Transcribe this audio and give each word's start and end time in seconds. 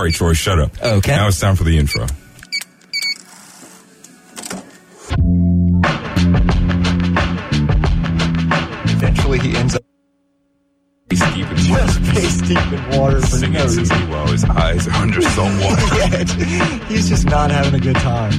All 0.00 0.04
right, 0.06 0.14
Troy, 0.14 0.32
shut 0.32 0.58
up. 0.58 0.82
Okay. 0.82 1.14
Now 1.14 1.28
it's 1.28 1.38
time 1.38 1.56
for 1.56 1.64
the 1.64 1.76
intro. 1.76 2.06
Eventually, 8.92 9.38
he 9.38 9.56
ends 9.56 9.76
up 9.76 9.82
He's 11.10 11.20
deep 11.34 11.46
in 11.50 11.70
water. 11.70 11.92
face 12.12 12.40
deep 12.42 12.72
in 12.72 12.98
water 12.98 13.20
for 13.20 13.26
singing 13.26 13.52
no 13.54 13.66
to 13.68 13.76
reason. 13.78 13.98
me 14.00 14.06
while 14.12 14.26
his 14.28 14.44
eyes 14.44 14.86
are 14.88 14.94
under 14.94 15.20
salt 15.22 15.52
water. 15.60 15.82
Yeah, 15.96 16.78
he's 16.88 17.08
just 17.08 17.26
not 17.26 17.50
having 17.50 17.74
a 17.74 17.80
good 17.82 17.96
time. 17.96 18.30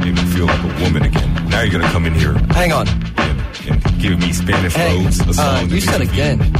Made 0.00 0.14
me 0.14 0.22
feel 0.32 0.46
like 0.46 0.60
a 0.62 0.82
woman 0.84 1.02
again. 1.04 1.48
Now 1.48 1.60
you're 1.62 1.72
gonna 1.72 1.92
come 1.92 2.04
in 2.06 2.14
here 2.14 2.32
Hang 2.50 2.72
on. 2.72 2.88
and, 2.88 3.40
and 3.68 4.00
give 4.00 4.18
me 4.18 4.32
Spanish 4.32 4.74
Hey, 4.74 5.04
roads, 5.04 5.20
a 5.20 5.34
song 5.34 5.44
uh, 5.46 5.52
that 5.60 5.64
you 5.66 5.70
makes 5.74 5.84
said 5.84 6.00
me 6.00 6.06
feel- 6.06 6.14
again. 6.14 6.52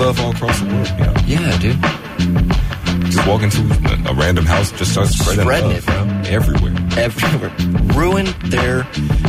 Love 0.00 0.20
all 0.20 0.32
across 0.32 0.58
the 0.60 0.66
world. 0.66 0.88
You 0.98 1.04
know? 1.04 1.14
Yeah, 1.26 1.58
dude. 1.58 3.10
Just 3.10 3.26
walk 3.26 3.42
into 3.42 3.60
a, 3.60 4.10
a 4.10 4.14
random 4.14 4.46
house, 4.46 4.72
just 4.72 4.92
start 4.92 5.08
spreading, 5.08 5.42
Spreading 5.44 5.70
love 5.70 5.78
it, 5.78 5.86
bro. 5.86 6.30
everywhere. 6.36 6.74
Everywhere. 6.98 7.52
Ruin 7.94 8.26
their 8.50 8.82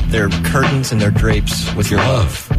their 0.07 0.29
curtains 0.49 0.91
and 0.91 1.01
their 1.01 1.11
drapes 1.11 1.73
with 1.75 1.89
your 1.91 1.99
love. 1.99 2.49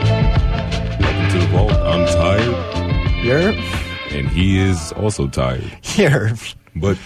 Welcome 0.00 1.30
to 1.30 1.38
the 1.38 1.46
vault. 1.52 1.72
I'm 1.72 2.06
tired, 2.06 3.24
You're 3.24 3.50
and 4.16 4.28
he 4.28 4.58
is 4.58 4.92
also 4.92 5.26
tired. 5.28 5.64
here. 5.82 6.32
But 6.76 6.96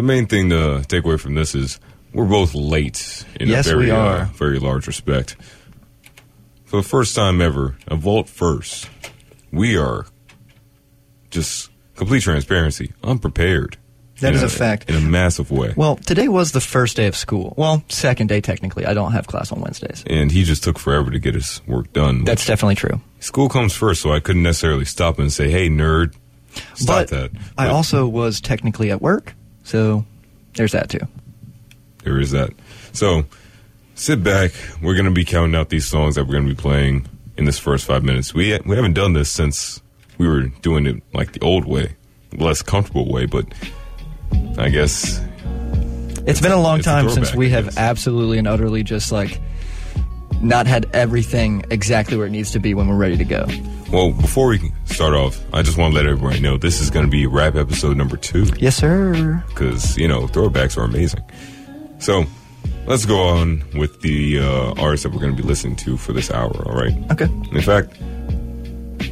the 0.00 0.06
main 0.06 0.24
thing 0.26 0.48
to 0.48 0.82
take 0.88 1.04
away 1.04 1.18
from 1.18 1.34
this 1.34 1.54
is 1.54 1.78
we're 2.14 2.24
both 2.24 2.54
late 2.54 3.26
in 3.38 3.48
Yes, 3.50 3.66
a 3.66 3.70
very, 3.72 3.84
we 3.84 3.90
are. 3.90 4.16
Uh, 4.20 4.24
very 4.32 4.58
large 4.58 4.86
respect. 4.86 5.36
For 6.64 6.78
the 6.78 6.82
first 6.88 7.14
time 7.14 7.42
ever, 7.42 7.76
a 7.86 7.96
vault 7.96 8.26
first, 8.26 8.88
we 9.52 9.76
are 9.76 10.06
just 11.30 11.70
complete 11.96 12.22
transparency, 12.22 12.94
unprepared. 13.04 13.76
That 14.20 14.32
is 14.34 14.42
is 14.42 14.54
a 14.54 14.58
fact. 14.58 14.88
in 14.88 14.96
a 14.96 15.00
massive 15.02 15.50
way. 15.50 15.74
Well, 15.76 15.96
today 15.96 16.28
was 16.28 16.52
the 16.52 16.60
first 16.62 16.96
day 16.96 17.06
of 17.06 17.14
school. 17.14 17.52
Well, 17.58 17.84
second 17.88 18.28
day 18.28 18.40
technically. 18.40 18.86
I 18.86 18.94
don't 18.94 19.12
have 19.12 19.26
class 19.26 19.52
on 19.52 19.60
Wednesdays. 19.60 20.02
and 20.06 20.32
he 20.32 20.44
just 20.44 20.64
took 20.64 20.78
forever 20.78 21.10
to 21.10 21.18
get 21.18 21.34
his 21.34 21.60
work 21.66 21.92
done. 21.92 22.24
That's 22.24 22.46
definitely 22.46 22.76
true. 22.76 23.02
School 23.18 23.50
comes 23.50 23.74
first, 23.74 24.00
so 24.00 24.12
I 24.12 24.20
couldn't 24.20 24.42
necessarily 24.42 24.86
stop 24.86 25.18
and 25.18 25.30
say, 25.30 25.50
"Hey, 25.50 25.68
nerd, 25.68 26.14
stop 26.74 26.86
but 26.86 27.08
that." 27.08 27.30
I 27.58 27.68
also 27.68 28.08
was 28.08 28.40
technically 28.40 28.90
at 28.90 29.02
work, 29.02 29.34
so 29.64 30.04
there's 30.54 30.72
that 30.72 30.88
too. 30.88 31.00
there 32.04 32.18
is 32.20 32.30
that. 32.32 32.50
So 32.92 33.24
sit 33.94 34.22
back. 34.22 34.52
We're 34.82 34.94
going 34.94 35.04
to 35.06 35.10
be 35.10 35.24
counting 35.24 35.54
out 35.54 35.68
these 35.68 35.86
songs 35.86 36.14
that 36.16 36.24
we're 36.24 36.32
going 36.32 36.48
to 36.48 36.54
be 36.54 36.60
playing 36.60 37.06
in 37.36 37.44
this 37.44 37.58
first 37.58 37.84
five 37.86 38.02
minutes. 38.02 38.34
We 38.34 38.58
we 38.66 38.76
haven't 38.76 38.94
done 38.94 39.12
this 39.12 39.30
since 39.30 39.80
we 40.18 40.26
were 40.28 40.48
doing 40.62 40.86
it 40.86 41.02
like 41.14 41.32
the 41.32 41.40
old 41.40 41.64
way, 41.66 41.96
less 42.36 42.62
comfortable 42.62 43.10
way. 43.10 43.26
But 43.26 43.46
I 44.58 44.68
guess 44.68 45.20
It's 46.26 46.40
been 46.40 46.52
a 46.52 46.60
long 46.60 46.78
it's 46.80 46.86
a 46.86 46.90
time 46.90 47.08
since 47.10 47.34
we 47.34 47.50
have 47.50 47.76
absolutely 47.78 48.38
and 48.38 48.46
utterly 48.48 48.82
just 48.82 49.12
like 49.12 49.40
not 50.42 50.66
had 50.66 50.86
everything 50.94 51.64
exactly 51.70 52.16
where 52.16 52.26
it 52.26 52.30
needs 52.30 52.50
to 52.52 52.58
be 52.60 52.74
when 52.74 52.88
we're 52.88 52.96
ready 52.96 53.16
to 53.16 53.24
go. 53.24 53.46
Well 53.92 54.12
before 54.12 54.48
we 54.48 54.72
start 54.86 55.14
off, 55.14 55.40
I 55.52 55.62
just 55.62 55.76
want 55.78 55.92
to 55.92 55.96
let 55.96 56.06
everybody 56.06 56.40
know 56.40 56.56
this 56.58 56.80
is 56.80 56.90
going 56.90 57.04
to 57.04 57.10
be 57.10 57.26
rap 57.26 57.56
episode 57.56 57.96
number 57.96 58.16
two. 58.16 58.46
Yes, 58.58 58.76
sir. 58.76 59.42
because 59.48 59.96
you 59.96 60.08
know 60.08 60.26
throwbacks 60.26 60.76
are 60.76 60.84
amazing. 60.84 61.22
So 61.98 62.24
let's 62.86 63.04
go 63.04 63.20
on 63.20 63.62
with 63.74 64.00
the 64.00 64.38
uh, 64.40 64.74
artists 64.80 65.04
that 65.04 65.12
we're 65.12 65.20
going 65.20 65.36
to 65.36 65.42
be 65.42 65.46
listening 65.46 65.76
to 65.76 65.96
for 65.96 66.12
this 66.12 66.30
hour. 66.30 66.50
All 66.66 66.74
right. 66.80 66.94
Okay. 67.12 67.26
In 67.52 67.60
fact, 67.60 67.96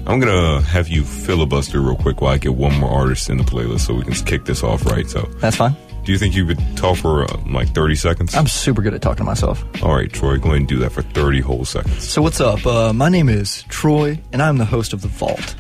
I'm 0.07 0.21
gonna 0.21 0.61
have 0.63 0.89
you 0.89 1.05
filibuster 1.05 1.81
real 1.81 1.97
quick 1.97 2.21
while 2.21 2.33
I 2.33 2.39
get 2.39 2.55
one 2.55 2.75
more 2.79 2.91
artist 2.91 3.29
in 3.29 3.37
the 3.37 3.45
playlist 3.45 3.81
so 3.81 3.95
we 3.95 4.05
can 4.05 4.15
kick 4.15 4.45
this 4.47 4.63
off 4.63 4.87
right. 4.87 5.09
So, 5.09 5.23
That's 5.39 5.57
fine. 5.57 5.77
Do 6.09 6.13
you 6.13 6.19
think 6.19 6.35
you 6.35 6.47
could 6.47 6.59
talk 6.75 6.97
for 6.97 7.25
uh, 7.25 7.37
like 7.51 7.75
30 7.75 7.95
seconds? 7.95 8.35
I'm 8.35 8.47
super 8.47 8.81
good 8.81 8.95
at 8.95 9.03
talking 9.03 9.19
to 9.19 9.25
myself. 9.25 9.63
All 9.83 9.95
right, 9.95 10.11
Troy, 10.11 10.39
go 10.39 10.47
ahead 10.47 10.61
and 10.61 10.67
do 10.67 10.79
that 10.79 10.91
for 10.91 11.03
30 11.03 11.43
whole 11.43 11.67
seconds. 11.67 12.09
So 12.09 12.23
what's 12.23 12.41
up? 12.41 12.67
Uh, 12.67 12.95
my 12.95 13.11
name 13.11 13.29
is 13.29 13.65
Troy, 13.65 14.19
and 14.33 14.41
I'm 14.41 14.57
the 14.57 14.65
host 14.65 14.95
of 14.95 15.03
The 15.03 15.09
Vault. 15.09 15.55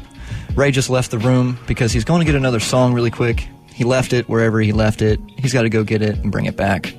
Ray 0.54 0.70
just 0.70 0.88
left 0.88 1.10
the 1.10 1.18
room 1.18 1.58
because 1.66 1.92
he's 1.92 2.04
going 2.06 2.20
to 2.20 2.24
get 2.24 2.34
another 2.34 2.60
song 2.60 2.94
really 2.94 3.10
quick. 3.10 3.46
He 3.74 3.84
left 3.84 4.14
it 4.14 4.26
wherever 4.26 4.58
he 4.58 4.72
left 4.72 5.02
it. 5.02 5.20
He's 5.36 5.52
got 5.52 5.62
to 5.62 5.68
go 5.68 5.84
get 5.84 6.00
it 6.00 6.16
and 6.16 6.32
bring 6.32 6.46
it 6.46 6.56
back. 6.56 6.94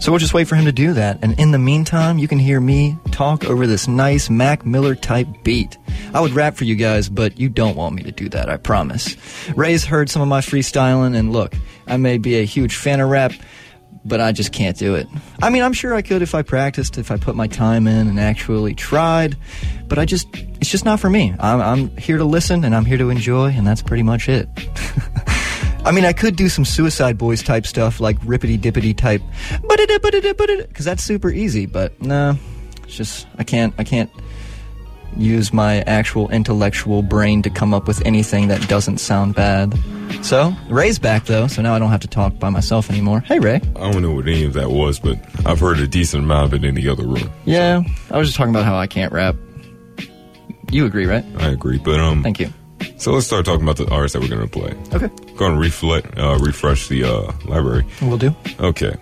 So 0.00 0.10
we'll 0.10 0.18
just 0.18 0.34
wait 0.34 0.48
for 0.48 0.56
him 0.56 0.64
to 0.64 0.72
do 0.72 0.94
that. 0.94 1.18
And 1.22 1.38
in 1.38 1.52
the 1.52 1.58
meantime, 1.58 2.18
you 2.18 2.26
can 2.26 2.38
hear 2.38 2.60
me 2.60 2.98
talk 3.12 3.44
over 3.44 3.66
this 3.66 3.86
nice 3.86 4.28
Mac 4.28 4.66
Miller 4.66 4.94
type 4.94 5.28
beat. 5.44 5.78
I 6.12 6.20
would 6.20 6.32
rap 6.32 6.56
for 6.56 6.64
you 6.64 6.74
guys, 6.74 7.08
but 7.08 7.38
you 7.38 7.48
don't 7.48 7.76
want 7.76 7.94
me 7.94 8.02
to 8.02 8.12
do 8.12 8.28
that, 8.30 8.48
I 8.48 8.56
promise. 8.56 9.16
Ray's 9.54 9.84
heard 9.84 10.10
some 10.10 10.20
of 10.20 10.28
my 10.28 10.40
freestyling, 10.40 11.16
and 11.16 11.32
look, 11.32 11.54
I 11.86 11.96
may 11.96 12.18
be 12.18 12.40
a 12.40 12.44
huge 12.44 12.76
fan 12.76 13.00
of 13.00 13.10
rap, 13.10 13.32
but 14.04 14.20
I 14.20 14.32
just 14.32 14.52
can't 14.52 14.76
do 14.76 14.94
it. 14.96 15.06
I 15.40 15.50
mean, 15.50 15.62
I'm 15.62 15.72
sure 15.72 15.94
I 15.94 16.02
could 16.02 16.22
if 16.22 16.34
I 16.34 16.42
practiced, 16.42 16.98
if 16.98 17.10
I 17.10 17.16
put 17.16 17.36
my 17.36 17.46
time 17.46 17.86
in 17.86 18.08
and 18.08 18.18
actually 18.18 18.74
tried, 18.74 19.36
but 19.86 19.98
I 19.98 20.04
just, 20.04 20.26
it's 20.60 20.70
just 20.70 20.84
not 20.84 20.98
for 21.00 21.08
me. 21.10 21.34
I'm, 21.38 21.60
I'm 21.60 21.96
here 21.96 22.18
to 22.18 22.24
listen 22.24 22.64
and 22.64 22.74
I'm 22.74 22.84
here 22.84 22.98
to 22.98 23.10
enjoy, 23.10 23.50
and 23.50 23.66
that's 23.66 23.82
pretty 23.82 24.02
much 24.02 24.28
it. 24.28 24.48
I 25.84 25.90
mean, 25.90 26.04
I 26.04 26.12
could 26.12 26.36
do 26.36 26.48
some 26.48 26.64
Suicide 26.64 27.18
Boys 27.18 27.42
type 27.42 27.66
stuff, 27.66 27.98
like 28.00 28.18
rippity 28.20 28.58
dippity 28.58 28.96
type, 28.96 29.22
but 29.68 29.80
because 30.68 30.84
that's 30.84 31.02
super 31.02 31.30
easy. 31.30 31.66
But 31.66 32.00
no, 32.00 32.38
it's 32.84 32.96
just 32.96 33.26
I 33.38 33.44
can't. 33.44 33.74
I 33.78 33.84
can't 33.84 34.10
use 35.16 35.52
my 35.52 35.82
actual 35.82 36.30
intellectual 36.30 37.02
brain 37.02 37.42
to 37.42 37.50
come 37.50 37.74
up 37.74 37.86
with 37.86 38.04
anything 38.06 38.48
that 38.48 38.66
doesn't 38.68 38.98
sound 38.98 39.34
bad. 39.34 39.74
So 40.22 40.54
Ray's 40.68 40.98
back 40.98 41.24
though, 41.24 41.46
so 41.48 41.62
now 41.62 41.74
I 41.74 41.78
don't 41.78 41.90
have 41.90 42.00
to 42.00 42.08
talk 42.08 42.38
by 42.38 42.48
myself 42.48 42.88
anymore. 42.90 43.20
Hey 43.20 43.38
Ray. 43.38 43.56
I 43.76 43.90
don't 43.90 44.02
know 44.02 44.12
what 44.12 44.26
any 44.28 44.44
of 44.44 44.52
that 44.54 44.70
was, 44.70 45.00
but 45.00 45.18
I've 45.44 45.60
heard 45.60 45.80
a 45.80 45.86
decent 45.86 46.24
amount 46.24 46.52
of 46.52 46.54
it 46.54 46.66
in 46.66 46.74
the 46.74 46.88
other 46.88 47.04
room. 47.04 47.30
Yeah, 47.44 47.82
I 48.10 48.18
was 48.18 48.28
just 48.28 48.36
talking 48.36 48.54
about 48.54 48.64
how 48.64 48.76
I 48.76 48.86
can't 48.86 49.12
rap. 49.12 49.36
You 50.70 50.86
agree, 50.86 51.06
right? 51.06 51.24
I 51.38 51.48
agree, 51.48 51.78
but 51.78 52.00
um, 52.00 52.22
Thank 52.22 52.40
you. 52.40 52.52
So 52.98 53.12
let's 53.12 53.26
start 53.26 53.44
talking 53.44 53.62
about 53.62 53.76
the 53.76 53.88
artists 53.90 54.14
that 54.14 54.20
we're 54.22 54.28
gonna 54.34 54.46
play. 54.48 54.74
Okay, 54.92 55.08
Going 55.36 55.54
to 55.54 55.60
reflect, 55.60 56.16
uh, 56.18 56.38
refresh 56.40 56.88
the 56.88 57.04
uh, 57.04 57.32
library. 57.46 57.84
we'll 58.00 58.18
do. 58.18 58.34
Okay. 58.60 58.94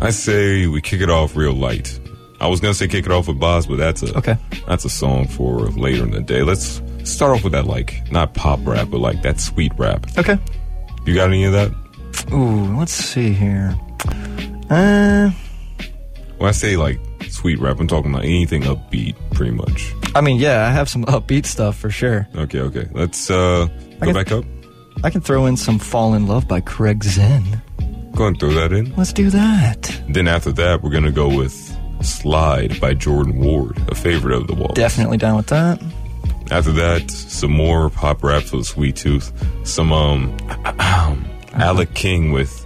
I 0.00 0.10
say 0.10 0.66
we 0.66 0.80
kick 0.80 1.00
it 1.00 1.10
off 1.10 1.36
real 1.36 1.52
light. 1.52 1.98
I 2.40 2.48
was 2.48 2.60
gonna 2.60 2.74
say 2.74 2.88
kick 2.88 3.06
it 3.06 3.12
off 3.12 3.28
with 3.28 3.38
Bas, 3.38 3.66
but 3.66 3.76
that's 3.76 4.02
a 4.02 4.16
Okay. 4.18 4.36
That's 4.66 4.84
a 4.84 4.90
song 4.90 5.26
for 5.28 5.60
later 5.70 6.02
in 6.02 6.10
the 6.10 6.20
day. 6.20 6.42
Let's 6.42 6.82
start 7.04 7.32
off 7.36 7.44
with 7.44 7.52
that 7.52 7.66
like 7.66 8.10
not 8.10 8.34
pop 8.34 8.60
rap, 8.64 8.88
but 8.90 8.98
like 9.00 9.22
that 9.22 9.40
sweet 9.40 9.72
rap. 9.78 10.06
Okay. 10.18 10.36
You 11.06 11.14
got 11.14 11.28
any 11.28 11.44
of 11.44 11.52
that? 11.52 11.70
Ooh, 12.32 12.76
let's 12.78 12.92
see 12.92 13.32
here. 13.32 13.74
Uh, 14.70 15.30
When 16.38 16.48
I 16.48 16.52
say 16.52 16.76
like 16.76 16.98
sweet 17.28 17.58
rap, 17.60 17.78
I'm 17.78 17.86
talking 17.86 18.10
about 18.10 18.24
anything 18.24 18.62
upbeat, 18.62 19.14
pretty 19.32 19.52
much. 19.52 19.92
I 20.14 20.20
mean, 20.20 20.38
yeah, 20.38 20.66
I 20.66 20.70
have 20.70 20.88
some 20.88 21.04
upbeat 21.06 21.46
stuff 21.46 21.76
for 21.76 21.90
sure. 21.90 22.28
Okay, 22.34 22.60
okay. 22.60 22.88
Let's 22.92 23.30
uh 23.30 23.66
go 24.00 24.06
can- 24.06 24.14
back 24.14 24.32
up. 24.32 24.44
I 25.02 25.10
can 25.10 25.20
throw 25.20 25.44
in 25.46 25.56
some 25.56 25.78
Fall 25.78 26.14
in 26.14 26.26
Love 26.28 26.46
by 26.48 26.60
Craig 26.60 27.00
Xen. 27.00 27.60
Go 28.14 28.26
and 28.28 28.38
throw 28.38 28.50
that 28.52 28.72
in. 28.72 28.94
Let's 28.96 29.12
do 29.12 29.28
that. 29.30 30.00
Then 30.08 30.28
after 30.28 30.52
that, 30.52 30.82
we're 30.82 30.90
gonna 30.90 31.10
go 31.10 31.28
with 31.28 31.52
Slide 32.00 32.80
by 32.80 32.94
Jordan 32.94 33.38
Ward, 33.40 33.76
a 33.90 33.94
favorite 33.94 34.34
of 34.36 34.46
the 34.46 34.54
wall. 34.54 34.72
Definitely 34.74 35.16
down 35.18 35.36
with 35.36 35.48
that. 35.48 35.82
After 36.50 36.70
that, 36.72 37.10
some 37.10 37.50
more 37.52 37.90
pop 37.90 38.22
rap 38.22 38.52
with 38.52 38.66
sweet 38.66 38.96
tooth. 38.96 39.32
Some 39.66 39.92
um 39.92 40.36
Alec 41.54 41.94
King 41.94 42.30
with 42.32 42.64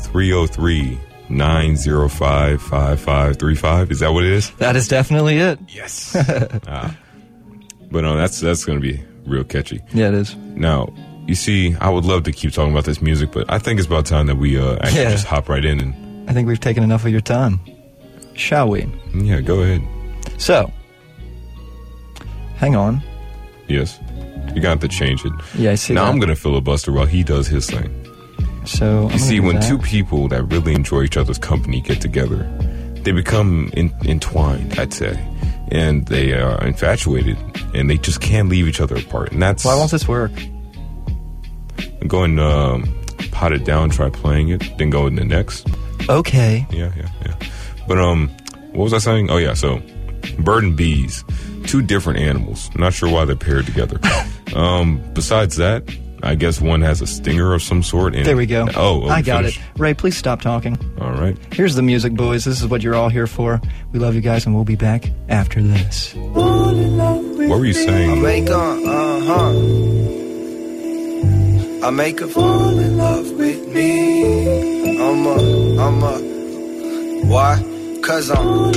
303 0.00 0.98
905 1.28 2.60
5535. 2.62 3.90
Is 3.90 4.00
that 4.00 4.12
what 4.12 4.24
it 4.24 4.32
is? 4.32 4.50
That 4.52 4.76
is 4.76 4.88
definitely 4.88 5.38
it. 5.38 5.58
Yes. 5.68 6.14
ah. 6.68 6.96
But 7.90 8.02
no, 8.02 8.16
that's 8.16 8.40
that's 8.40 8.64
gonna 8.64 8.80
be 8.80 9.02
real 9.26 9.44
catchy. 9.44 9.80
Yeah, 9.92 10.08
it 10.08 10.14
is. 10.14 10.36
Now, 10.36 10.92
you 11.26 11.34
see, 11.34 11.74
I 11.80 11.88
would 11.90 12.04
love 12.04 12.24
to 12.24 12.32
keep 12.32 12.52
talking 12.52 12.72
about 12.72 12.84
this 12.84 13.00
music, 13.00 13.30
but 13.32 13.50
I 13.50 13.58
think 13.58 13.78
it's 13.78 13.86
about 13.86 14.06
time 14.06 14.26
that 14.26 14.36
we 14.36 14.58
uh, 14.58 14.76
actually 14.82 15.02
Yeah. 15.02 15.10
just 15.12 15.26
hop 15.26 15.48
right 15.48 15.64
in 15.64 15.80
and 15.80 16.28
I 16.28 16.32
think 16.32 16.48
we've 16.48 16.60
taken 16.60 16.82
enough 16.82 17.04
of 17.04 17.10
your 17.10 17.20
time. 17.20 17.60
Shall 18.34 18.68
we? 18.68 18.86
yeah, 19.14 19.40
go 19.40 19.60
ahead. 19.62 19.82
So, 20.38 20.70
hang 22.56 22.74
on. 22.76 23.02
Yes, 23.68 23.98
you 24.54 24.60
got 24.60 24.80
to 24.80 24.88
change 24.88 25.24
it. 25.24 25.32
Yeah, 25.56 25.70
I 25.70 25.74
see 25.76 25.94
now 25.94 26.04
that. 26.04 26.10
I'm 26.10 26.18
gonna 26.20 26.36
filibuster 26.36 26.92
while 26.92 27.06
he 27.06 27.22
does 27.22 27.46
his 27.46 27.70
thing. 27.70 27.90
So, 28.64 29.10
You 29.10 29.18
see, 29.18 29.40
when 29.40 29.56
that. 29.56 29.68
two 29.68 29.78
people 29.78 30.28
that 30.28 30.42
really 30.44 30.74
enjoy 30.74 31.02
each 31.02 31.16
other's 31.16 31.38
company 31.38 31.80
get 31.80 32.00
together, 32.00 32.44
they 33.02 33.12
become 33.12 33.70
in, 33.74 33.92
entwined, 34.06 34.78
I'd 34.78 34.92
say, 34.94 35.22
and 35.70 36.06
they 36.06 36.32
are 36.32 36.64
infatuated, 36.64 37.36
and 37.74 37.90
they 37.90 37.98
just 37.98 38.20
can't 38.20 38.48
leave 38.48 38.66
each 38.66 38.80
other 38.80 38.96
apart. 38.96 39.32
And 39.32 39.42
that's 39.42 39.64
Why 39.64 39.74
won't 39.74 39.90
this 39.90 40.08
work? 40.08 40.32
go 42.06 42.22
and 42.22 42.38
um, 42.40 42.84
pot 43.32 43.52
it 43.52 43.64
down, 43.64 43.90
try 43.90 44.10
playing 44.10 44.48
it, 44.50 44.62
then 44.78 44.90
go 44.90 45.06
in 45.06 45.14
the 45.16 45.24
next. 45.24 45.66
Okay. 46.08 46.66
Yeah, 46.70 46.92
yeah, 46.96 47.08
yeah. 47.24 47.34
But 47.88 47.98
um, 47.98 48.28
what 48.72 48.84
was 48.84 48.92
I 48.92 48.98
saying? 48.98 49.30
Oh 49.30 49.38
yeah, 49.38 49.54
so 49.54 49.80
bird 50.38 50.64
and 50.64 50.76
bees, 50.76 51.24
two 51.66 51.80
different 51.82 52.18
animals. 52.20 52.70
Not 52.76 52.92
sure 52.92 53.10
why 53.10 53.24
they're 53.24 53.36
paired 53.36 53.66
together. 53.66 53.98
um, 54.54 55.02
besides 55.14 55.56
that, 55.56 55.82
I 56.24 56.34
guess 56.34 56.60
one 56.60 56.80
has 56.80 57.00
a 57.02 57.06
stinger 57.06 57.52
of 57.54 57.62
some 57.62 57.82
sort. 57.82 58.14
And 58.14 58.24
There 58.24 58.36
we 58.36 58.46
go. 58.46 58.66
Oh, 58.74 59.04
oh, 59.04 59.08
I 59.08 59.20
got 59.22 59.40
finished? 59.42 59.60
it. 59.60 59.78
Ray, 59.80 59.92
please 59.94 60.16
stop 60.16 60.40
talking. 60.40 60.78
All 61.00 61.12
right. 61.12 61.36
Here's 61.52 61.74
the 61.74 61.82
music, 61.82 62.14
boys. 62.14 62.44
This 62.44 62.60
is 62.62 62.66
what 62.66 62.82
you're 62.82 62.94
all 62.94 63.10
here 63.10 63.26
for. 63.26 63.60
We 63.92 63.98
love 63.98 64.14
you 64.14 64.20
guys, 64.22 64.46
and 64.46 64.54
we'll 64.54 64.64
be 64.64 64.76
back 64.76 65.10
after 65.28 65.62
this. 65.62 66.14
What 66.14 67.58
were 67.58 67.64
you 67.66 67.74
saying? 67.74 68.10
I 68.10 68.14
saying? 68.14 68.22
make 68.22 68.48
her, 68.48 68.54
uh 68.54 69.20
huh. 69.20 69.50
I 71.86 71.90
make 71.90 72.20
her 72.20 72.26
fall 72.28 72.78
in 72.78 72.96
love 72.96 73.30
with 73.32 73.68
me. 73.74 74.98
I'm 74.98 75.26
a, 75.26 75.78
I'm 75.82 76.02
a, 76.02 76.18
why? 77.26 77.60
Cause 78.04 78.30
I'm 78.30 78.70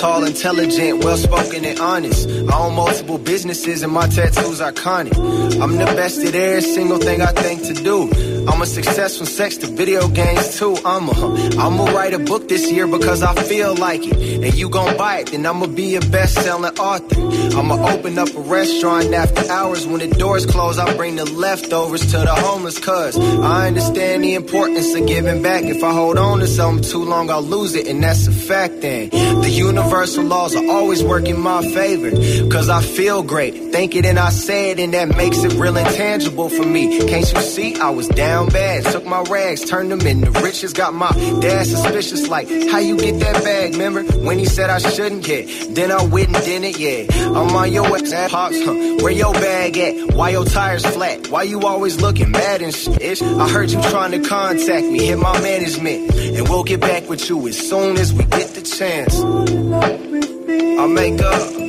tall, 0.00 0.24
intelligent, 0.24 1.04
well 1.04 1.16
spoken, 1.16 1.64
and 1.64 1.78
honest. 1.78 2.28
I 2.28 2.58
own 2.58 2.74
multiple 2.74 3.16
businesses 3.16 3.84
and 3.84 3.92
my 3.92 4.08
tattoos 4.08 4.60
are 4.60 4.72
iconic. 4.72 5.14
I'm 5.62 5.76
the 5.76 5.84
best 5.84 6.18
at 6.18 6.34
every 6.34 6.62
single 6.62 6.98
thing 6.98 7.22
I 7.22 7.30
think 7.30 7.62
to 7.62 7.74
do. 7.74 8.10
I'm 8.48 8.60
a 8.60 8.66
success 8.66 9.16
from 9.16 9.26
sex 9.26 9.56
to 9.58 9.66
video 9.68 10.08
games 10.08 10.58
too. 10.58 10.76
I'm 10.84 11.08
a, 11.08 11.12
I'ma 11.58 11.84
write 11.92 12.12
a 12.12 12.18
book 12.18 12.48
this 12.48 12.70
year 12.72 12.86
because 12.86 13.22
I 13.22 13.34
feel 13.34 13.74
like 13.76 14.04
it. 14.04 14.44
And 14.44 14.54
you 14.54 14.68
gon' 14.68 14.96
buy 14.96 15.18
it, 15.20 15.30
then 15.30 15.46
I'ma 15.46 15.66
be 15.66 15.94
a 15.94 16.00
best-selling 16.00 16.76
author. 16.78 17.20
I'ma 17.56 17.74
open 17.92 18.18
up 18.18 18.34
a 18.34 18.40
restaurant 18.40 19.14
after 19.14 19.48
hours. 19.50 19.86
When 19.86 20.00
the 20.00 20.08
doors 20.08 20.44
close, 20.46 20.78
I 20.78 20.96
bring 20.96 21.16
the 21.16 21.24
leftovers 21.24 22.02
to 22.12 22.18
the 22.18 22.34
homeless 22.34 22.78
cuz 22.78 23.16
I 23.18 23.68
understand 23.68 24.24
the 24.24 24.34
importance 24.34 24.92
of 24.94 25.06
giving 25.06 25.40
back. 25.42 25.62
If 25.64 25.84
I 25.84 25.92
hold 25.92 26.18
on 26.18 26.40
to 26.40 26.48
something 26.48 26.88
too 26.90 27.04
long, 27.04 27.30
I'll 27.30 27.42
lose 27.42 27.74
it, 27.76 27.86
and 27.86 28.02
that's 28.02 28.26
a 28.26 28.32
fact 28.32 28.80
then. 28.80 29.10
The 29.10 29.50
universal 29.50 30.24
laws 30.24 30.56
are 30.56 30.68
always 30.68 31.02
work 31.04 31.28
in 31.28 31.38
my 31.38 31.62
favor. 31.62 32.10
Cause 32.50 32.68
I 32.68 32.82
feel 32.82 33.22
great. 33.22 33.72
Think 33.72 33.94
it 33.94 34.04
and 34.04 34.18
I 34.18 34.30
say 34.30 34.70
it, 34.72 34.80
and 34.80 34.92
that 34.94 35.16
makes 35.16 35.44
it 35.44 35.52
real 35.54 35.76
intangible 35.76 36.48
for 36.48 36.64
me. 36.64 36.98
Can't 37.06 37.32
you 37.32 37.40
see? 37.40 37.76
I 37.76 37.90
was 37.90 38.08
down 38.08 38.31
bad. 38.32 38.84
Took 38.84 39.04
my 39.04 39.22
rags, 39.22 39.64
turned 39.68 39.90
them 39.90 40.00
into 40.06 40.30
riches. 40.42 40.72
Got 40.72 40.94
my 40.94 41.10
dad 41.40 41.66
suspicious, 41.66 42.28
like, 42.28 42.48
how 42.70 42.78
you 42.78 42.96
get 42.96 43.20
that 43.20 43.44
bag, 43.44 43.72
remember? 43.72 44.02
When 44.18 44.38
he 44.38 44.44
said 44.44 44.70
I 44.70 44.78
shouldn't 44.78 45.24
get. 45.24 45.74
Then 45.74 45.90
I 45.90 46.04
went 46.04 46.34
and 46.34 46.44
did 46.44 46.64
it, 46.64 46.78
yeah. 46.78 47.06
I'm 47.28 47.54
on 47.54 47.72
your 47.72 47.86
ass, 47.86 48.30
pops, 48.30 48.64
huh? 48.64 48.74
Where 49.02 49.12
your 49.12 49.32
bag 49.32 49.76
at? 49.78 50.14
Why 50.14 50.30
your 50.30 50.44
tires 50.44 50.84
flat? 50.86 51.28
Why 51.28 51.42
you 51.42 51.60
always 51.60 52.00
looking 52.00 52.30
mad 52.30 52.62
and 52.62 52.74
shit? 52.74 53.22
I 53.22 53.48
heard 53.48 53.70
you 53.70 53.80
trying 53.82 54.12
to 54.12 54.28
contact 54.28 54.86
me. 54.86 55.06
Hit 55.06 55.18
my 55.18 55.40
management. 55.40 56.14
And 56.14 56.48
we'll 56.48 56.64
get 56.64 56.80
back 56.80 57.08
with 57.08 57.28
you 57.28 57.46
as 57.48 57.58
soon 57.58 57.98
as 57.98 58.12
we 58.12 58.24
get 58.24 58.54
the 58.54 58.62
chance. 58.62 59.20
I 59.20 60.86
make 60.86 61.20
up. 61.20 61.62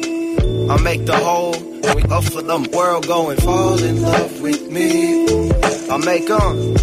I 0.69 0.81
make 0.81 1.05
the 1.05 1.17
whole 1.17 1.73
we 1.95 2.03
up 2.03 2.23
for 2.23 2.41
the 2.41 2.69
world 2.73 3.07
going, 3.07 3.37
fall 3.37 3.77
in 3.77 4.01
love 4.01 4.41
with 4.41 4.71
me. 4.71 5.52
I 5.93 5.97
make 5.97 6.25
them, 6.25 6.73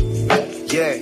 yeah, 0.68 0.94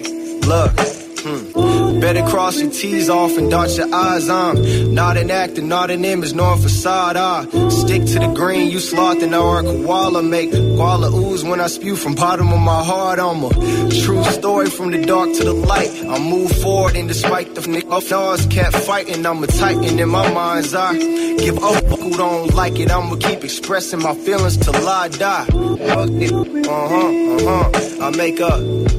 look. 0.46 0.97
Hmm. 1.28 2.00
Better 2.00 2.22
cross 2.22 2.58
your 2.58 2.70
T's 2.70 3.10
off 3.10 3.36
and 3.36 3.50
dot 3.50 3.76
your 3.76 3.92
I's 3.92 4.30
on. 4.30 4.94
Not 4.94 5.18
an 5.18 5.30
actor, 5.30 5.60
not 5.60 5.90
an 5.90 6.04
image, 6.04 6.32
nor 6.32 6.54
a 6.54 6.56
facade. 6.56 7.16
I 7.16 7.44
stick 7.68 8.06
to 8.06 8.18
the 8.18 8.32
green, 8.34 8.70
you 8.70 8.78
sloth 8.78 9.22
and 9.22 9.34
or 9.34 9.58
a 9.58 9.62
koala. 9.62 10.22
Make 10.22 10.52
koala 10.52 11.10
ooze 11.10 11.44
when 11.44 11.60
I 11.60 11.66
spew 11.66 11.96
from 11.96 12.14
bottom 12.14 12.50
of 12.50 12.60
my 12.60 12.82
heart. 12.82 13.18
I'm 13.18 13.44
a 13.44 13.50
true 13.90 14.24
story 14.24 14.70
from 14.70 14.90
the 14.90 15.04
dark 15.04 15.34
to 15.34 15.44
the 15.44 15.52
light. 15.52 15.90
I 16.08 16.18
move 16.18 16.50
forward 16.62 16.96
and 16.96 17.08
despite 17.08 17.54
the 17.54 17.84
of 17.90 18.04
stars 18.04 18.46
kept 18.46 18.76
fighting. 18.76 19.26
I'm 19.26 19.42
a 19.42 19.46
titan 19.46 20.00
in 20.00 20.08
my 20.08 20.32
mind's 20.32 20.74
eye. 20.74 20.96
Give 20.96 21.58
up 21.62 21.84
who 21.84 22.16
don't 22.16 22.54
like 22.54 22.78
it. 22.78 22.90
I'ma 22.90 23.16
keep 23.16 23.44
expressing 23.44 24.00
my 24.00 24.14
feelings 24.14 24.56
till 24.56 24.88
I 24.88 25.08
die. 25.08 25.46
Uh 25.48 26.06
huh, 26.08 26.68
uh 26.70 27.70
huh. 27.70 28.06
I 28.06 28.16
make 28.16 28.40
up. 28.40 28.97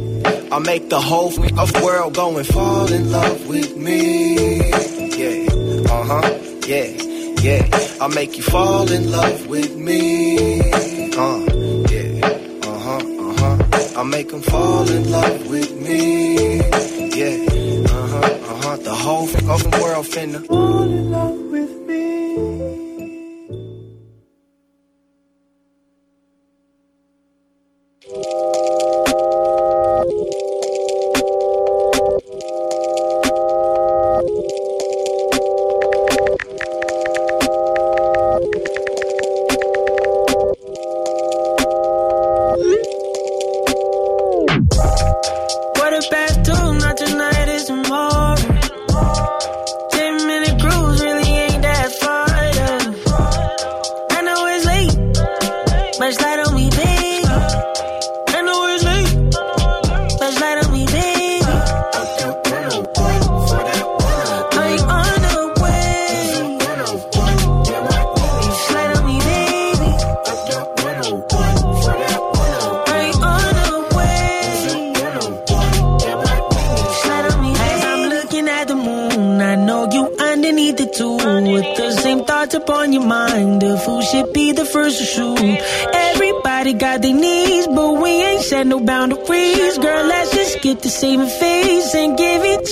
I 0.51 0.59
make 0.59 0.89
the 0.89 0.99
whole 0.99 1.31
of 1.59 1.69
world 1.83 2.13
go 2.15 2.37
and 2.37 2.47
fall 2.47 2.91
in 2.91 3.11
love 3.11 3.47
with 3.47 3.75
me. 3.77 4.57
Yeah, 5.19 5.47
uh 5.91 6.03
huh, 6.09 6.39
yeah, 6.67 6.87
yeah. 7.41 7.63
I 8.01 8.07
make 8.13 8.37
you 8.37 8.43
fall 8.43 8.89
in 8.91 9.11
love 9.11 9.47
with 9.47 9.75
me. 9.75 10.59
Uh, 11.13 11.39
yeah, 11.93 12.27
uh 12.63 12.79
huh, 12.85 13.01
uh 13.25 13.33
huh. 13.39 13.99
I 13.99 14.03
make 14.03 14.29
them 14.29 14.41
fall 14.41 14.89
in 14.89 15.11
love 15.11 15.47
with 15.49 15.71
me. 15.81 16.57
Yeah, 17.19 17.37
uh 17.89 18.07
huh, 18.07 18.51
uh 18.51 18.61
huh. 18.63 18.77
The 18.77 18.95
whole 18.95 19.27
of 19.53 19.61
world 19.81 20.05
finna 20.05 20.45
fall 20.47 20.83
in 20.83 21.11
love 21.11 21.48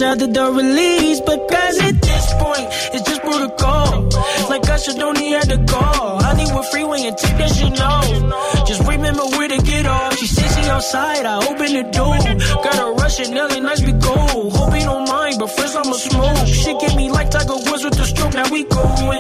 give 0.08 0.22
other 0.22 0.28
the 0.28 0.52
release. 0.52 1.20
But 1.22 1.50
guys, 1.50 1.78
at 1.80 2.02
this 2.02 2.34
point, 2.40 2.68
it's 2.94 3.10
just 3.10 3.22
protocol. 3.22 4.10
Like 4.50 4.64
you 4.88 4.94
don't 4.96 5.18
need 5.20 5.34
had 5.34 5.50
to 5.50 5.60
call. 5.66 6.22
Hollywood 6.22 6.66
freeway 6.72 7.02
and 7.08 7.18
take 7.18 7.38
that 7.38 7.52
shit 7.52 7.82
off. 7.82 8.68
Just 8.68 8.88
remember 8.88 9.26
where 9.36 9.48
to 9.48 9.58
get 9.58 9.86
off. 9.86 10.16
She 10.18 10.28
says 10.28 10.56
she 10.56 10.70
outside, 10.70 11.26
I 11.26 11.38
open 11.50 11.74
the 11.74 11.84
door. 11.92 12.16
Gotta 12.64 12.92
rush 13.02 13.20
it, 13.20 13.30
Nelly, 13.30 13.60
nice 13.60 13.82
we 13.84 13.94
go. 13.94 14.16
Hope 14.50 14.74
you 14.74 14.86
don't 14.86 15.08
mind, 15.08 15.36
but 15.40 15.48
first 15.48 15.76
I'ma 15.76 15.94
smoke. 15.94 16.48
She 16.48 16.72
get 16.80 16.96
me 16.96 17.10
like 17.10 17.30
Tiger 17.32 17.56
Woods 17.56 17.84
with 17.84 17.98
the 17.98 18.06
stroke, 18.06 18.34
now 18.34 18.50
we 18.52 18.64
going. 18.64 19.17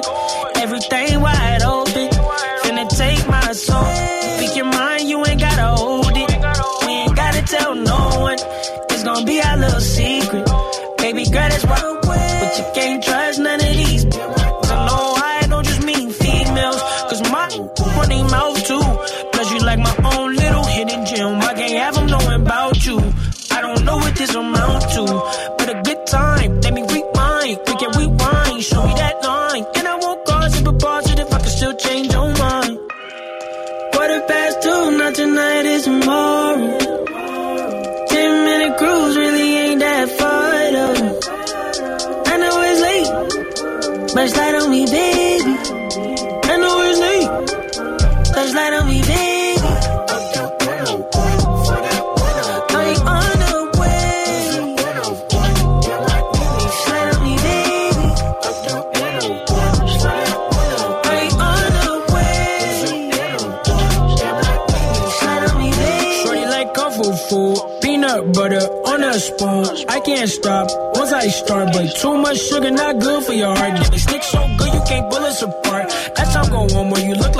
On. 69.41 69.65
I 69.89 69.99
can't 69.99 70.29
stop 70.29 70.67
once 70.95 71.11
I 71.13 71.27
start, 71.27 71.73
but 71.73 71.95
too 71.97 72.17
much 72.17 72.37
sugar 72.39 72.71
not 72.71 72.99
good 72.99 73.23
for 73.23 73.33
your 73.33 73.55
heart. 73.55 73.73
Yeah, 73.73 73.89
they 73.89 73.97
stick 73.97 74.23
so 74.23 74.39
good 74.57 74.73
you 74.73 74.81
can't 74.87 75.09
pull 75.11 75.23
us 75.23 75.41
apart. 75.41 75.66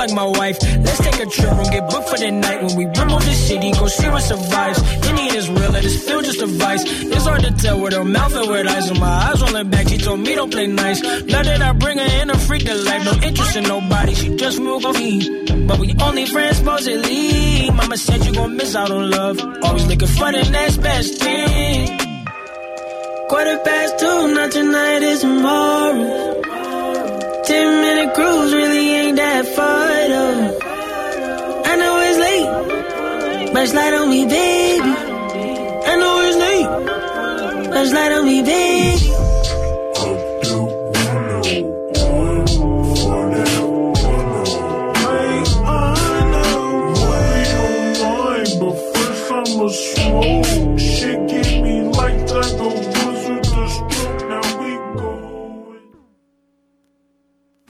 Like 0.08 0.16
my 0.16 0.38
wife. 0.38 0.58
Let's 0.62 0.98
take 0.98 1.20
a 1.20 1.26
trip 1.26 1.52
and 1.52 1.70
get 1.70 1.90
booked 1.90 2.08
for 2.08 2.18
the 2.18 2.30
night. 2.30 2.62
When 2.62 2.76
we 2.76 2.84
remove 2.86 3.24
the 3.24 3.32
city, 3.32 3.72
go 3.72 3.86
see 3.86 4.08
what 4.08 4.22
survives. 4.22 4.80
Any 5.06 5.36
is 5.36 5.48
real, 5.48 5.70
let 5.70 5.84
us 5.84 5.96
feel 6.04 6.22
just 6.22 6.40
a 6.40 6.46
vice. 6.46 6.84
It's 6.86 7.26
hard 7.26 7.42
to 7.42 7.52
tell 7.52 7.80
where 7.80 7.92
her 7.92 8.04
mouth 8.04 8.34
and 8.34 8.48
where 8.48 8.66
eyes. 8.66 8.90
And 8.90 9.00
my 9.00 9.06
eyes 9.06 9.40
rolling 9.42 9.70
back. 9.70 9.88
She 9.88 9.98
told 9.98 10.20
me 10.20 10.34
don't 10.34 10.50
play 10.50 10.66
nice. 10.66 11.00
Now 11.02 11.42
that 11.42 11.62
I 11.62 11.72
bring 11.72 11.98
her 11.98 12.22
in 12.22 12.30
a 12.30 12.38
freak 12.38 12.64
to 12.64 12.74
life. 12.74 13.04
No 13.04 13.12
interest 13.26 13.56
in 13.56 13.64
nobody. 13.64 14.14
She 14.14 14.36
just 14.36 14.60
move 14.60 14.84
on 14.84 14.94
me. 14.94 15.66
But 15.66 15.78
we 15.78 15.94
only 16.00 16.26
friends 16.26 16.58
supposedly. 16.58 17.70
Mama 17.70 17.96
said 17.96 18.24
you 18.24 18.32
gon' 18.34 18.56
miss 18.56 18.74
out 18.74 18.90
on 18.90 19.10
love. 19.10 19.38
Always 19.62 19.86
looking 19.86 20.08
for 20.08 20.32
the 20.32 20.48
next 20.50 20.78
best 20.78 21.18
thing. 21.22 21.98
Quarter 23.28 23.58
past 23.58 23.98
two, 23.98 24.34
not 24.34 24.50
tonight, 24.52 25.02
is 25.02 25.20
tomorrow. 25.20 26.37
Ten 27.48 27.80
minute 27.80 28.14
cruise 28.14 28.52
really 28.52 28.90
ain't 28.90 29.16
that 29.16 29.46
far 29.46 29.88
though. 30.12 30.58
I 31.64 31.76
know 31.80 31.94
it's 32.06 32.18
late, 32.26 33.52
but 33.54 33.66
slide 33.68 33.94
on 33.94 34.10
me, 34.10 34.26
baby. 34.26 34.92
I 35.90 35.96
know 35.96 36.14
it's 36.26 36.36
late, 36.44 37.70
but 37.70 37.86
slide 37.86 38.12
on 38.12 38.26
me, 38.26 38.42
baby. 38.42 39.17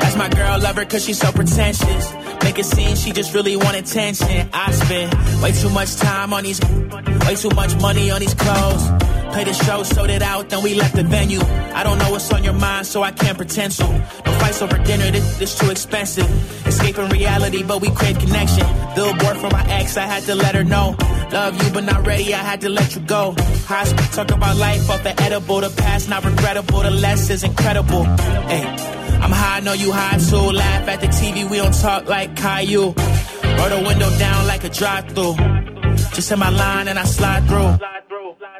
That's 0.00 0.16
my 0.16 0.28
girl, 0.28 0.60
love 0.60 0.76
her 0.76 0.84
cause 0.84 1.04
she's 1.04 1.18
so 1.18 1.32
pretentious. 1.32 2.14
Make 2.42 2.58
it 2.58 2.64
seem 2.64 2.96
she 2.96 3.12
just 3.12 3.34
really 3.34 3.56
want 3.56 3.76
attention. 3.76 4.48
I 4.52 4.70
spend 4.72 5.42
way 5.42 5.52
too 5.52 5.70
much 5.70 5.96
time 5.96 6.32
on 6.32 6.44
these, 6.44 6.60
way 7.26 7.34
too 7.34 7.50
much 7.54 7.74
money 7.80 8.10
on 8.10 8.20
these 8.20 8.34
clothes. 8.34 8.88
Play 9.32 9.44
the 9.44 9.52
show, 9.52 9.82
sold 9.82 10.08
it 10.08 10.22
out, 10.22 10.48
then 10.48 10.62
we 10.62 10.74
left 10.74 10.96
the 10.96 11.02
venue. 11.02 11.40
I 11.40 11.82
don't 11.84 11.98
know 11.98 12.10
what's 12.10 12.32
on 12.32 12.42
your 12.42 12.54
mind, 12.54 12.86
so 12.86 13.02
I 13.02 13.10
can't 13.10 13.36
pretend 13.36 13.72
to. 13.72 13.84
No 13.84 14.32
fights 14.40 14.62
over 14.62 14.78
dinner, 14.78 15.10
this, 15.10 15.38
this 15.38 15.58
too 15.58 15.70
expensive. 15.70 16.26
Escaping 16.66 17.10
reality, 17.10 17.62
but 17.62 17.82
we 17.82 17.90
crave 17.90 18.18
connection. 18.18 18.66
Billboard 18.94 19.36
for 19.36 19.50
my 19.50 19.64
ex, 19.68 19.96
I 19.98 20.06
had 20.06 20.22
to 20.24 20.34
let 20.34 20.54
her 20.54 20.64
know. 20.64 20.96
Love 21.30 21.62
you, 21.62 21.70
but 21.72 21.84
not 21.84 22.06
ready, 22.06 22.32
I 22.32 22.38
had 22.38 22.62
to 22.62 22.70
let 22.70 22.94
you 22.94 23.02
go. 23.02 23.34
School, 23.34 24.06
talk 24.12 24.30
about 24.30 24.56
life 24.56 24.88
off 24.88 25.02
the 25.02 25.20
edible, 25.20 25.60
the 25.60 25.70
past 25.70 26.08
not 26.08 26.24
regrettable, 26.24 26.80
the 26.80 26.90
less 26.90 27.28
is 27.28 27.44
incredible. 27.44 28.04
Hey, 28.04 28.64
I'm 29.22 29.32
high, 29.32 29.60
know 29.60 29.72
you 29.72 29.90
high 29.92 30.18
too. 30.18 30.36
Laugh 30.36 30.88
at 30.88 31.00
the 31.00 31.08
TV, 31.08 31.48
we 31.50 31.56
don't 31.56 31.74
talk 31.74 32.06
like 32.08 32.36
Caillou. 32.36 32.78
Roll 32.92 32.94
the 32.94 33.82
window 33.86 34.10
down 34.18 34.46
like 34.46 34.64
a 34.64 34.68
drive-through. 34.68 35.34
Just 36.14 36.28
hit 36.30 36.38
my 36.38 36.50
line 36.50 36.86
and 36.88 36.98
I 36.98 37.04
slide 37.04 37.46
through. 37.48 37.78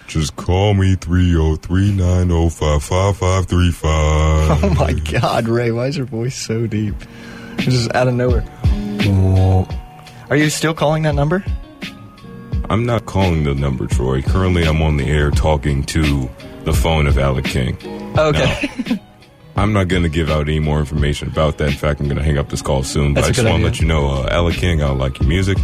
Just 0.08 0.36
call 0.36 0.74
me 0.74 0.96
303-905-5535. 0.96 3.84
Oh 4.64 4.70
my 4.78 4.94
God, 4.94 5.48
Ray, 5.48 5.72
why 5.72 5.88
is 5.88 5.98
your 5.98 6.06
voice 6.08 6.36
so 6.36 6.66
deep? 6.68 6.96
It's 7.58 7.66
just 7.66 7.94
out 7.96 8.08
of 8.08 8.14
nowhere. 8.16 8.44
Are 10.30 10.36
you 10.36 10.50
still 10.50 10.74
calling 10.74 11.04
that 11.04 11.14
number? 11.16 11.44
I'm 12.70 12.86
not 12.86 13.06
calling 13.06 13.44
the 13.44 13.54
number, 13.54 13.86
Troy. 13.88 14.22
Currently, 14.24 14.64
I'm 14.64 14.82
on 14.82 14.96
the 14.98 15.06
air 15.06 15.30
talking 15.32 15.84
to 15.84 16.30
the 16.64 16.74
phone 16.74 17.08
of 17.08 17.18
Alec 17.18 17.46
King. 17.46 17.78
Okay. 18.18 19.00
I'm 19.56 19.74
not 19.74 19.88
going 19.88 20.04
to 20.04 20.10
give 20.10 20.30
out 20.30 20.48
any 20.48 20.60
more 20.60 20.80
information 20.80 21.28
about 21.30 21.58
that. 21.60 21.70
In 21.70 21.76
fact, 21.76 22.00
I'm 22.00 22.08
going 22.08 22.18
to 22.18 22.24
hang 22.24 22.38
up 22.38 22.50
this 22.50 22.62
call 22.62 22.84
soon. 22.84 23.14
But 23.14 23.22
That's 23.22 23.40
I 23.40 23.42
just 23.42 23.48
want 23.48 23.62
to 23.62 23.66
let 23.66 23.80
you 23.80 23.88
know, 23.88 24.10
uh, 24.10 24.28
Alec 24.32 24.56
King, 24.56 24.82
I 24.82 24.90
like 24.90 25.20
your 25.20 25.30
music. 25.30 25.58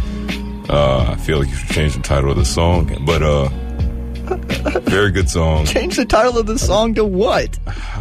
Uh, 0.68 1.06
I 1.10 1.16
feel 1.16 1.38
like 1.38 1.48
you 1.48 1.56
should 1.56 1.70
change 1.70 1.94
the 1.94 2.02
title 2.02 2.30
of 2.30 2.36
the 2.36 2.44
song, 2.44 3.04
but 3.04 3.22
uh, 3.22 3.48
very 4.82 5.10
good 5.10 5.28
song. 5.28 5.66
Change 5.66 5.96
the 5.96 6.04
title 6.04 6.38
of 6.38 6.46
the 6.46 6.58
song 6.58 6.94
to 6.94 7.04
what? 7.04 7.58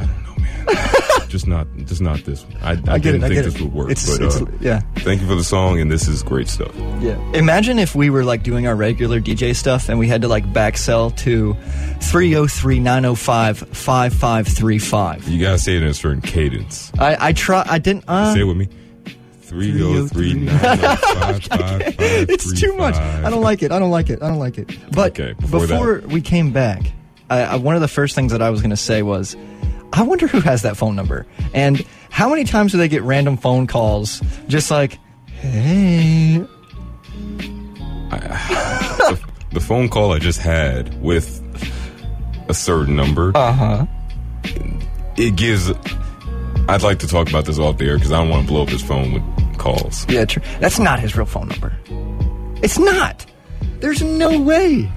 just 1.30 1.48
not, 1.48 1.68
just 1.86 2.02
not 2.02 2.20
this 2.26 2.44
one. 2.44 2.58
I, 2.62 2.70
I, 2.70 2.72
I 2.72 2.76
get 2.76 3.02
didn't 3.04 3.24
it. 3.24 3.26
I 3.26 3.30
think 3.30 3.34
get 3.34 3.44
this 3.46 3.56
it. 3.56 3.62
would 3.62 3.74
work, 3.74 3.92
It's, 3.92 4.18
but 4.18 4.26
it's 4.26 4.42
uh, 4.42 4.46
yeah. 4.62 4.80
thank 4.98 5.22
you 5.22 5.28
for 5.28 5.36
the 5.36 5.44
song, 5.44 5.80
and 5.80 5.92
this 5.92 6.08
is 6.08 6.24
great 6.24 6.48
stuff. 6.48 6.74
Yeah. 7.02 7.18
Imagine 7.34 7.80
if 7.80 7.96
we 7.96 8.10
were 8.10 8.24
like 8.24 8.44
doing 8.44 8.68
our 8.68 8.76
regular 8.76 9.20
DJ 9.22 9.56
stuff 9.56 9.90
and 9.90 10.00
we 10.00 10.08
had 10.08 10.22
to 10.24 10.28
like 10.28 10.52
back 10.52 10.78
sell 10.78 11.12
to 11.12 11.56
303 12.02 12.80
905 12.80 13.58
5535. 13.60 15.28
You 15.28 15.40
gotta 15.42 15.60
say 15.60 15.76
it 15.76 15.84
in 15.84 15.88
a 15.90 15.94
certain 15.94 16.22
cadence. 16.22 16.92
I, 17.00 17.30
I 17.30 17.34
try. 17.34 17.64
I 17.68 17.78
didn't. 17.80 18.06
Uh, 18.08 18.34
Say 18.34 18.42
it 18.42 18.46
with 18.46 18.58
me. 18.58 18.68
Three 19.42 19.82
oh 19.82 20.06
three 20.08 20.34
nine 20.36 20.60
oh 20.64 20.96
five 20.96 21.44
five 21.44 21.44
five 21.44 21.96
it's 22.00 22.52
three 22.52 22.70
too 22.70 22.78
much. 22.78 22.94
I 22.96 23.32
don't 23.32 23.42
like 23.42 23.64
it. 23.64 23.72
I 23.72 23.80
don't 23.80 23.90
like 23.90 24.12
it. 24.12 24.22
I 24.22 24.28
don't 24.28 24.38
like 24.38 24.60
it. 24.60 24.70
But 24.92 25.20
Okay, 25.20 25.34
before 25.34 25.62
before, 25.62 26.00
we 26.08 26.22
came 26.22 26.52
back, 26.54 26.84
I, 27.32 27.42
I, 27.42 27.56
one 27.56 27.74
of 27.74 27.82
the 27.82 27.88
first 27.88 28.14
things 28.14 28.32
that 28.32 28.44
I 28.44 28.52
was 28.52 28.62
going 28.62 28.70
to 28.70 28.78
say 28.78 29.02
was, 29.02 29.36
I 29.94 30.04
wonder 30.04 30.28
who 30.28 30.40
has 30.42 30.62
that 30.62 30.78
phone 30.78 30.96
number 30.96 31.26
and 31.54 31.86
how 32.10 32.30
many 32.30 32.44
times 32.44 32.72
do 32.72 32.78
they 32.78 32.88
get 32.88 33.02
random 33.04 33.38
phone 33.38 33.68
calls 33.68 34.22
just 34.48 34.72
like, 34.72 35.00
hey. 35.28 36.46
the, 38.10 39.20
the 39.54 39.60
phone 39.60 39.90
call 39.90 40.14
I 40.14 40.20
just 40.20 40.40
had 40.40 41.02
with 41.02 41.42
a 42.50 42.54
certain 42.54 42.96
number. 42.96 43.32
Uh 43.36 43.54
huh. 43.54 43.86
it 45.18 45.36
gives. 45.36 45.72
I'd 46.68 46.84
like 46.84 47.00
to 47.00 47.08
talk 47.08 47.30
about 47.30 47.46
this 47.46 47.58
off 47.58 47.78
the 47.78 47.86
air 47.86 47.96
because 47.96 48.12
I 48.12 48.20
don't 48.20 48.30
want 48.30 48.46
to 48.46 48.48
blow 48.48 48.64
up 48.64 48.70
his 48.70 48.84
phone 48.84 49.14
with 49.14 49.58
calls. 49.58 50.06
Yeah, 50.10 50.26
true. 50.26 50.42
That's 50.60 50.80
not 50.80 51.00
his 51.00 51.16
real 51.16 51.26
phone 51.26 51.48
number. 51.50 51.78
It's 52.62 52.78
not. 52.78 53.26
There's 53.80 54.02
no 54.02 54.42
way. 54.42 54.92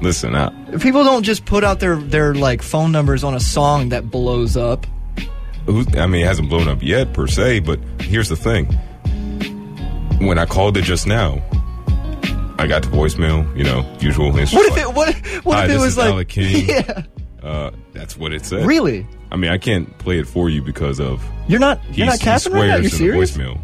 Listen, 0.00 0.34
I, 0.34 0.50
People 0.80 1.04
don't 1.04 1.22
just 1.22 1.44
put 1.44 1.62
out 1.62 1.80
their 1.80 1.96
their 1.96 2.34
like 2.34 2.62
phone 2.62 2.90
numbers 2.92 3.22
on 3.22 3.34
a 3.34 3.40
song 3.40 3.90
that 3.90 4.10
blows 4.10 4.56
up. 4.56 4.86
I 5.68 6.06
mean, 6.06 6.22
it 6.22 6.26
hasn't 6.26 6.48
blown 6.48 6.68
up 6.68 6.82
yet 6.82 7.12
per 7.12 7.26
se, 7.26 7.60
but 7.60 7.78
here's 8.00 8.28
the 8.28 8.36
thing. 8.36 8.66
When 10.26 10.38
I 10.38 10.46
called 10.46 10.76
it 10.76 10.82
just 10.84 11.06
now, 11.06 11.42
I 12.58 12.66
got 12.66 12.82
the 12.82 12.88
voicemail. 12.88 13.56
You 13.56 13.64
know, 13.64 13.96
usual. 14.00 14.32
What 14.32 14.42
if 14.42 14.52
like, 14.52 14.78
it 14.78 14.94
what 14.94 15.14
what 15.44 15.56
Hi, 15.56 15.64
if 15.66 15.70
it 15.70 15.78
was 15.78 15.96
like 15.96 16.12
Alec 16.12 16.28
King. 16.28 16.66
Yeah. 16.68 17.02
Uh, 17.42 17.70
that's 17.92 18.18
what 18.18 18.34
it 18.34 18.44
said. 18.44 18.66
Really? 18.66 19.06
I 19.30 19.36
mean, 19.36 19.50
I 19.50 19.56
can't 19.56 19.96
play 19.98 20.18
it 20.18 20.26
for 20.26 20.50
you 20.50 20.60
because 20.60 21.00
of 21.00 21.24
You're 21.48 21.58
not 21.60 21.80
you're 21.96 22.06
not 22.06 22.20
capping 22.20 22.52
right 22.52 22.66
now. 22.66 22.76
You're 22.76 22.90
serious? 22.90 23.36
voicemail. 23.36 23.60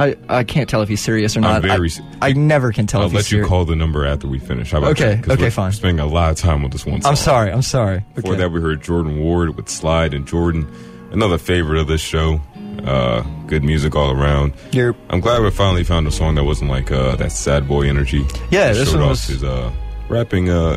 I, 0.00 0.16
I 0.28 0.44
can't 0.44 0.68
tell 0.68 0.80
if 0.82 0.88
he's 0.88 1.02
serious 1.02 1.36
or 1.36 1.40
not. 1.40 1.56
I'm 1.56 1.62
very 1.62 1.84
I, 1.84 1.88
se- 1.88 2.04
I 2.22 2.32
never 2.32 2.72
can 2.72 2.86
tell. 2.86 3.02
I'll 3.02 3.08
let 3.10 3.30
you 3.30 3.44
call 3.44 3.64
the 3.66 3.76
number 3.76 4.06
after 4.06 4.26
we 4.26 4.38
finish. 4.38 4.70
How 4.72 4.78
about 4.78 4.92
Okay, 4.92 5.16
that? 5.16 5.30
okay, 5.38 5.50
fine. 5.50 5.72
Spending 5.72 6.00
a 6.00 6.06
lot 6.06 6.30
of 6.30 6.36
time 6.38 6.62
with 6.62 6.72
this 6.72 6.86
one 6.86 7.02
song. 7.02 7.10
I'm 7.10 7.16
sorry. 7.16 7.52
I'm 7.52 7.62
sorry. 7.62 8.04
Before 8.14 8.32
Okay. 8.32 8.40
that, 8.40 8.50
we 8.52 8.60
heard 8.60 8.82
Jordan 8.82 9.20
Ward 9.20 9.56
with 9.56 9.68
Slide 9.68 10.14
and 10.14 10.26
Jordan, 10.26 10.66
another 11.12 11.36
favorite 11.38 11.78
of 11.80 11.86
this 11.86 12.00
show. 12.00 12.40
Uh, 12.84 13.20
good 13.46 13.62
music 13.62 13.94
all 13.94 14.10
around. 14.10 14.54
You're 14.72 14.96
I'm 15.10 15.20
glad 15.20 15.42
we 15.42 15.50
finally 15.50 15.84
found 15.84 16.06
a 16.06 16.10
song 16.10 16.34
that 16.36 16.44
wasn't 16.44 16.70
like 16.70 16.90
uh, 16.90 17.14
that 17.16 17.30
sad 17.30 17.68
boy 17.68 17.86
energy. 17.86 18.24
Yeah, 18.50 18.72
this 18.72 18.88
showed 18.88 18.94
one 19.00 19.02
off 19.04 19.10
was- 19.10 19.24
his 19.26 19.44
uh, 19.44 19.70
rapping, 20.08 20.48
uh, 20.48 20.76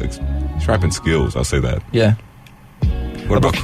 rapping 0.67 0.91
skills. 0.91 1.37
I'll 1.37 1.45
say 1.45 1.59
that. 1.61 1.81
yeah. 1.93 2.15
What 3.27 3.37
about? 3.37 3.55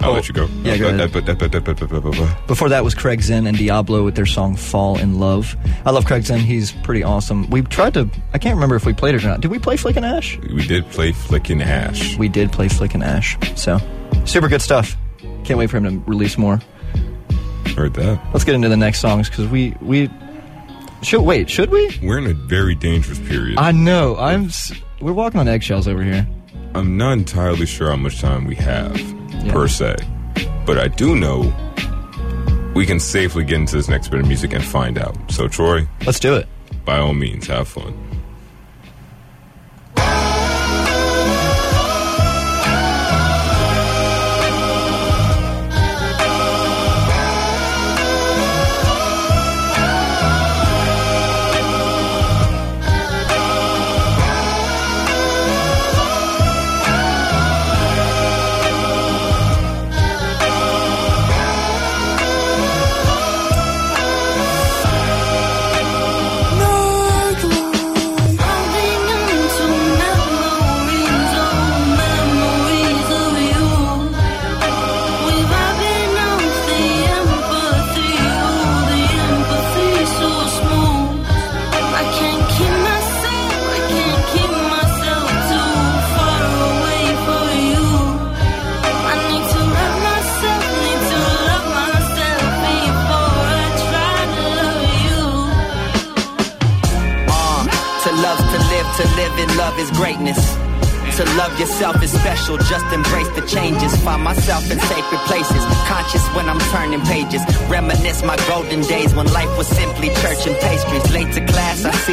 I'll 0.00 0.10
Oh, 0.10 0.14
let 0.14 0.28
you 0.28 0.34
go. 0.34 0.48
yeah, 0.62 0.76
go. 0.78 2.26
Before 2.46 2.68
that 2.70 2.82
was 2.84 2.94
Craig 2.94 3.20
Xen 3.20 3.46
and 3.46 3.56
Diablo 3.56 4.02
with 4.04 4.14
their 4.14 4.26
song 4.26 4.56
"Fall 4.56 4.98
in 4.98 5.18
Love." 5.20 5.54
I 5.84 5.90
love 5.90 6.06
Craig 6.06 6.22
Xen. 6.22 6.38
He's 6.38 6.72
pretty 6.72 7.02
awesome. 7.02 7.48
We 7.50 7.62
tried 7.62 7.94
to. 7.94 8.08
I 8.32 8.38
can't 8.38 8.54
remember 8.54 8.76
if 8.76 8.86
we 8.86 8.92
played 8.94 9.14
it 9.14 9.24
or 9.24 9.28
not. 9.28 9.40
Did 9.42 9.50
we 9.50 9.58
play 9.58 9.76
Flick 9.76 9.96
and 9.96 10.06
Ash? 10.06 10.38
We 10.38 10.66
did 10.66 10.88
play 10.90 11.12
Flickin' 11.12 11.60
Ash. 11.62 12.16
We 12.16 12.28
did 12.28 12.50
play 12.50 12.68
Flick 12.68 12.94
and 12.94 13.02
Ash. 13.04 13.36
So 13.56 13.78
super 14.24 14.48
good 14.48 14.62
stuff. 14.62 14.96
Can't 15.44 15.58
wait 15.58 15.68
for 15.70 15.76
him 15.76 15.84
to 16.02 16.10
release 16.10 16.38
more. 16.38 16.60
Heard 17.76 17.94
that. 17.94 18.20
Let's 18.32 18.44
get 18.44 18.54
into 18.54 18.68
the 18.68 18.76
next 18.76 19.00
songs 19.00 19.28
because 19.28 19.48
we 19.48 19.74
we 19.80 20.08
should 21.02 21.22
wait. 21.22 21.48
Should 21.50 21.70
we? 21.70 21.98
We're 22.02 22.18
in 22.18 22.26
a 22.26 22.34
very 22.34 22.74
dangerous 22.74 23.18
period. 23.18 23.58
I 23.58 23.72
know. 23.72 24.16
I'm. 24.16 24.50
We're 25.00 25.12
walking 25.12 25.40
on 25.40 25.48
eggshells 25.48 25.86
over 25.88 26.02
here. 26.02 26.26
I'm 26.74 26.96
not 26.96 27.12
entirely 27.12 27.66
sure 27.66 27.90
how 27.90 27.96
much 27.96 28.20
time 28.20 28.44
we 28.46 28.54
have, 28.56 28.94
Yeah. 29.44 29.52
per 29.52 29.68
se. 29.68 29.96
But 30.66 30.78
I 30.78 30.88
do 30.88 31.16
know 31.16 31.52
we 32.74 32.86
can 32.86 33.00
safely 33.00 33.44
get 33.44 33.56
into 33.56 33.76
this 33.76 33.88
next 33.88 34.08
bit 34.08 34.20
of 34.20 34.26
music 34.26 34.52
and 34.52 34.64
find 34.64 34.98
out. 34.98 35.16
So, 35.30 35.48
Troy, 35.48 35.86
Let's 36.06 36.20
do 36.20 36.34
it. 36.36 36.46
by 36.84 36.98
all 36.98 37.14
means, 37.14 37.46
have 37.48 37.68
fun. 37.68 37.94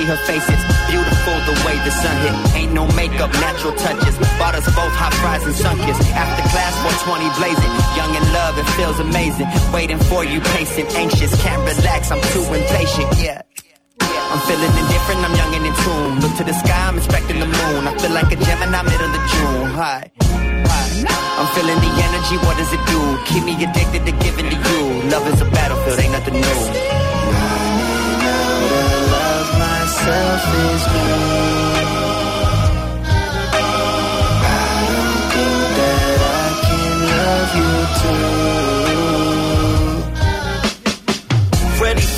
Her 0.07 0.15
face. 0.15 0.56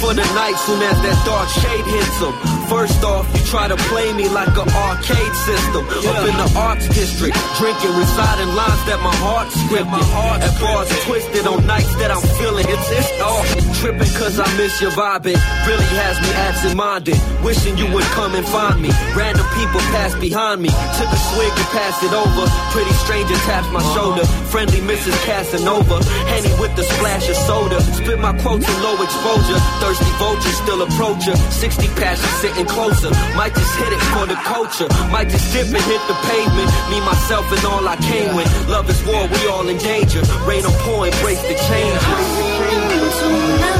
For 0.10 0.15
the 0.15 0.34
night 0.34 0.56
soon 0.56 0.82
as 0.82 1.00
that 1.04 1.24
dark 1.24 1.50
shade 1.50 1.86
hits 1.86 2.19
them. 2.19 2.59
First 2.69 3.03
off, 3.03 3.25
you 3.34 3.41
try 3.49 3.67
to 3.67 3.75
play 3.89 4.13
me 4.13 4.29
like 4.29 4.53
an 4.53 4.69
arcade 4.69 5.36
system. 5.41 5.82
Up 5.89 6.21
in 6.21 6.38
the 6.38 6.53
arts 6.53 6.86
district, 6.93 7.34
drinking, 7.58 7.97
reciting 7.97 8.53
lines 8.53 8.84
that 8.86 9.01
my 9.01 9.15
heart 9.25 9.49
scripted. 9.49 9.89
My 9.89 10.05
heart 10.13 10.45
at 10.45 10.53
bars 10.62 10.86
twisted 11.10 11.49
on 11.49 11.65
nights 11.65 11.89
that 11.97 12.13
I'm 12.13 12.21
feeling. 12.38 12.69
It's, 12.69 12.89
it's 12.93 13.10
all 13.25 13.41
tripping 13.82 14.13
cause 14.13 14.38
I 14.38 14.45
miss 14.53 14.77
your 14.86 14.93
vibe. 14.93 15.25
It 15.25 15.41
really 15.65 15.89
has 15.97 16.21
me 16.21 16.29
absent 16.45 16.77
minded. 16.77 17.17
Wishing 17.41 17.73
you 17.73 17.89
would 17.89 18.05
come 18.13 18.38
and 18.38 18.45
find 18.45 18.77
me. 18.77 18.93
Random 19.17 19.49
people 19.58 19.82
pass 19.89 20.13
behind 20.21 20.62
me. 20.62 20.69
Took 20.69 21.10
a 21.10 21.19
swig 21.34 21.49
and 21.49 21.69
passed 21.73 22.05
it 22.05 22.13
over. 22.13 22.45
Pretty 22.69 22.93
stranger 23.01 23.34
taps 23.49 23.65
my 23.73 23.82
uh-huh. 23.82 23.95
shoulder. 23.97 24.25
Friendly 24.53 24.86
Mrs. 24.86 25.17
Casanova. 25.25 26.05
Henny 26.29 26.53
with 26.62 26.75
the 26.77 26.86
splash 26.86 27.25
of 27.34 27.38
soda. 27.49 27.82
Spit 27.97 28.21
my 28.21 28.38
quotes 28.45 28.69
in 28.69 28.77
low 28.86 28.93
exposure. 29.01 29.58
Thirsty 29.82 30.13
vultures 30.21 30.58
still 30.62 30.86
approach 30.86 31.25
her. 31.25 31.38
60 31.49 31.88
passion 31.97 32.29
sitting 32.38 32.59
closer. 32.67 33.10
Might 33.36 33.54
just 33.56 33.76
hit 33.76 33.93
it 33.93 34.02
for 34.13 34.26
the 34.26 34.36
culture. 34.43 34.88
Might 35.12 35.30
just 35.30 35.52
dip 35.54 35.67
and 35.67 35.84
hit 35.84 36.02
the 36.08 36.15
pavement. 36.28 36.69
Me, 36.89 37.00
myself, 37.02 37.52
and 37.52 37.63
all 37.65 37.88
I 37.88 37.95
came 37.98 38.36
with. 38.36 38.50
Love 38.67 38.89
is 38.89 39.02
war, 39.06 39.28
we 39.28 39.48
all 39.48 39.67
in 39.67 39.78
danger. 39.78 40.22
Rain 40.45 40.65
or 40.65 40.72
pour, 40.84 41.10
break 41.24 41.39
the 41.48 41.56
changes. 41.67 43.78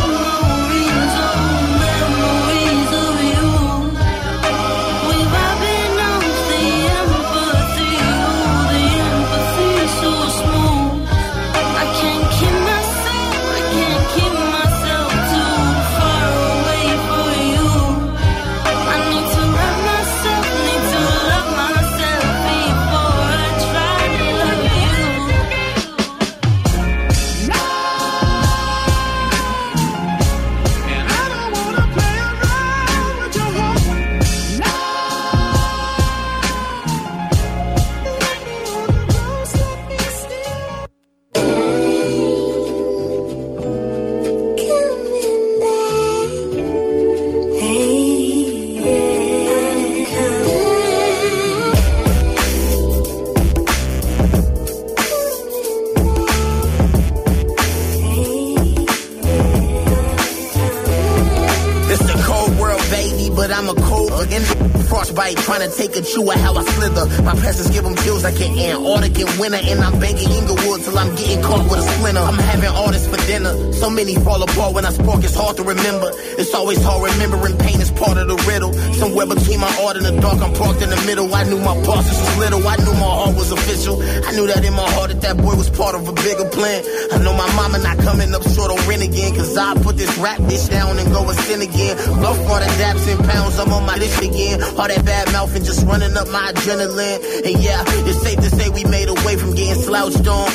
But 63.50 63.58
I'm 63.58 63.70
a 63.70 63.74
cold 63.82 64.12
again. 64.22 64.79
Frostbite 64.90 65.38
trying 65.46 65.62
to 65.62 65.70
take 65.78 65.96
a 65.96 66.02
chew 66.02 66.26
of 66.26 66.36
how 66.42 66.58
I 66.58 66.64
slither. 66.64 67.06
My 67.22 67.36
presence 67.38 67.70
give 67.70 67.84
them 67.84 67.96
chills 68.02 68.24
like 68.24 68.42
an 68.42 68.58
Antarctic 68.58 69.22
in 69.22 69.30
winter, 69.38 69.62
and 69.62 69.80
I'm 69.86 70.00
banging 70.02 70.32
Inglewood 70.34 70.82
till 70.82 70.98
I'm 70.98 71.14
getting 71.14 71.42
caught 71.46 71.62
with 71.70 71.78
a 71.78 71.86
splinter. 71.94 72.26
I'm 72.26 72.42
having 72.42 72.74
all 72.74 72.90
this 72.92 73.06
for 73.06 73.22
dinner. 73.30 73.54
So 73.74 73.90
many 73.90 74.16
fall 74.16 74.42
apart 74.42 74.74
when 74.74 74.86
I 74.86 74.90
spark, 74.90 75.24
it's 75.24 75.36
hard 75.36 75.58
to 75.58 75.64
remember. 75.64 76.10
It's 76.42 76.54
always 76.56 76.82
hard 76.82 77.06
remembering 77.06 77.56
pain 77.58 77.80
is 77.80 77.92
part 77.92 78.18
of 78.18 78.28
the 78.28 78.38
riddle. 78.50 78.74
Somewhere 78.98 79.28
between 79.28 79.60
my 79.60 79.70
art 79.86 79.96
and 79.98 80.06
the 80.06 80.18
dark, 80.20 80.42
I'm 80.42 80.54
parked 80.58 80.82
in 80.82 80.90
the 80.90 81.02
middle. 81.06 81.30
I 81.34 81.44
knew 81.46 81.62
my 81.62 81.78
bosses 81.86 82.18
was 82.18 82.38
little, 82.42 82.66
I 82.66 82.76
knew 82.82 82.94
my 82.98 83.14
heart 83.14 83.36
was 83.38 83.52
official. 83.52 84.02
I 84.02 84.34
knew 84.34 84.48
that 84.50 84.66
in 84.66 84.74
my 84.74 84.90
heart 84.98 85.14
that 85.14 85.22
that 85.22 85.38
boy 85.38 85.54
was 85.54 85.70
part 85.70 85.94
of 85.94 86.10
a 86.10 86.14
bigger 86.14 86.50
plan. 86.50 86.82
I 87.14 87.22
know 87.22 87.38
my 87.38 87.46
mama 87.54 87.78
not 87.78 88.02
coming 88.02 88.34
up 88.34 88.42
short 88.58 88.74
on 88.74 88.82
rent 88.90 89.06
again, 89.06 89.36
cause 89.38 89.54
I 89.56 89.78
put 89.86 89.98
this 90.02 90.18
rap 90.18 90.42
bitch 90.50 90.66
down 90.70 90.98
and 90.98 91.14
go 91.14 91.30
and 91.30 91.38
sin 91.46 91.62
again. 91.62 91.94
Love 92.26 92.38
for 92.50 92.58
the 92.58 92.70
daps 92.82 93.06
and 93.06 93.22
pounds, 93.30 93.60
I'm 93.60 93.70
on 93.70 93.86
my 93.86 93.98
list 94.02 94.18
again. 94.26 94.58
All 94.80 94.88
that 94.88 95.04
bad 95.04 95.28
mouth 95.34 95.54
and 95.54 95.66
just 95.66 95.86
running 95.86 96.16
up 96.16 96.30
my 96.30 96.54
adrenaline. 96.56 97.20
And 97.44 97.62
yeah, 97.62 97.84
it's 98.08 98.22
safe 98.24 98.40
to 98.40 98.50
say 98.50 98.70
we 98.70 98.86
made 98.86 99.10
away 99.10 99.36
from 99.36 99.54
getting 99.54 99.76
slouched 99.76 100.26
on. 100.26 100.48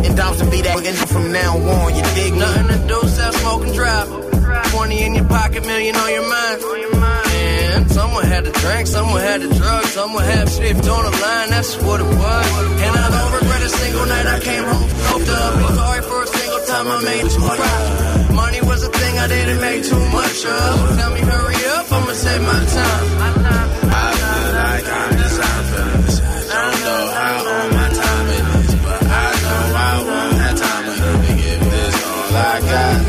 And 0.00 0.16
Dom's 0.16 0.40
to 0.40 0.48
be 0.48 0.62
that 0.62 0.80
from 1.12 1.30
now 1.30 1.60
on, 1.60 1.94
you 1.94 2.02
dig 2.16 2.32
me? 2.32 2.40
Nothing 2.40 2.68
to 2.72 2.78
do, 2.88 2.98
sell, 3.06 3.32
smoke, 3.32 3.68
and 3.68 3.74
drive. 3.74 4.08
20 4.72 5.04
in 5.04 5.14
your 5.14 5.28
pocket, 5.28 5.66
million 5.66 5.94
on 5.94 6.08
your 6.08 6.24
mind. 6.24 6.58
And 7.36 7.90
someone 7.92 8.24
had 8.24 8.46
to 8.46 8.52
drink, 8.52 8.86
someone 8.86 9.20
had 9.20 9.42
to 9.42 9.48
drug, 9.52 9.84
someone 9.92 10.24
had 10.24 10.48
shift 10.48 10.88
on 10.88 11.02
the 11.04 11.10
line, 11.12 11.50
that's 11.50 11.76
what 11.84 12.00
it 12.00 12.08
was. 12.08 12.46
And 12.80 12.96
I 12.96 13.06
don't 13.12 13.32
regret 13.36 13.60
a 13.60 13.68
single 13.68 14.06
night 14.06 14.26
I 14.26 14.40
came 14.40 14.64
home 14.64 14.88
coked 15.04 15.30
up. 15.36 15.52
Be 15.58 15.74
sorry 15.76 16.02
for 16.02 16.22
a 16.22 16.26
single 16.26 16.62
time 16.64 16.86
I 16.88 16.98
made 17.04 17.28
you 17.28 17.44
cry. 17.44 18.32
Money 18.32 18.60
was 18.62 18.82
a 18.84 18.88
thing 18.88 19.18
I 19.18 19.28
didn't 19.28 19.60
make 19.60 19.84
too 19.84 20.04
much 20.16 20.44
of. 20.44 20.96
Tell 20.96 21.12
me 21.12 21.20
hurry 21.20 21.60
up, 21.76 21.92
I'ma 21.92 22.12
save 22.12 22.42
my 22.42 22.64
time. 22.64 23.65
All 32.68 33.05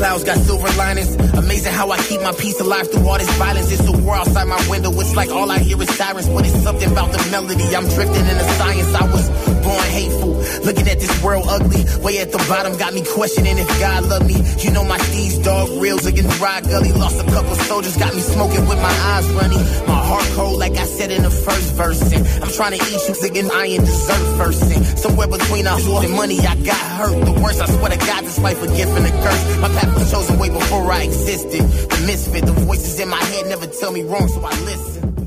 clouds 0.00 0.24
got 0.24 0.38
silver 0.38 0.72
linings. 0.78 1.14
Amazing 1.36 1.74
how 1.74 1.90
I 1.90 1.98
keep 2.08 2.22
my 2.22 2.32
peace 2.32 2.58
alive 2.58 2.90
through 2.90 3.06
all 3.06 3.18
this 3.18 3.30
violence. 3.36 3.70
It's 3.70 3.86
a 3.86 3.92
war 3.92 4.16
outside 4.16 4.48
my 4.48 4.62
window. 4.70 4.90
It's 4.98 5.14
like 5.14 5.28
all 5.28 5.50
I 5.50 5.58
hear 5.58 5.80
is 5.82 5.90
sirens, 5.94 6.26
but 6.26 6.46
it's 6.46 6.62
something 6.62 6.90
about 6.90 7.12
the 7.12 7.20
melody. 7.30 7.68
I'm 7.76 7.86
drifting 7.96 8.26
into 8.32 8.46
science. 8.56 8.94
I 8.94 9.04
was 9.12 9.26
born 9.60 9.86
hateful, 10.00 10.32
looking 10.64 10.88
at 10.88 10.98
this 11.04 11.14
world 11.22 11.44
ugly. 11.48 11.84
Way 12.00 12.18
at 12.24 12.32
the 12.32 12.40
bottom 12.48 12.78
got 12.78 12.94
me 12.94 13.04
questioning 13.04 13.58
if 13.58 13.68
God 13.78 14.06
loved 14.06 14.26
me. 14.26 14.40
You 14.64 14.70
know 14.72 14.84
my 14.84 14.96
steeds, 14.96 15.38
dog 15.44 15.68
reels 15.82 16.06
against 16.06 16.40
Ride 16.40 16.64
Gully. 16.64 16.92
Lost 16.92 17.20
a 17.20 17.26
couple 17.30 17.54
soldiers, 17.68 17.96
got 17.98 18.14
me 18.14 18.20
smoking 18.20 18.66
with 18.66 18.80
my 18.80 18.96
eyes 19.12 19.28
runny. 19.36 19.60
My 19.84 20.00
heart 20.10 20.28
cold, 20.34 20.58
like 20.58 20.76
I 20.76 20.86
said 20.86 21.10
in 21.10 21.22
the 21.22 21.30
first 21.30 21.74
verse. 21.74 22.00
And 22.12 22.24
I'm 22.42 22.52
trying 22.52 22.72
to 22.78 22.80
eat 22.80 23.02
you, 23.06 23.14
again, 23.28 23.50
I 23.52 23.66
ain't 23.76 23.84
dessert 23.84 24.24
first. 24.40 24.62
And 24.62 24.98
somewhere 24.98 25.28
between 25.28 25.66
a 25.66 25.76
whore 25.84 26.04
and 26.04 26.14
money, 26.14 26.38
I 26.40 26.56
got 26.56 26.84
hurt. 26.98 27.16
The 27.26 27.36
worst, 27.42 27.60
I 27.60 27.66
swear 27.66 27.90
to 27.90 27.98
God, 27.98 28.24
this 28.24 28.38
life 28.38 28.62
a 28.62 28.66
gift 28.66 28.92
and 28.96 29.06
a 29.06 29.12
curse. 29.22 29.44
My 29.60 29.68
chosen 30.10 30.38
way 30.38 30.48
before 30.48 30.90
I 30.92 31.02
existed. 31.02 31.62
The 31.62 32.04
misfit, 32.06 32.44
the 32.46 32.52
voices 32.52 32.98
in 33.00 33.08
my 33.08 33.22
head 33.22 33.46
never 33.46 33.66
tell 33.66 33.92
me 33.92 34.02
wrong, 34.02 34.28
so 34.28 34.40
I 34.44 34.50
listen. 34.62 35.19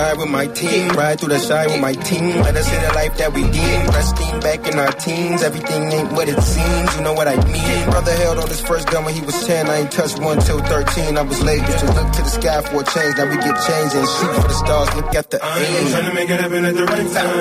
Ride 0.00 0.16
with 0.16 0.30
my 0.30 0.46
team, 0.46 0.88
ride 0.96 1.20
through 1.20 1.28
the 1.28 1.38
side 1.38 1.68
with 1.68 1.82
my 1.82 1.92
team. 1.92 2.40
Let 2.40 2.56
us 2.56 2.64
live 2.72 2.88
the 2.88 2.92
life 2.96 3.18
that 3.20 3.34
we 3.36 3.42
deem. 3.52 3.80
Resting 3.92 4.40
back 4.40 4.64
in 4.64 4.78
our 4.80 4.92
teens, 4.96 5.42
everything 5.42 5.92
ain't 5.92 6.10
what 6.16 6.26
it 6.26 6.40
seems. 6.40 6.88
You 6.96 7.02
know 7.04 7.12
what 7.12 7.28
I 7.28 7.36
mean? 7.44 7.84
Brother 7.92 8.16
held 8.16 8.38
on 8.40 8.48
his 8.48 8.62
first 8.62 8.88
gun 8.88 9.04
when 9.04 9.12
he 9.12 9.20
was 9.20 9.36
10. 9.44 9.68
I 9.68 9.84
ain't 9.84 9.92
touched 9.92 10.18
one 10.18 10.40
till 10.40 10.56
13. 10.56 11.18
I 11.18 11.20
was 11.20 11.42
late. 11.44 11.60
Used 11.60 11.84
to 11.84 11.92
look 11.92 12.08
to 12.16 12.22
the 12.24 12.32
sky 12.32 12.62
for 12.64 12.80
a 12.80 12.84
change. 12.96 13.12
Now 13.20 13.28
we 13.28 13.36
get 13.44 13.52
changed 13.68 13.94
and 14.00 14.08
shoot 14.08 14.32
for 14.40 14.48
the 14.48 14.56
stars. 14.64 14.88
Look 14.96 15.12
at 15.20 15.28
the 15.28 15.36
I'm 15.44 15.60
aim. 15.68 15.92
trying 15.92 16.08
to 16.08 16.14
make 16.16 16.30
it 16.32 16.40
happen 16.40 16.64
at 16.64 16.74
the 16.80 16.86
right 16.88 17.08
time. 17.12 17.40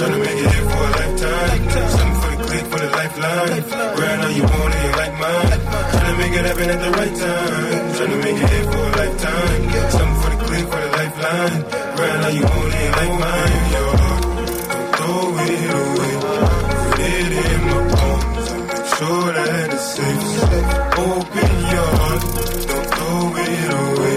Trying 0.00 0.12
to 0.16 0.20
make 0.24 0.38
it 0.40 0.48
here 0.48 0.64
for 0.64 0.80
a 0.80 0.90
lifetime. 0.96 1.60
Something 1.92 2.16
for 2.24 2.30
the 2.32 2.40
click, 2.48 2.64
for 2.72 2.78
the 2.80 2.88
lifeline. 2.88 3.62
Right 4.00 4.18
now 4.24 4.32
you 4.32 4.44
want 4.48 4.74
it 4.80 4.92
like 4.96 5.14
mine. 5.20 5.60
Trying 5.92 6.08
to 6.08 6.14
make 6.24 6.32
it 6.32 6.44
happen 6.48 6.68
at 6.72 6.80
the 6.80 6.90
right 6.96 7.14
time. 7.20 7.84
Trying 8.00 8.12
to 8.16 8.18
make 8.24 8.38
it 8.40 8.48
here 8.48 8.66
for 8.72 8.80
a 8.80 8.92
lifetime. 8.96 9.60
Something 9.92 10.16
for 10.24 10.30
the 10.32 10.38
click, 10.48 11.67
now 11.98 12.28
you 12.28 12.44
own 12.44 12.72
it 12.72 12.90
like 12.92 13.14
mine, 13.20 13.72
yo. 13.72 13.84
Don't 13.96 14.94
throw 14.94 15.38
it 15.38 15.70
away. 15.78 16.14
Put 16.90 17.00
it 17.00 17.32
in 17.52 17.60
my 17.66 17.80
palms 17.94 18.48
make 18.68 18.86
sure 18.94 19.32
that 19.32 19.72
it's 19.74 19.86
safe. 19.94 20.26
Open 20.98 21.54
your 21.74 21.90
heart, 21.98 22.22
don't 22.68 22.86
throw 22.94 23.36
it 23.46 23.66
away. 23.82 24.16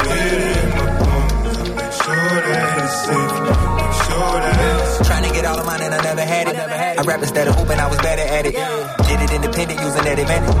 Put 0.00 0.16
it 0.16 0.56
in 0.56 0.70
my 0.70 0.85
Trying 5.04 5.24
to 5.24 5.34
get 5.34 5.44
all 5.44 5.58
of 5.58 5.66
mine 5.66 5.82
and 5.82 5.92
I 5.92 6.02
never 6.04 6.20
had 6.20 6.46
it. 6.46 6.56
I 6.56 7.02
rap 7.02 7.20
instead 7.20 7.48
of 7.48 7.56
hooping, 7.56 7.80
I 7.80 7.88
was 7.88 7.98
better 7.98 8.22
at 8.22 8.46
it. 8.46 8.54
Did 9.08 9.20
it 9.22 9.32
independent 9.32 9.80
using 9.80 10.04
that 10.04 10.16
advantage. 10.16 10.54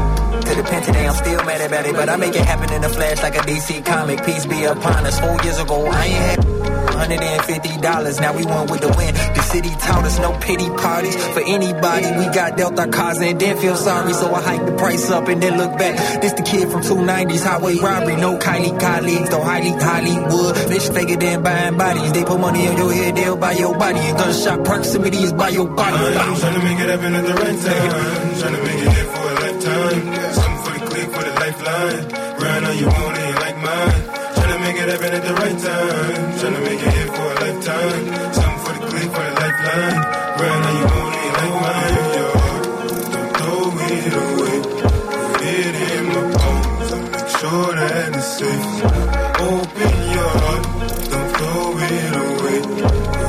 To 0.46 0.54
the 0.56 0.64
pen 0.64 0.82
today, 0.82 1.06
I'm 1.06 1.14
still 1.14 1.44
mad 1.44 1.60
about 1.60 1.86
it. 1.86 1.94
But 1.94 2.08
I 2.08 2.16
make 2.16 2.34
it 2.34 2.44
happen 2.44 2.72
in 2.72 2.82
a 2.82 2.88
flash 2.88 3.22
like 3.22 3.36
a 3.36 3.40
DC 3.46 3.84
comic. 3.86 4.24
Peace 4.24 4.44
be 4.44 4.64
upon 4.64 5.06
us. 5.06 5.20
Four 5.20 5.40
years 5.44 5.60
ago, 5.60 5.86
I 5.86 6.06
ain't 6.06 6.14
had. 6.16 6.55
$150, 6.96 8.20
now 8.20 8.36
we 8.36 8.44
won 8.44 8.66
with 8.68 8.80
the 8.80 8.88
win. 8.88 9.14
The 9.14 9.42
city 9.42 9.70
taught 9.70 10.04
us 10.04 10.18
no 10.18 10.32
pity 10.40 10.68
parties 10.70 11.16
for 11.34 11.40
anybody. 11.40 12.06
We 12.18 12.24
got 12.34 12.56
dealt 12.56 12.78
our 12.78 12.88
cards 12.88 13.20
and 13.20 13.38
didn't 13.38 13.60
feel 13.60 13.76
sorry, 13.76 14.12
so 14.12 14.34
I 14.34 14.40
hiked 14.42 14.66
the 14.66 14.72
price 14.76 15.10
up 15.10 15.28
and 15.28 15.42
then 15.42 15.56
look 15.58 15.78
back. 15.78 16.22
This 16.22 16.32
the 16.32 16.42
kid 16.42 16.68
from 16.70 16.82
290s, 16.82 17.44
highway 17.44 17.76
robbery. 17.76 18.16
No 18.16 18.38
Kylie 18.38 18.78
colleagues, 18.80 19.28
though 19.30 19.42
highly 19.42 19.70
Hollywood. 19.70 20.54
Bitch 20.70 20.94
figure 20.94 21.16
than 21.16 21.42
buying 21.42 21.76
bodies. 21.76 22.12
They 22.12 22.24
put 22.24 22.40
money 22.40 22.66
on 22.68 22.76
your 22.76 22.92
head, 22.92 23.16
they'll 23.16 23.36
buy 23.36 23.52
your 23.52 23.76
body. 23.76 23.98
And 23.98 24.18
gunshot 24.18 24.64
proximity 24.64 25.18
is 25.18 25.32
by 25.32 25.50
your 25.50 25.68
body. 25.68 25.96
I'm 25.96 26.36
trying 26.38 26.54
to 26.54 26.62
make 26.64 26.78
it 26.80 26.88
happen 26.88 27.14
at 27.14 27.24
the 27.24 27.34
right 27.34 27.58
time. 27.60 28.40
Trying 28.40 28.54
to 28.56 28.62
make 28.62 28.80
it 28.82 28.92
hit 28.96 29.06
for 29.06 29.24
a 29.26 29.34
lifetime. 29.42 30.34
Something 30.34 30.62
for 30.64 30.72
the 30.78 30.86
click, 30.86 31.08
for 31.14 31.22
the 31.24 31.32
lifeline. 31.40 32.36
Grind 32.38 32.64
on 32.66 32.78
you 32.78 32.86
own 32.86 33.15
Open 49.46 49.94
your 50.10 50.32
heart. 50.42 50.64
Don't 51.08 51.30
throw 51.36 51.78
it 51.78 52.14
away. 52.24 52.60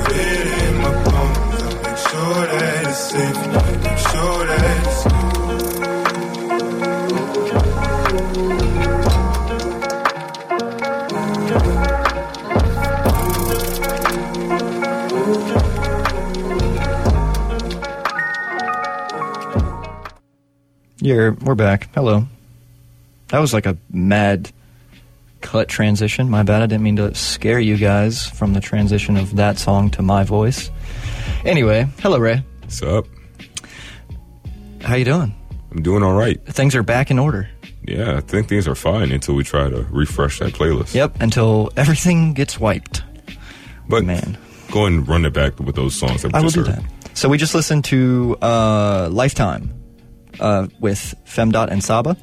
Put 0.03 0.15
it 0.17 0.47
in 0.63 0.73
my 0.82 0.91
palms 1.03 1.62
and 1.62 1.75
make 1.84 1.99
sure 2.10 2.41
that 2.47 2.88
it's 2.88 2.97
safe. 2.97 3.39
Make 3.84 3.99
sure 4.10 4.41
that 4.47 4.63
it's 4.88 4.97
You're, 20.99 21.34
we're 21.34 21.53
back. 21.53 21.89
Hello. 21.93 22.25
That 23.27 23.38
was 23.38 23.53
like 23.53 23.67
a 23.67 23.77
mad 23.91 24.51
cut 25.47 25.69
transition. 25.69 26.29
My 26.29 26.43
bad. 26.43 26.62
I 26.62 26.65
didn't 26.65 26.83
mean 26.83 26.97
to 26.97 27.15
scare 27.15 27.57
you 27.60 27.77
guys 27.77 28.25
from 28.27 28.53
the 28.53 28.60
transition 28.60 29.15
of 29.15 29.38
that 29.38 29.57
song 29.57 29.89
to 29.91 30.01
my 30.01 30.25
voice. 30.25 30.69
Anyway, 31.45 31.88
hello 32.01 32.17
Ray. 32.17 32.43
What's 32.62 32.81
up? 32.83 33.05
How 34.81 34.95
you 34.95 35.05
doing? 35.05 35.33
I'm 35.71 35.81
doing 35.81 36.03
all 36.03 36.13
right. 36.13 36.43
Things 36.47 36.75
are 36.75 36.83
back 36.83 37.10
in 37.12 37.17
order. 37.17 37.47
Yeah, 37.83 38.17
I 38.17 38.19
think 38.19 38.49
things 38.49 38.67
are 38.67 38.75
fine 38.75 39.10
until 39.13 39.36
we 39.36 39.45
try 39.45 39.69
to 39.69 39.83
refresh 39.89 40.39
that 40.39 40.51
playlist. 40.53 40.93
Yep, 40.93 41.21
until 41.21 41.71
everything 41.77 42.33
gets 42.33 42.60
wiped. 42.60 43.03
But 43.88 44.03
man, 44.03 44.38
go 44.69 44.86
and 44.86 45.07
run 45.07 45.23
it 45.25 45.31
back 45.31 45.57
with 45.62 45.75
those 45.77 45.95
songs 45.95 46.23
that 46.23 46.33
we 46.33 46.39
I 46.39 46.41
will 46.41 46.49
just 46.49 46.55
do 46.55 46.63
heard. 46.69 46.83
that. 46.83 47.17
So 47.17 47.29
we 47.29 47.38
just 47.38 47.55
listened 47.55 47.86
to 47.86 48.36
uh, 48.41 49.07
Lifetime 49.10 49.73
uh, 50.41 50.67
with 50.81 51.15
Femdot 51.25 51.69
and 51.69 51.81
Saba. 51.81 52.17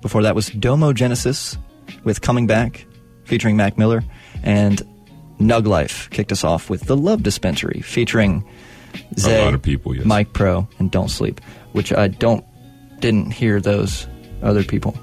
Before 0.00 0.22
that 0.22 0.36
was 0.36 0.48
Domo 0.50 0.92
Genesis 0.92 1.58
with 2.04 2.20
Coming 2.20 2.46
Back 2.46 2.86
featuring 3.24 3.56
Mac 3.56 3.78
Miller. 3.78 4.02
And 4.42 4.82
Nug 5.38 5.66
Life 5.66 6.08
kicked 6.10 6.32
us 6.32 6.44
off 6.44 6.70
with 6.70 6.82
The 6.82 6.96
Love 6.96 7.22
Dispensary 7.22 7.80
featuring 7.80 8.44
Zay, 9.18 9.44
lot 9.44 9.54
of 9.54 9.62
people, 9.62 9.94
yes. 9.94 10.04
Mike 10.04 10.32
Pro, 10.32 10.66
and 10.78 10.90
Don't 10.90 11.08
Sleep, 11.08 11.40
which 11.72 11.92
I 11.92 12.08
don't 12.08 12.44
didn't 13.00 13.30
hear 13.30 13.60
those 13.60 14.06
other 14.42 14.64
people. 14.64 14.98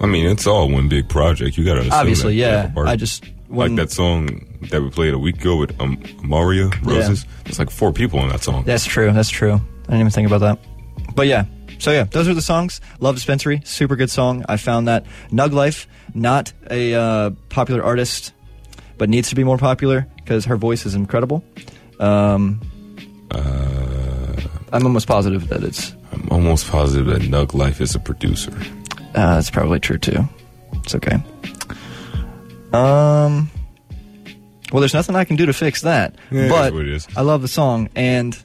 I 0.00 0.06
mean, 0.06 0.26
it's 0.26 0.46
all 0.46 0.68
one 0.68 0.88
big 0.88 1.08
project. 1.08 1.56
You 1.56 1.64
got 1.64 1.82
to 1.82 1.88
Obviously, 1.90 2.34
yeah. 2.34 2.72
I 2.76 2.96
just 2.96 3.24
like 3.48 3.74
that 3.76 3.90
song 3.90 4.46
that 4.70 4.82
we 4.82 4.90
played 4.90 5.14
a 5.14 5.18
week 5.18 5.40
ago 5.40 5.56
with 5.56 5.78
um, 5.80 6.02
Maria 6.22 6.70
Roses. 6.82 7.26
There's 7.44 7.58
like 7.58 7.70
four 7.70 7.92
people 7.92 8.18
on 8.18 8.28
that 8.28 8.42
song. 8.42 8.64
That's 8.64 8.84
true. 8.84 9.12
That's 9.12 9.30
true. 9.30 9.54
I 9.54 9.92
didn't 9.92 10.00
even 10.00 10.10
think 10.10 10.26
about 10.26 10.40
that. 10.40 10.58
But 11.14 11.26
yeah. 11.26 11.46
So 11.78 11.92
yeah, 11.92 12.04
those 12.04 12.28
are 12.28 12.34
the 12.34 12.42
songs. 12.42 12.80
Love 13.00 13.14
Dispensary, 13.14 13.62
super 13.64 13.96
good 13.96 14.10
song. 14.10 14.44
I 14.48 14.56
found 14.56 14.88
that. 14.88 15.04
Nug 15.30 15.52
Life, 15.52 15.86
not 16.14 16.52
a 16.70 16.94
uh, 16.94 17.30
popular 17.48 17.82
artist, 17.82 18.32
but 18.96 19.08
needs 19.08 19.28
to 19.30 19.34
be 19.34 19.44
more 19.44 19.58
popular 19.58 20.06
because 20.16 20.44
her 20.46 20.56
voice 20.56 20.86
is 20.86 20.94
incredible. 20.94 21.44
Um, 22.00 22.60
I'm 24.72 24.84
almost 24.84 25.06
positive 25.06 25.48
that 25.48 25.62
it's. 25.62 25.94
I'm 26.12 26.28
almost 26.30 26.68
positive 26.68 27.06
that 27.06 27.22
Nug 27.22 27.54
Life 27.54 27.80
is 27.80 27.94
a 27.94 28.00
producer. 28.00 28.52
Uh, 29.14 29.34
that's 29.34 29.50
probably 29.50 29.80
true 29.80 29.98
too. 29.98 30.28
It's 30.74 30.94
okay. 30.94 31.18
Um. 32.72 33.50
Well, 34.70 34.80
there's 34.80 34.94
nothing 34.94 35.16
I 35.16 35.24
can 35.24 35.36
do 35.36 35.46
to 35.46 35.54
fix 35.54 35.82
that. 35.82 36.14
Yeah, 36.30 36.48
but 36.48 36.66
is 36.66 36.72
what 36.72 36.82
it 36.82 36.88
is. 36.88 37.08
I 37.16 37.22
love 37.22 37.40
the 37.40 37.48
song, 37.48 37.88
and 37.96 38.36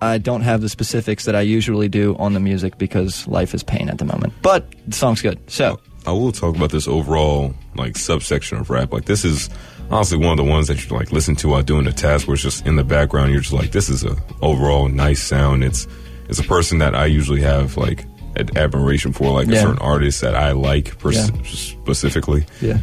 I 0.00 0.18
don't 0.18 0.42
have 0.42 0.60
the 0.60 0.68
specifics 0.68 1.24
that 1.24 1.34
I 1.34 1.40
usually 1.40 1.88
do 1.88 2.14
on 2.18 2.32
the 2.34 2.40
music 2.40 2.78
because 2.78 3.26
life 3.26 3.54
is 3.54 3.62
pain 3.62 3.88
at 3.88 3.98
the 3.98 4.04
moment. 4.04 4.32
But 4.42 4.66
the 4.86 4.94
song's 4.94 5.22
good. 5.22 5.38
So 5.50 5.80
I 6.06 6.12
will 6.12 6.32
talk 6.32 6.56
about 6.56 6.70
this 6.70 6.86
overall 6.86 7.54
like 7.74 7.96
subsection 7.96 8.58
of 8.58 8.70
rap. 8.70 8.92
Like 8.92 9.06
this 9.06 9.24
is 9.24 9.50
honestly 9.90 10.18
one 10.18 10.30
of 10.30 10.36
the 10.36 10.50
ones 10.50 10.68
that 10.68 10.84
you 10.88 10.96
like 10.96 11.10
listen 11.12 11.34
to 11.36 11.48
while 11.48 11.62
doing 11.62 11.86
a 11.86 11.92
task 11.92 12.28
where 12.28 12.34
it's 12.34 12.42
just 12.42 12.66
in 12.66 12.76
the 12.76 12.84
background. 12.84 13.32
You're 13.32 13.40
just 13.40 13.52
like, 13.52 13.72
this 13.72 13.88
is 13.88 14.04
a 14.04 14.16
overall 14.40 14.88
nice 14.88 15.22
sound. 15.22 15.64
It's 15.64 15.86
it's 16.28 16.38
a 16.38 16.44
person 16.44 16.78
that 16.78 16.94
I 16.94 17.06
usually 17.06 17.40
have 17.40 17.76
like 17.76 18.04
ad- 18.36 18.56
admiration 18.56 19.12
for, 19.12 19.32
like 19.32 19.48
a 19.48 19.56
certain 19.56 19.78
artist 19.78 20.20
that 20.20 20.34
I 20.36 20.52
like 20.52 20.98
pers- 20.98 21.30
Yeah. 21.30 21.42
specifically. 21.44 22.44
yeah, 22.60 22.78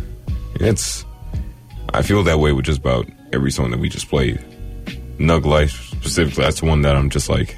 It's 0.55 1.05
I 1.93 2.01
feel 2.01 2.23
that 2.23 2.39
way 2.39 2.51
with 2.51 2.65
just 2.65 2.79
about 2.79 3.07
every 3.31 3.51
song 3.51 3.71
that 3.71 3.79
we 3.79 3.87
just 3.87 4.09
played. 4.09 4.43
Nug 5.17 5.45
Life 5.45 5.71
specifically, 5.91 6.43
that's 6.43 6.61
one 6.61 6.81
that 6.83 6.95
I'm 6.95 7.09
just 7.09 7.29
like 7.29 7.57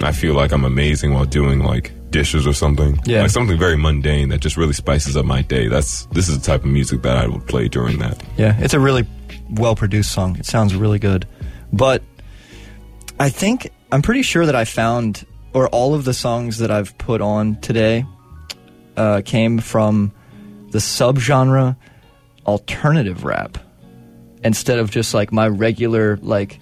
I 0.00 0.12
feel 0.12 0.34
like 0.34 0.52
I'm 0.52 0.64
amazing 0.64 1.12
while 1.12 1.24
doing 1.24 1.60
like 1.60 1.92
dishes 2.10 2.46
or 2.46 2.52
something. 2.52 3.00
Yeah. 3.04 3.22
Like 3.22 3.30
something 3.30 3.58
very 3.58 3.76
mundane 3.76 4.28
that 4.30 4.40
just 4.40 4.56
really 4.56 4.72
spices 4.72 5.16
up 5.16 5.24
my 5.24 5.42
day. 5.42 5.68
That's 5.68 6.06
this 6.06 6.28
is 6.28 6.38
the 6.38 6.46
type 6.46 6.64
of 6.64 6.70
music 6.70 7.02
that 7.02 7.16
I 7.16 7.26
would 7.26 7.46
play 7.46 7.68
during 7.68 7.98
that. 7.98 8.22
yeah, 8.36 8.56
it's 8.60 8.74
a 8.74 8.80
really 8.80 9.06
well 9.50 9.74
produced 9.74 10.12
song. 10.12 10.36
It 10.36 10.46
sounds 10.46 10.74
really 10.74 10.98
good, 10.98 11.26
but 11.72 12.02
I 13.18 13.30
think 13.30 13.70
I'm 13.90 14.02
pretty 14.02 14.22
sure 14.22 14.46
that 14.46 14.54
I 14.54 14.64
found 14.64 15.26
or 15.52 15.68
all 15.68 15.94
of 15.94 16.04
the 16.04 16.14
songs 16.14 16.58
that 16.58 16.70
I've 16.70 16.96
put 16.98 17.20
on 17.20 17.56
today 17.60 18.04
uh, 18.96 19.22
came 19.24 19.58
from 19.58 20.12
the 20.70 20.78
subgenre 20.78 21.76
alternative 22.46 23.24
rap 23.24 23.58
instead 24.44 24.78
of 24.78 24.90
just 24.90 25.14
like 25.14 25.32
my 25.32 25.48
regular 25.48 26.16
like 26.18 26.60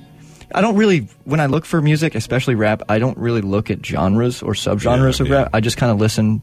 I 0.54 0.60
don't 0.60 0.76
really 0.76 1.08
when 1.24 1.40
I 1.40 1.46
look 1.46 1.64
for 1.64 1.82
music, 1.82 2.14
especially 2.14 2.54
rap, 2.54 2.82
I 2.88 2.98
don't 2.98 3.18
really 3.18 3.40
look 3.40 3.70
at 3.70 3.84
genres 3.84 4.42
or 4.42 4.52
subgenres 4.52 5.18
Yeah, 5.18 5.22
of 5.22 5.28
yeah. 5.28 5.36
rap. 5.36 5.50
I 5.52 5.60
just 5.60 5.76
kind 5.76 5.90
of 5.90 5.98
listen 5.98 6.42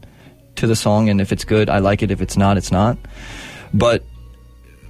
to 0.55 0.67
the 0.67 0.75
song 0.75 1.09
and 1.09 1.21
if 1.21 1.31
it's 1.31 1.45
good, 1.45 1.69
I 1.69 1.79
like 1.79 2.03
it. 2.03 2.11
If 2.11 2.21
it's 2.21 2.37
not, 2.37 2.57
it's 2.57 2.71
not. 2.71 2.97
But 3.73 4.03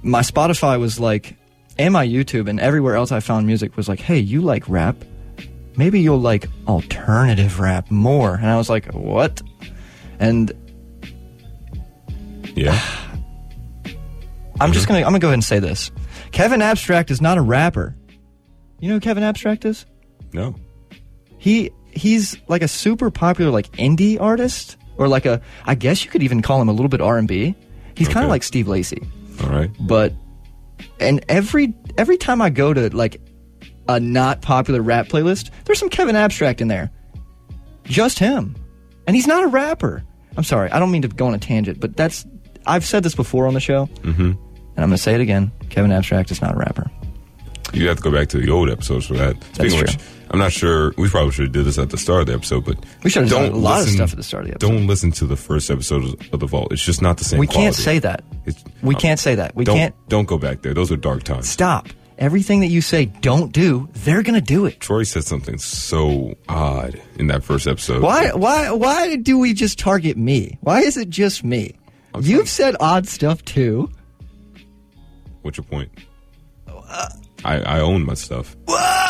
my 0.02 0.20
Spotify 0.20 0.78
was 0.78 1.00
like 1.00 1.36
and 1.78 1.92
my 1.92 2.06
YouTube 2.06 2.48
and 2.48 2.60
everywhere 2.60 2.96
else 2.96 3.12
I 3.12 3.20
found 3.20 3.46
music 3.46 3.76
was 3.76 3.88
like, 3.88 4.00
"Hey, 4.00 4.18
you 4.18 4.40
like 4.40 4.68
rap? 4.68 4.96
Maybe 5.76 6.00
you'll 6.00 6.20
like 6.20 6.46
alternative 6.68 7.58
rap 7.60 7.90
more." 7.90 8.34
And 8.34 8.46
I 8.46 8.56
was 8.56 8.68
like, 8.68 8.92
"What?" 8.92 9.42
And 10.18 10.52
Yeah. 12.54 12.78
I'm 14.60 14.72
just 14.72 14.84
mm-hmm. 14.86 14.94
gonna 14.94 15.06
I'm 15.06 15.12
gonna 15.12 15.18
go 15.18 15.28
ahead 15.28 15.34
and 15.34 15.44
say 15.44 15.58
this: 15.58 15.90
Kevin 16.32 16.62
Abstract 16.62 17.10
is 17.10 17.20
not 17.20 17.38
a 17.38 17.42
rapper. 17.42 17.96
You 18.80 18.88
know 18.88 18.94
who 18.96 19.00
Kevin 19.00 19.22
Abstract 19.22 19.64
is? 19.64 19.86
No. 20.32 20.54
He 21.38 21.70
he's 21.92 22.36
like 22.48 22.62
a 22.62 22.68
super 22.68 23.10
popular 23.10 23.50
like 23.50 23.70
indie 23.72 24.20
artist, 24.20 24.76
or 24.96 25.08
like 25.08 25.26
a 25.26 25.40
I 25.64 25.74
guess 25.74 26.04
you 26.04 26.10
could 26.10 26.22
even 26.22 26.42
call 26.42 26.60
him 26.60 26.68
a 26.68 26.72
little 26.72 26.88
bit 26.88 27.00
R 27.00 27.18
and 27.18 27.28
B. 27.28 27.54
He's 27.96 28.08
kind 28.08 28.24
of 28.24 28.30
like 28.30 28.42
Steve 28.42 28.66
Lacy, 28.66 29.00
All 29.42 29.50
right. 29.50 29.70
but 29.78 30.12
and 30.98 31.24
every 31.28 31.74
every 31.96 32.16
time 32.16 32.42
I 32.42 32.50
go 32.50 32.74
to 32.74 32.94
like 32.96 33.20
a 33.88 34.00
not 34.00 34.42
popular 34.42 34.82
rap 34.82 35.06
playlist, 35.06 35.50
there's 35.64 35.78
some 35.78 35.90
Kevin 35.90 36.16
Abstract 36.16 36.60
in 36.60 36.68
there. 36.68 36.90
Just 37.84 38.18
him, 38.18 38.56
and 39.06 39.14
he's 39.14 39.26
not 39.26 39.44
a 39.44 39.46
rapper. 39.46 40.02
I'm 40.36 40.42
sorry, 40.44 40.70
I 40.70 40.78
don't 40.80 40.90
mean 40.90 41.02
to 41.02 41.08
go 41.08 41.26
on 41.26 41.34
a 41.34 41.38
tangent, 41.38 41.78
but 41.78 41.96
that's 41.96 42.26
I've 42.66 42.84
said 42.84 43.02
this 43.02 43.14
before 43.14 43.46
on 43.46 43.54
the 43.54 43.60
show, 43.60 43.86
Mm-hmm. 44.02 44.22
and 44.22 44.38
I'm 44.78 44.88
going 44.88 44.90
to 44.92 44.98
say 44.98 45.14
it 45.14 45.20
again. 45.20 45.52
Kevin 45.68 45.92
Abstract 45.92 46.30
is 46.32 46.40
not 46.42 46.54
a 46.54 46.56
rapper. 46.56 46.90
You 47.72 47.88
have 47.88 47.96
to 47.96 48.02
go 48.02 48.12
back 48.12 48.28
to 48.28 48.38
the 48.38 48.50
old 48.50 48.70
episodes 48.70 49.06
for 49.06 49.14
that. 49.14 49.36
Speaking 49.54 49.80
of 49.80 49.86
true. 49.86 49.96
which, 49.96 49.98
I'm 50.30 50.38
not 50.38 50.52
sure. 50.52 50.92
We 50.96 51.08
probably 51.08 51.32
should 51.32 51.46
have 51.46 51.52
did 51.52 51.64
this 51.64 51.78
at 51.78 51.90
the 51.90 51.98
start 51.98 52.20
of 52.22 52.26
the 52.28 52.34
episode, 52.34 52.64
but 52.64 52.76
We 53.02 53.10
should 53.10 53.22
have 53.22 53.30
done 53.30 53.52
a 53.52 53.56
lot 53.56 53.82
of 53.82 53.88
stuff 53.88 54.10
at 54.12 54.16
the 54.16 54.22
start 54.22 54.42
of 54.44 54.48
the 54.48 54.54
episode. 54.56 54.72
Don't 54.72 54.86
listen 54.86 55.10
to 55.12 55.26
the 55.26 55.36
first 55.36 55.70
episode 55.70 56.04
of- 56.32 56.38
the 56.40 56.46
Vault. 56.46 56.72
It's 56.72 56.84
just 56.84 57.02
not 57.02 57.18
the 57.18 57.24
same. 57.24 57.40
We 57.40 57.46
can't 57.46 57.74
say 57.74 57.98
that. 58.00 58.22
It's- 58.46 58.64
We 58.82 58.94
um, 58.94 59.00
can't 59.00 59.18
say 59.20 59.34
that. 59.36 59.54
We 59.56 59.64
don't, 59.64 59.76
can't 59.76 59.94
Don't 60.08 60.26
go 60.28 60.38
back 60.38 60.62
there. 60.62 60.74
Those 60.74 60.92
are 60.92 60.96
dark 60.96 61.22
times. 61.24 61.48
stop. 61.48 61.88
Everything 62.16 62.60
that 62.60 62.68
you 62.68 62.80
say 62.80 63.06
don't 63.06 63.52
do, 63.52 63.88
they're 64.04 64.22
gonna 64.22 64.40
do 64.40 64.66
it. 64.66 64.78
Troy 64.78 65.02
said 65.02 65.24
something 65.24 65.58
so 65.58 66.34
odd 66.48 67.00
in 67.18 67.26
that 67.26 67.42
first 67.42 67.66
episode. 67.66 68.02
Why? 68.02 68.30
Why? 68.30 68.70
Why 68.70 69.16
do 69.16 69.36
we 69.36 69.52
just 69.52 69.80
target 69.80 70.16
me? 70.16 70.56
Why 70.60 70.82
is 70.82 70.96
it 70.96 71.10
just 71.10 71.42
me? 71.42 71.74
You've 72.20 72.48
said 72.48 72.76
odd 72.78 73.08
stuff 73.08 73.44
too. 73.44 73.90
What's 75.42 75.56
your 75.58 75.64
point? 75.64 75.90
I, 77.44 77.58
I 77.60 77.80
own 77.80 78.04
my 78.06 78.14
stuff. 78.14 78.56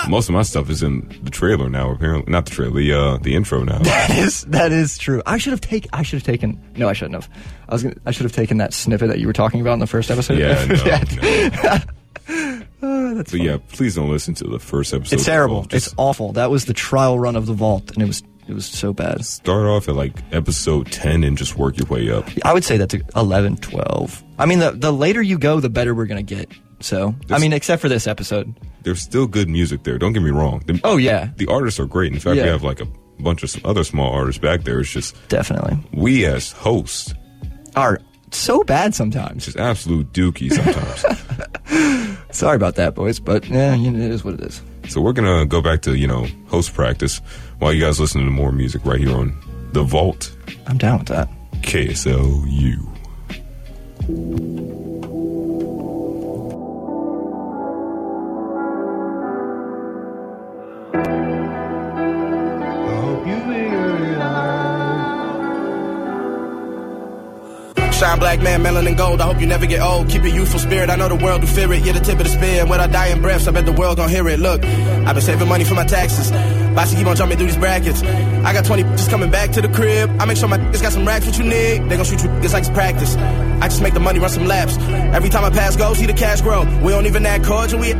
Most 0.08 0.28
of 0.28 0.34
my 0.34 0.42
stuff 0.42 0.68
is 0.68 0.82
in 0.82 1.08
the 1.22 1.30
trailer 1.30 1.70
now. 1.70 1.90
Apparently, 1.90 2.30
not 2.30 2.44
the 2.44 2.50
trailer. 2.50 2.72
The 2.74 2.92
uh, 2.92 3.16
the 3.18 3.34
intro 3.34 3.62
now. 3.64 3.78
That 3.82 4.10
is 4.10 4.42
that 4.46 4.70
is 4.72 4.98
true. 4.98 5.22
I 5.24 5.38
should 5.38 5.52
have 5.52 5.60
taken. 5.62 5.88
I 5.94 6.02
should 6.02 6.18
have 6.18 6.26
taken. 6.26 6.60
No, 6.76 6.88
I 6.88 6.92
shouldn't 6.92 7.14
have. 7.14 7.28
I 7.68 7.72
was. 7.72 7.82
Gonna, 7.84 7.94
I 8.04 8.10
should 8.10 8.24
have 8.24 8.32
taken 8.32 8.58
that 8.58 8.74
snippet 8.74 9.08
that 9.08 9.18
you 9.18 9.26
were 9.26 9.32
talking 9.32 9.60
about 9.62 9.74
in 9.74 9.78
the 9.78 9.86
first 9.86 10.10
episode. 10.10 10.38
Yeah, 10.38 10.64
no, 10.68 10.74
That- 10.76 11.86
but 12.80 13.32
yeah, 13.34 13.58
please 13.72 13.94
don't 13.94 14.10
listen 14.10 14.34
to 14.34 14.44
the 14.44 14.58
first 14.58 14.92
episode. 14.92 15.16
it's 15.16 15.24
terrible. 15.24 15.64
Just 15.64 15.86
It's 15.88 15.94
awful. 15.96 16.32
That 16.32 16.50
was 16.50 16.64
the 16.66 16.74
trial 16.74 17.18
run 17.18 17.36
of 17.36 17.46
the 17.46 17.54
vault, 17.54 17.90
and 17.92 18.02
it 18.02 18.06
was 18.06 18.22
it 18.46 18.52
was 18.52 18.66
so 18.66 18.92
bad. 18.92 19.24
start 19.24 19.64
off 19.66 19.88
at 19.88 19.94
like 19.94 20.12
episode 20.32 20.90
ten 20.92 21.24
and 21.24 21.36
just 21.38 21.56
work 21.56 21.78
your 21.78 21.86
way 21.86 22.10
up. 22.10 22.28
I 22.44 22.52
would 22.52 22.64
say 22.64 22.76
that's 22.76 22.94
11, 23.16 23.56
12. 23.58 24.22
I 24.38 24.44
mean, 24.46 24.58
the 24.58 24.72
the 24.72 24.92
later 24.92 25.22
you 25.22 25.38
go, 25.38 25.60
the 25.60 25.70
better 25.70 25.94
we're 25.94 26.06
gonna 26.06 26.22
get. 26.22 26.50
So, 26.80 27.14
I 27.30 27.38
mean, 27.38 27.52
except 27.52 27.80
for 27.82 27.88
this 27.88 28.06
episode. 28.06 28.54
There's 28.82 29.00
still 29.00 29.26
good 29.26 29.48
music 29.48 29.82
there. 29.84 29.96
Don't 29.98 30.12
get 30.12 30.22
me 30.22 30.30
wrong. 30.30 30.62
The, 30.66 30.80
Oh 30.84 30.96
yeah, 30.98 31.30
the 31.36 31.46
artists 31.46 31.80
are 31.80 31.86
great. 31.86 32.12
In 32.12 32.18
fact, 32.20 32.36
we 32.36 32.42
have 32.42 32.62
like 32.62 32.80
a 32.80 32.86
bunch 33.18 33.42
of 33.42 33.50
some 33.50 33.62
other 33.64 33.84
small 33.84 34.12
artists 34.12 34.40
back 34.40 34.64
there. 34.64 34.80
It's 34.80 34.90
just 34.90 35.16
definitely 35.28 35.78
we 35.92 36.26
as 36.26 36.52
hosts 36.52 37.14
are 37.76 38.00
so 38.32 38.62
bad 38.64 38.94
sometimes. 38.94 39.44
just 39.46 39.56
absolute 39.56 40.12
dookie 40.12 40.52
sometimes. 40.52 42.18
Sorry 42.36 42.56
about 42.56 42.74
that, 42.76 42.94
boys, 42.94 43.20
but 43.20 43.46
yeah, 43.48 43.74
you 43.74 43.90
know, 43.90 44.04
it 44.04 44.10
is 44.10 44.24
what 44.24 44.34
it 44.34 44.40
is. 44.40 44.60
so 44.88 45.00
we're 45.00 45.12
gonna 45.12 45.46
go 45.46 45.62
back 45.62 45.80
to 45.82 45.96
you 45.96 46.06
know 46.06 46.26
host 46.48 46.74
practice 46.74 47.18
while 47.60 47.72
you 47.72 47.80
guys 47.80 47.98
listen 48.00 48.22
to 48.24 48.30
more 48.30 48.52
music 48.52 48.84
right 48.84 49.00
here 49.00 49.16
on 49.16 49.34
the 49.72 49.82
Vault 49.84 50.36
I'm 50.66 50.76
down 50.78 50.98
with 50.98 51.08
that. 51.08 51.28
KSLU. 51.62 52.90
Shine 67.94 68.18
black 68.18 68.42
man, 68.42 68.60
melanin 68.60 68.88
and 68.88 68.98
gold. 68.98 69.20
I 69.20 69.24
hope 69.24 69.40
you 69.40 69.46
never 69.46 69.66
get 69.66 69.80
old. 69.80 70.08
Keep 70.08 70.24
a 70.24 70.30
youthful 70.30 70.58
spirit. 70.58 70.90
I 70.90 70.96
know 70.96 71.08
the 71.08 71.14
world 71.14 71.42
will 71.42 71.48
fear 71.48 71.72
it. 71.72 71.84
You're 71.84 71.94
the 71.94 72.00
tip 72.00 72.18
of 72.18 72.24
the 72.24 72.28
spear. 72.28 72.62
And 72.62 72.68
when 72.68 72.80
I 72.80 72.88
die 72.88 73.06
in 73.06 73.22
breaths, 73.22 73.46
I 73.46 73.52
bet 73.52 73.66
the 73.66 73.72
world 73.72 73.98
gon' 73.98 74.08
hear 74.08 74.26
it. 74.28 74.40
Look, 74.40 74.64
I've 74.64 75.14
been 75.14 75.22
saving 75.22 75.48
money 75.48 75.62
for 75.62 75.74
my 75.74 75.84
taxes. 75.84 76.30
To 76.30 76.96
keep 76.96 77.06
on 77.06 77.14
jumping 77.14 77.38
through 77.38 77.46
these 77.46 77.56
brackets. 77.56 78.02
I 78.02 78.52
got 78.52 78.64
20 78.64 78.82
just 78.82 79.08
coming 79.08 79.30
back 79.30 79.52
to 79.52 79.62
the 79.62 79.68
crib. 79.68 80.10
I 80.20 80.24
make 80.24 80.36
sure 80.36 80.48
my 80.48 80.58
niggas 80.58 80.82
got 80.82 80.92
some 80.92 81.06
racks. 81.06 81.24
What 81.24 81.38
you 81.38 81.44
need? 81.44 81.88
They 81.88 81.96
gon' 81.96 82.04
shoot 82.04 82.22
you 82.22 82.28
just 82.42 82.52
like 82.52 82.64
it's 82.64 82.70
practice. 82.70 83.14
I 83.16 83.68
just 83.68 83.80
make 83.80 83.94
the 83.94 84.00
money 84.00 84.18
run 84.18 84.28
some 84.28 84.46
laps. 84.46 84.76
Every 85.14 85.30
time 85.30 85.44
I 85.44 85.50
pass 85.50 85.76
go, 85.76 85.94
see 85.94 86.06
the 86.06 86.14
cash 86.14 86.40
grow. 86.40 86.64
We 86.82 86.90
don't 86.90 87.06
even 87.06 87.22
that 87.22 87.44
cordial. 87.44 87.78
We 87.78 87.92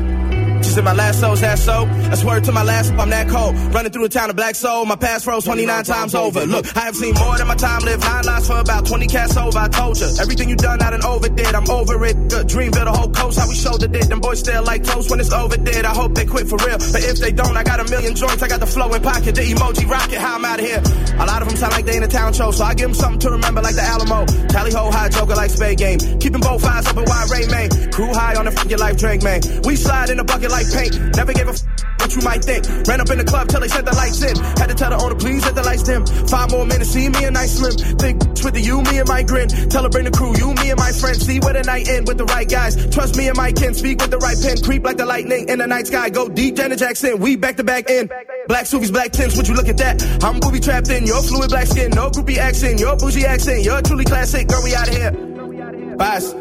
just 0.65 0.79
in 0.79 0.85
my 0.85 0.95
last 0.95 1.21
soul's 1.21 1.41
that 1.41 1.59
so. 1.59 1.87
I 1.87 2.25
word 2.25 2.45
to 2.45 2.53
my 2.53 2.63
last, 2.63 2.93
I'm 2.93 3.11
that 3.11 3.29
cold. 3.29 3.55
Running 3.75 3.93
through 3.93 4.05
the 4.05 4.09
town 4.09 4.31
of 4.31 4.37
Black 4.37 4.55
Soul, 4.55 4.87
my 4.87 4.97
past 4.97 5.25
froze 5.25 5.45
29 5.45 5.85
times 5.85 6.15
over. 6.15 6.47
Look, 6.47 6.77
I 6.77 6.81
have 6.81 6.97
seen 6.97 7.15
more 7.15 7.37
than 7.37 7.47
my 7.47 7.55
time 7.55 7.83
lived. 7.83 8.03
Nine 8.03 8.25
lives 8.25 8.47
for 8.47 8.59
about 8.59 8.87
20 8.87 9.07
cats 9.07 9.37
over. 9.37 9.59
I 9.59 9.69
told 9.69 10.01
you, 10.01 10.09
everything 10.21 10.49
you 10.49 10.57
done, 10.57 10.81
I 10.81 10.91
done 10.91 11.05
overdid. 11.05 11.55
I'm 11.55 11.69
over 11.69 12.05
it. 12.07 12.17
Good 12.29 12.47
dream, 12.49 12.71
build 12.73 12.89
a 12.89 12.93
whole 12.93 13.11
coast, 13.11 13.39
how 13.39 13.49
we 13.49 13.55
shouldered 13.55 13.95
it. 13.95 14.09
Them 14.09 14.21
boys 14.21 14.41
still 14.41 14.63
like 14.65 14.83
toast 14.85 15.11
when 15.11 15.21
it's 15.21 15.33
overdid. 15.33 15.85
I 15.85 15.95
hope 15.95 16.15
they 16.15 16.25
quit 16.25 16.49
for 16.49 16.57
real. 16.59 16.79
But 16.79 17.05
if 17.05 17.19
they 17.19 17.33
don't, 17.33 17.57
I 17.57 17.63
got 17.63 17.81
a 17.81 17.91
million 17.91 18.15
joints. 18.15 18.43
I 18.43 18.49
got 18.49 18.61
the 18.61 18.67
flow 18.67 18.93
in 18.95 19.03
pocket, 19.03 19.35
the 19.35 19.43
emoji 19.43 19.89
rocket, 19.89 20.19
how 20.19 20.37
I'm 20.37 20.45
out 20.45 20.61
of 20.61 20.65
here. 20.65 20.83
A 21.19 21.27
lot 21.27 21.43
of 21.43 21.49
them 21.49 21.57
sound 21.57 21.73
like 21.73 21.85
they 21.85 21.97
in 21.97 22.03
a 22.03 22.09
town 22.09 22.33
show, 22.33 22.51
so 22.51 22.65
I 22.65 22.75
give 22.75 22.87
them 22.89 22.95
something 22.95 23.21
to 23.21 23.31
remember 23.31 23.61
like 23.61 23.75
the 23.75 23.83
Alamo. 23.83 24.25
Tally 24.49 24.73
ho 24.73 24.91
high 24.91 25.09
joker 25.11 25.35
like 25.35 25.51
spade 25.51 25.79
game. 25.79 25.99
Keeping 26.21 26.41
both 26.41 26.65
eyes 26.65 26.87
up 26.87 26.97
and 26.97 27.07
wide 27.07 27.31
Ray 27.31 27.47
man. 27.49 27.69
Crew 27.93 28.13
high 28.15 28.35
on 28.37 28.47
the 28.47 28.53
f- 28.53 28.67
your 28.67 28.79
life 28.79 28.97
drink, 28.97 29.23
man. 29.23 29.41
We 29.65 29.77
slide 29.77 30.11
in 30.11 30.17
the 30.17 30.25
bucket 30.25 30.51
like 30.55 30.71
paint. 30.71 30.95
Never 31.17 31.33
gave 31.35 31.49
a 31.49 31.55
f- 31.59 31.67
what 31.99 32.15
you 32.15 32.23
might 32.23 32.43
think. 32.45 32.63
Ran 32.87 33.01
up 33.01 33.11
in 33.11 33.19
the 33.19 33.25
club 33.25 33.49
till 33.49 33.61
they 33.61 33.69
set 33.69 33.85
the 33.85 33.95
lights 33.95 34.23
in. 34.23 34.37
Had 34.61 34.69
to 34.71 34.75
tell 34.75 34.91
the 34.91 34.99
owner, 35.03 35.17
please 35.17 35.43
let 35.45 35.55
the 35.55 35.63
lights 35.63 35.83
dim. 35.83 36.07
Five 36.31 36.51
more 36.53 36.65
minutes, 36.65 36.91
see 36.91 37.09
me 37.09 37.25
and 37.25 37.37
I 37.37 37.47
slim. 37.47 37.75
Think 37.99 38.23
with 38.45 38.55
the 38.55 38.61
you, 38.61 38.83
me 38.83 38.99
and 39.03 39.09
my 39.09 39.23
grin. 39.23 39.49
Tell 39.49 39.83
her 39.83 39.89
bring 39.89 40.05
the 40.05 40.15
crew, 40.15 40.37
you, 40.37 40.55
me 40.55 40.71
and 40.71 40.79
my 40.79 40.93
friends. 40.93 41.27
See 41.27 41.41
where 41.41 41.55
the 41.55 41.63
night 41.65 41.89
end 41.89 42.07
with 42.07 42.19
the 42.19 42.27
right 42.27 42.49
guys. 42.49 42.75
Trust 42.95 43.17
me 43.17 43.27
and 43.29 43.37
my 43.37 43.51
kin. 43.53 43.75
Speak 43.75 44.01
with 44.01 44.11
the 44.11 44.19
right 44.19 44.39
pen. 44.41 44.57
Creep 44.63 44.85
like 44.85 44.97
the 44.97 45.07
lightning 45.07 45.49
in 45.49 45.59
the 45.59 45.67
night 45.67 45.87
sky. 45.89 46.09
Go 46.11 46.29
deep, 46.29 46.55
Janet 46.55 46.79
Jackson. 46.79 47.19
We 47.19 47.37
back 47.37 47.57
to 47.57 47.65
back 47.65 47.91
in. 47.91 48.09
Black 48.47 48.67
Suvies, 48.67 48.91
black 48.91 49.11
Tims, 49.11 49.37
would 49.37 49.49
you 49.49 49.55
look 49.55 49.69
at 49.69 49.79
that? 49.79 49.97
I'm 50.23 50.39
booby 50.39 50.61
trapped 50.61 50.91
in 50.91 51.07
your 51.07 51.23
fluid 51.23 51.49
black 51.51 51.67
skin. 51.67 51.91
No 51.91 52.11
groupie 52.11 52.37
accent, 52.37 52.79
your 52.79 52.97
bougie 52.97 53.25
accent. 53.25 53.65
You're 53.65 53.81
truly 53.83 54.05
classic. 54.05 54.47
Girl, 54.49 54.63
we 54.63 54.75
out 54.75 54.89
of 54.89 54.95
here. 54.95 55.11
Boss. 55.97 56.35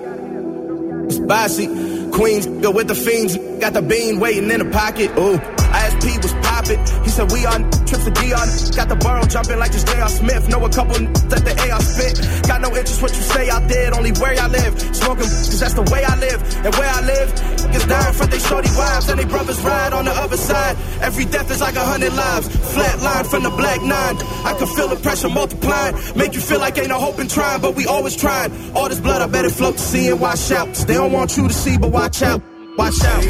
Bossy. 1.19 2.02
Queens 2.13 2.45
go 2.45 2.69
with 2.69 2.87
the 2.87 2.95
fiends. 2.95 3.35
Got 3.59 3.73
the 3.73 3.81
bean 3.81 4.19
waiting 4.19 4.51
in 4.51 4.59
the 4.59 4.69
pocket. 4.69 5.09
Ooh. 5.17 5.39
ISP 5.73 6.21
was 6.21 6.33
popping. 6.45 6.77
He 7.03 7.09
said 7.09 7.31
we 7.31 7.45
on 7.45 7.65
trips 7.89 8.05
to 8.05 8.11
Dion. 8.13 8.47
Got 8.77 8.89
the 8.89 8.97
burrow 9.01 9.25
jumping 9.25 9.57
like 9.57 9.71
this 9.71 9.83
J.R. 9.83 10.09
Smith. 10.09 10.47
Know 10.47 10.63
a 10.63 10.69
couple 10.69 10.93
that 11.33 11.41
the 11.41 11.53
AR 11.73 11.81
spit. 11.81 12.21
Got 12.45 12.61
no 12.61 12.69
interest 12.69 13.01
what 13.01 13.09
you 13.15 13.23
say 13.23 13.49
out 13.49 13.67
there. 13.67 13.89
Only 13.97 14.11
where 14.21 14.37
I 14.37 14.47
live. 14.47 14.79
Smoking 14.93 15.25
cause 15.25 15.59
that's 15.59 15.73
the 15.73 15.81
way 15.89 16.05
I 16.05 16.15
live. 16.19 16.39
And 16.63 16.75
where 16.75 16.89
I 16.89 17.01
live, 17.01 17.27
niggas 17.33 17.89
die 17.89 18.07
in 18.07 18.13
front 18.13 18.31
they 18.31 18.39
shorty 18.39 18.69
wives. 18.77 19.09
And 19.09 19.19
they 19.19 19.25
brothers 19.25 19.59
ride 19.61 19.93
on 19.93 20.05
the 20.05 20.13
other 20.13 20.37
side. 20.37 20.77
Every 21.01 21.25
death 21.25 21.49
is 21.49 21.61
like 21.61 21.75
a 21.75 21.85
hundred 21.85 22.13
lives. 22.13 22.45
Flat 22.73 23.01
line 23.01 23.25
from 23.25 23.41
the 23.41 23.49
black 23.49 23.81
nine. 23.81 24.15
I 24.45 24.53
can 24.53 24.67
feel 24.67 24.89
the 24.89 24.97
pressure 24.97 25.29
multiplying. 25.29 25.95
Make 26.15 26.35
you 26.35 26.41
feel 26.41 26.59
like 26.59 26.77
ain't 26.77 26.89
no 26.89 26.99
hope 26.99 27.17
in 27.17 27.27
trying. 27.27 27.61
But 27.61 27.73
we 27.73 27.87
always 27.87 28.15
trying. 28.15 28.53
All 28.75 28.89
this 28.89 28.99
blood, 28.99 29.23
I 29.23 29.27
bet 29.27 29.45
it 29.45 29.51
float 29.51 29.77
to 29.77 29.81
see 29.81 30.09
and 30.09 30.21
wash 30.21 30.51
out. 30.51 30.69
They 30.85 30.93
don't 30.93 31.11
want 31.11 31.35
you 31.35 31.47
to 31.47 31.53
see, 31.53 31.79
but 31.79 31.89
watch 32.03 32.21
out. 32.21 32.41
Watch 32.77 33.03
out. 33.05 33.23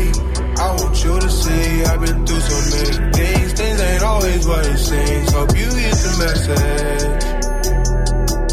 I 0.57 0.75
want 0.79 1.03
you 1.03 1.19
to 1.19 1.29
see 1.29 1.83
I've 1.83 2.01
been 2.01 2.25
through 2.25 2.39
so 2.39 2.57
many 2.73 3.11
things. 3.13 3.53
Things 3.53 3.81
ain't 3.81 4.03
always 4.03 4.47
what 4.47 4.65
it 4.65 4.77
seems. 4.77 5.31
Hope 5.31 5.55
you 5.61 5.69
get 5.83 5.95
the 6.05 6.11
message. 6.23 7.23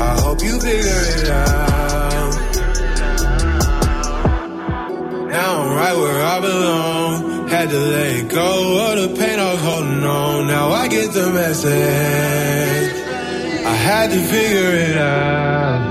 I 0.00 0.20
hope 0.20 0.42
you 0.42 0.60
figure 0.60 1.02
it 1.16 1.28
out. 1.30 2.32
Now 5.34 5.62
I'm 5.62 5.76
right 5.80 5.96
where 5.96 6.22
I 6.34 6.40
belong. 6.40 7.48
Had 7.48 7.70
to 7.70 7.78
let 7.78 8.28
go 8.28 8.50
of 8.86 8.94
the 9.00 9.08
pain 9.18 9.38
I 9.38 9.52
was 9.52 9.62
holding 9.62 10.04
on. 10.04 10.46
Now 10.48 10.68
I 10.68 10.88
get 10.88 11.12
the 11.12 11.30
message. 11.30 12.92
I 13.64 13.74
had 13.88 14.10
to 14.10 14.18
figure 14.18 14.72
it 14.86 14.98
out. 14.98 15.89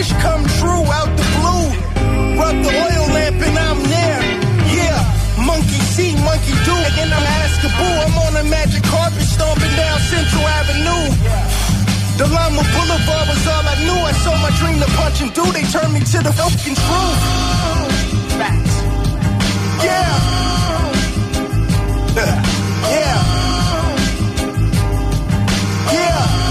Wish 0.00 0.12
come 0.24 0.42
true 0.60 0.84
out 0.98 1.10
the 1.20 1.26
blue. 1.36 1.66
Rub 2.40 2.56
the 2.64 2.72
oil 2.86 3.06
lamp 3.16 3.40
and 3.48 3.56
I'm 3.68 3.80
there. 3.96 4.22
Yeah. 4.80 4.98
Monkey 5.48 5.80
see, 5.94 6.12
monkey 6.24 6.56
do. 6.68 6.76
And 7.00 7.10
I'm 7.16 7.26
Azkaban. 7.40 7.96
I'm 8.04 8.16
on 8.24 8.32
a 8.42 8.44
magic 8.48 8.82
carpet 8.84 9.26
stomping 9.34 9.74
down 9.80 9.98
Central 10.12 10.44
Avenue. 10.58 11.04
The 12.18 12.26
Lama 12.36 12.64
Boulevard 12.72 13.26
was 13.28 13.44
all 13.52 13.64
I 13.72 13.76
knew. 13.84 14.00
I 14.10 14.14
saw 14.24 14.34
my 14.46 14.52
dream 14.60 14.78
to 14.84 14.90
punch 14.98 15.20
and 15.20 15.32
do. 15.38 15.44
They 15.56 15.64
turned 15.74 15.92
me 15.92 16.00
to 16.12 16.18
the 16.26 16.32
fucking 16.40 16.76
truth. 16.84 17.20
Facts. 18.40 18.76
Yeah. 19.88 20.12
Yeah. 22.90 23.18
Yeah. 25.92 26.26
Uh, 26.26 26.49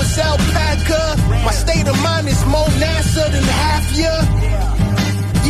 is 0.00 0.18
alpaca. 0.18 1.02
My 1.44 1.52
state 1.52 1.86
of 1.86 1.96
mind 2.02 2.28
is 2.28 2.42
more 2.46 2.70
NASA 2.82 3.24
than 3.34 3.44
half 3.44 3.86
ya. 3.96 4.14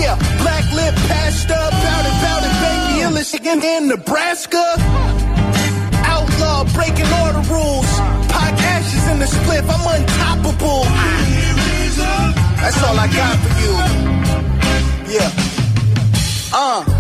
Yeah, 0.01 0.15
black 0.43 0.65
lip 0.73 0.95
pasta, 1.09 1.59
bout 1.85 2.05
it, 2.11 2.17
bout 2.23 2.43
it, 2.49 2.55
baby, 2.63 2.95
illest 3.05 3.35
again 3.35 3.63
in 3.63 3.89
Nebraska. 3.89 4.65
Outlaw, 6.15 6.65
breaking 6.75 7.11
all 7.19 7.33
the 7.39 7.45
rules. 7.55 7.91
Pot 8.33 8.55
ashes 8.75 9.05
in 9.13 9.19
the 9.19 9.27
spliff, 9.27 9.67
I'm 9.75 9.85
untoppable. 9.95 10.85
That's 12.61 12.83
all 12.85 12.99
I 12.99 13.09
got 13.21 13.37
for 13.43 13.53
you. 13.63 13.73
Yeah. 15.15 15.31
Uh. 16.53 17.00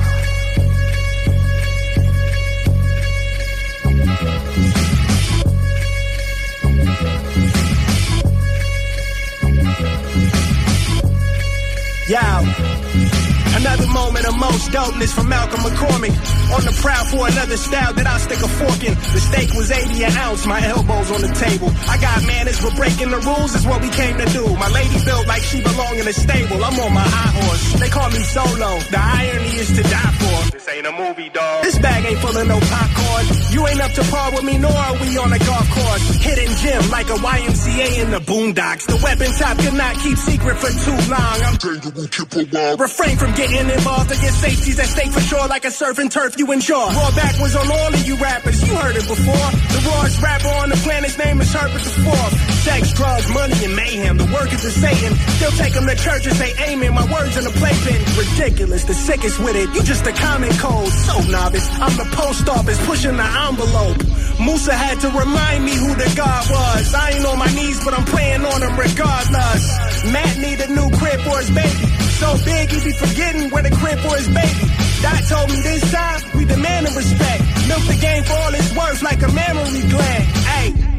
Another 13.55 13.87
moment 13.87 14.27
of 14.27 14.37
most 14.37 14.73
dopeness 14.73 15.15
from 15.15 15.29
Malcolm 15.29 15.61
McCormick. 15.61 16.11
On 16.51 16.63
the 16.67 16.77
prowl 16.83 17.05
for 17.05 17.29
another 17.29 17.57
style 17.57 17.93
that 17.95 18.05
I'll 18.05 18.19
stick 18.19 18.43
a 18.43 18.49
fork 18.49 18.83
in. 18.83 18.95
The 19.15 19.21
steak 19.21 19.55
was 19.55 19.71
80 19.71 20.03
an 20.03 20.17
ounce, 20.17 20.45
my 20.45 20.61
elbows 20.67 21.11
on 21.13 21.21
the 21.21 21.33
table. 21.39 21.71
I 21.87 21.99
got 22.01 22.27
manners, 22.27 22.61
but 22.61 22.75
breaking 22.75 23.11
the 23.11 23.19
rules 23.19 23.55
is 23.55 23.65
what 23.65 23.81
we 23.81 23.91
came 23.91 24.19
to 24.19 24.27
do. 24.27 24.43
My 24.57 24.69
lady 24.71 24.99
built 25.05 25.27
like 25.29 25.43
she 25.43 25.63
belong 25.63 25.99
in 25.99 26.09
a 26.09 26.13
stable. 26.13 26.65
I'm 26.65 26.81
on 26.81 26.93
my 26.93 27.07
high 27.07 27.31
horse. 27.47 27.79
They 27.79 27.89
call 27.89 28.11
me 28.11 28.23
solo. 28.27 28.81
The 28.91 28.99
irony 28.99 29.55
is 29.63 29.69
to 29.77 29.83
die 29.85 30.13
for. 30.19 30.50
This 30.71 30.77
ain't 30.77 30.87
a 30.87 30.93
movie, 30.93 31.29
dog. 31.31 31.65
This 31.65 31.79
bag 31.81 32.05
ain't 32.05 32.19
full 32.21 32.37
of 32.37 32.47
no 32.47 32.61
popcorn. 32.61 33.27
You 33.51 33.67
ain't 33.67 33.81
up 33.81 33.91
to 33.93 34.05
par 34.05 34.31
with 34.31 34.45
me, 34.45 34.59
nor 34.59 34.71
are 34.71 34.95
we 35.03 35.19
on 35.19 35.33
a 35.33 35.39
golf 35.39 35.69
course. 35.71 36.15
Hidden 36.23 36.57
gem 36.59 36.91
like 36.91 37.11
a 37.11 37.19
YMCA 37.19 38.03
in 38.03 38.11
the 38.13 38.21
boondocks. 38.21 38.87
The 38.87 39.01
weapon 39.03 39.33
top 39.35 39.59
could 39.59 39.75
not 39.75 39.97
keep 39.99 40.17
secret 40.17 40.57
for 40.59 40.71
too 40.71 40.99
long. 41.11 41.39
I'm 41.43 41.57
dangerous, 41.57 42.07
keep 42.11 42.55
alive. 42.55 42.79
refrain 42.79 43.17
from 43.17 43.35
getting 43.35 43.69
involved 43.69 44.13
against 44.13 44.41
safeties 44.41 44.77
that 44.77 44.87
stay 44.87 45.11
for 45.11 45.21
sure 45.21 45.49
like 45.49 45.65
a 45.65 45.73
surf 45.73 45.99
and 45.99 46.11
turf 46.11 46.39
you 46.39 46.53
enjoy. 46.53 46.87
Raw 46.87 47.11
back 47.17 47.35
was 47.41 47.57
on 47.57 47.67
all 47.67 47.93
of 47.93 48.07
you 48.07 48.17
rappers, 48.17 48.63
you 48.63 48.75
heard 48.77 48.95
it 48.95 49.09
before. 49.09 49.51
The 49.75 49.81
rawest 49.91 50.23
rapper 50.23 50.55
on 50.63 50.71
the 50.71 50.77
planet's 50.77 51.19
name 51.19 51.41
is 51.41 51.53
Herbert 51.53 51.83
the 51.83 51.91
Fourth. 52.07 52.40
Sex, 52.61 52.93
drugs, 52.93 53.29
money, 53.33 53.65
and 53.65 53.75
mayhem. 53.75 54.17
The 54.19 54.29
workers 54.29 54.65
of 54.65 54.73
Satan. 54.73 55.17
Still 55.41 55.51
take 55.53 55.73
them 55.73 55.87
to 55.87 55.97
church 55.97 56.27
and 56.27 56.37
say 56.37 56.53
amen. 56.69 56.93
My 56.93 57.09
words 57.11 57.37
in 57.37 57.45
the 57.45 57.55
playpen. 57.57 57.97
Ridiculous, 58.21 58.85
the 58.85 58.93
sickest 58.93 59.39
with 59.41 59.57
it. 59.57 59.73
You 59.75 59.83
just 59.83 60.07
a 60.07 60.13
common 60.13 60.53
cold. 60.61 60.93
So 60.93 61.21
novice. 61.33 61.69
I'm 61.81 61.97
the 61.97 62.09
post 62.13 62.49
office 62.49 62.77
pushing 62.87 63.17
the 63.17 63.29
envelope. 63.49 64.05
Musa 64.45 64.75
had 64.77 65.01
to 65.01 65.09
remind 65.09 65.65
me 65.65 65.73
who 65.73 65.95
the 65.97 66.13
God 66.17 66.45
was. 66.51 66.93
I 66.93 67.17
ain't 67.17 67.25
on 67.25 67.39
my 67.39 67.49
knees, 67.57 67.81
but 67.85 67.97
I'm 67.97 68.05
praying 68.05 68.45
on 68.45 68.61
him 68.61 68.77
regardless. 68.77 69.65
Matt 70.13 70.37
need 70.37 70.61
a 70.61 70.69
new 70.69 70.89
crib 71.01 71.21
for 71.25 71.41
his 71.41 71.49
baby. 71.49 71.87
So 72.21 72.37
big 72.45 72.69
he 72.69 72.85
be 72.85 72.93
forgetting 72.93 73.49
where 73.51 73.63
the 73.63 73.73
crib 73.81 73.99
for 74.05 74.17
his 74.21 74.29
baby. 74.29 74.69
Dot 75.01 75.25
told 75.33 75.49
me 75.49 75.61
this 75.65 75.81
time 75.91 76.21
we 76.37 76.45
demand 76.45 76.93
respect. 76.93 77.41
Milk 77.69 77.85
the 77.89 77.97
game 78.01 78.23
for 78.25 78.37
all 78.37 78.53
it's 78.53 78.73
worth 78.77 79.01
like 79.03 79.23
a 79.23 79.33
mammary 79.33 79.89
gland. 79.89 80.25
Hey. 80.45 80.90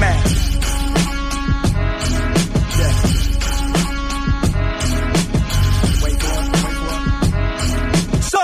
Matt. 0.00 0.24
Yeah. 2.78 3.08
So, 8.20 8.38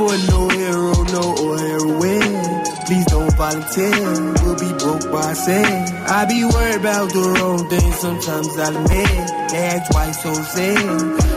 for 0.00 0.16
no 0.32 0.48
hero, 0.48 0.92
no 1.12 1.24
or 1.44 1.58
heroine. 1.58 2.64
Please 2.86 3.04
don't 3.06 3.32
volunteer, 3.36 4.00
we'll 4.40 4.56
be 4.56 4.72
broke 4.80 5.12
by 5.12 5.32
sin. 5.34 5.72
I 6.08 6.24
be 6.24 6.42
worried 6.42 6.80
about 6.80 7.12
the 7.12 7.24
wrong 7.36 7.68
thing, 7.68 7.92
sometimes 7.92 8.48
I'll 8.56 8.76
admit. 8.80 9.28
They 9.52 9.80
twice 9.90 10.22
so 10.22 10.32
sin. 10.56 10.80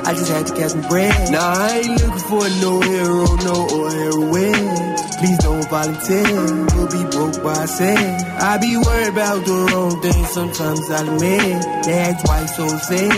I 0.08 0.14
just 0.14 0.30
had 0.32 0.48
to 0.48 0.54
catch 0.56 0.74
my 0.76 0.88
bread. 0.88 1.32
Nah, 1.32 1.56
I 1.60 1.80
ain't 1.80 2.02
looking 2.02 2.26
for 2.32 2.46
no 2.64 2.80
hero, 2.80 3.26
no 3.44 3.56
or 3.76 3.90
heroine. 3.92 4.96
Please 5.20 5.40
don't 5.40 5.68
volunteer, 5.70 6.34
we'll 6.72 6.92
be 6.98 7.04
broke 7.12 7.44
by 7.44 7.66
sin. 7.66 8.00
I 8.40 8.58
be 8.60 8.78
worried 8.78 9.12
about 9.12 9.44
the 9.46 9.58
wrong 9.68 10.02
thing, 10.02 10.26
sometimes 10.38 10.90
I'll 10.90 11.16
admit. 11.16 11.84
They 11.84 12.16
twice 12.24 12.56
so 12.56 12.68
sin. 12.88 13.12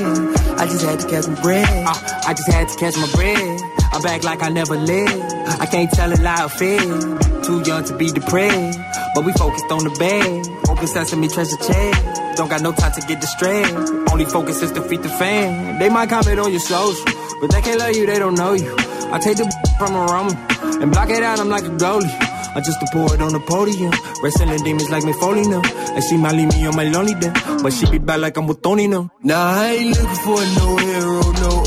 I 0.57 0.65
just 0.65 0.83
had 0.83 0.99
to 1.01 1.07
catch 1.07 1.27
my 1.27 1.39
bread. 1.41 1.85
I 1.85 2.33
just 2.33 2.51
had 2.51 2.67
to 2.67 2.75
catch 2.77 2.97
my 2.97 3.11
bread. 3.13 3.84
I'm 3.95 4.01
back 4.01 4.25
like 4.25 4.43
I 4.43 4.49
never 4.49 4.75
lived. 4.75 5.33
I 5.63 5.65
can't 5.67 5.89
tell 5.89 6.11
a 6.11 6.19
lie 6.19 6.43
or 6.43 6.49
fib. 6.49 7.43
Too 7.45 7.63
young 7.63 7.85
to 7.85 7.95
be 7.95 8.11
depressed, 8.11 8.77
but 9.15 9.23
we 9.23 9.31
focused 9.31 9.71
on 9.71 9.85
the 9.85 9.95
bag. 9.97 10.45
Open 10.69 10.85
sesame 10.85 11.29
treasure 11.29 11.55
chest. 11.55 12.35
Don't 12.35 12.49
got 12.49 12.61
no 12.61 12.73
time 12.73 12.91
to 12.91 13.01
get 13.07 13.21
distracted. 13.21 13.73
Only 14.11 14.25
focus 14.25 14.61
is 14.61 14.73
to 14.73 14.81
feed 14.81 15.01
the 15.01 15.07
fan. 15.07 15.79
They 15.79 15.87
might 15.87 16.09
comment 16.09 16.39
on 16.39 16.51
your 16.51 16.59
social, 16.59 17.05
but 17.39 17.51
they 17.51 17.61
can't 17.61 17.79
love 17.79 17.95
you, 17.95 18.05
they 18.05 18.19
don't 18.19 18.35
know 18.35 18.51
you. 18.51 18.75
I 19.13 19.19
take 19.19 19.37
the 19.37 19.47
from 19.77 19.95
a 19.95 20.05
Roman 20.11 20.35
and 20.81 20.91
block 20.91 21.09
it 21.09 21.23
out, 21.23 21.39
I'm 21.39 21.47
like 21.47 21.63
a 21.63 21.69
goalie. 21.69 22.35
I 22.55 22.61
just 22.61 22.79
pour 22.91 23.13
it 23.13 23.21
on 23.21 23.31
the 23.31 23.39
podium. 23.39 23.91
Wrestling 24.23 24.63
demons 24.63 24.89
like 24.89 25.03
me 25.03 25.13
falling 25.13 25.49
now. 25.49 25.61
And 25.61 26.03
she 26.03 26.15
might 26.15 26.35
leave 26.35 26.47
me 26.49 26.65
on 26.65 26.75
my 26.75 26.85
lonely 26.85 27.13
day. 27.15 27.31
But 27.61 27.73
she 27.73 27.89
be 27.91 27.97
bad 27.97 28.21
like 28.21 28.37
I'm 28.37 28.47
with 28.47 28.61
Tony 28.61 28.87
now. 28.87 29.11
Nah, 29.23 29.59
I 29.59 29.71
ain't 29.71 29.89
looking 29.89 30.15
for 30.23 30.39
no 30.39 30.77
hero, 30.77 31.31
no. 31.31 31.64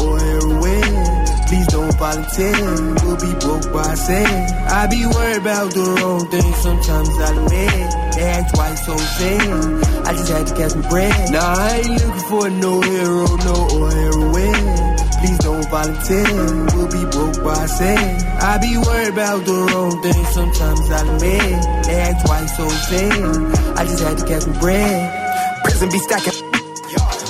Volunteer, 1.99 2.55
we'll 3.03 3.17
be 3.19 3.35
broke 3.41 3.73
by 3.73 3.95
sin. 3.95 4.27
I 4.71 4.87
be 4.87 5.05
worried 5.05 5.39
about 5.39 5.75
the 5.75 5.83
wrong 5.99 6.31
thing, 6.31 6.55
sometimes 6.55 7.09
I'll 7.09 7.45
admit. 7.45 8.15
They 8.15 8.23
act 8.23 8.55
twice 8.55 8.87
so 8.87 8.97
sin. 8.97 9.83
I 10.07 10.13
just 10.15 10.31
had 10.31 10.47
to 10.47 10.55
catch 10.55 10.75
my 10.77 10.89
bread. 10.89 11.33
Nah, 11.33 11.55
I 11.59 11.77
ain't 11.79 11.89
looking 11.89 12.29
for 12.31 12.51
no 12.51 12.81
hero, 12.81 13.27
no 13.43 13.57
or 13.75 13.91
heroine. 13.91 14.97
Please 15.19 15.39
don't 15.39 15.67
volunteer, 15.69 16.31
we'll 16.71 16.87
be 16.87 17.05
broke 17.11 17.43
by 17.43 17.67
sin. 17.67 17.99
I 18.39 18.59
be 18.63 18.79
worried 18.79 19.13
about 19.13 19.45
the 19.45 19.59
wrong 19.67 20.01
thing, 20.01 20.25
sometimes 20.27 20.91
I'll 20.91 21.17
admit. 21.17 21.85
They 21.85 21.97
act 21.99 22.25
twice 22.25 22.57
so 22.57 22.69
sin. 22.69 23.47
I 23.75 23.85
just 23.85 24.03
had 24.05 24.19
to 24.19 24.25
catch 24.25 24.47
my 24.47 24.61
bread. 24.61 25.65
Prison 25.65 25.91
be 25.91 25.99
stacking. 25.99 26.38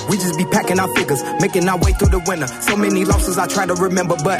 We 0.09 0.17
just 0.17 0.37
be 0.37 0.45
packing 0.45 0.79
our 0.79 0.89
figures, 0.95 1.21
making 1.39 1.67
our 1.69 1.77
way 1.77 1.91
through 1.93 2.09
the 2.09 2.19
winter. 2.27 2.47
So 2.47 2.75
many 2.75 3.05
losses 3.05 3.37
I 3.37 3.47
try 3.47 3.65
to 3.65 3.75
remember, 3.75 4.15
but 4.23 4.39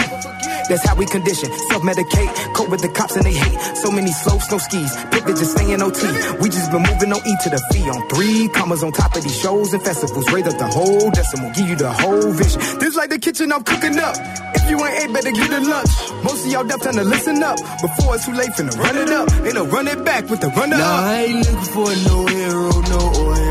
That's 0.70 0.86
how 0.88 0.96
we 0.96 1.06
condition. 1.08 1.50
Self 1.70 1.82
medicate, 1.84 2.30
cope 2.54 2.70
with 2.70 2.82
the 2.82 2.90
cops 2.90 3.16
and 3.16 3.26
they 3.26 3.34
hate. 3.34 3.58
So 3.78 3.90
many 3.92 4.12
slopes, 4.12 4.52
no 4.52 4.58
skis. 4.60 4.92
Pivot 5.12 5.36
just 5.38 5.52
staying 5.58 5.82
OT. 5.82 6.02
We 6.42 6.50
just 6.50 6.70
been 6.72 6.84
moving 6.84 7.12
on 7.14 7.22
E 7.26 7.34
to 7.44 7.50
the 7.50 7.62
fee 7.74 7.90
on 7.90 8.02
three. 8.10 8.50
Commas 8.50 8.84
on 8.84 8.92
top 8.92 9.16
of 9.16 9.24
these 9.24 9.36
shows 9.40 9.74
and 9.74 9.82
festivals. 9.82 10.32
Rate 10.32 10.46
up 10.48 10.58
the 10.58 10.68
whole 10.68 11.10
decimal. 11.10 11.50
Give 11.58 11.68
you 11.70 11.76
the 11.76 11.92
whole 11.92 12.32
vision. 12.34 12.62
This 12.80 12.96
like 12.96 13.10
the 13.10 13.18
kitchen 13.20 13.52
I'm 13.52 13.64
cooking 13.64 13.98
up. 13.98 14.16
If 14.54 14.70
you 14.70 14.78
ain't 14.86 14.96
ate, 15.10 15.14
better 15.14 15.32
get 15.32 15.50
a 15.50 15.62
lunch. 15.62 15.90
Most 16.24 16.46
of 16.46 16.52
y'all 16.52 16.64
deaf 16.66 16.82
time 16.82 16.96
to 17.02 17.04
listen 17.04 17.42
up. 17.42 17.58
Before 17.82 18.14
it's 18.16 18.26
too 18.26 18.34
late, 18.34 18.52
finna 18.54 18.78
run 18.78 18.96
it 18.98 19.10
up. 19.10 19.28
Ain't 19.46 19.56
no 19.56 19.66
run 19.66 19.88
it 19.88 20.04
back 20.06 20.30
with 20.30 20.42
the 20.42 20.50
run 20.50 20.70
Nah, 20.70 20.78
up. 20.78 21.04
I 21.10 21.24
ain't 21.26 21.40
looking 21.50 21.70
for 21.74 21.90
no 22.10 22.18
hero, 22.28 22.70
no 22.94 23.02
heroine. 23.34 23.49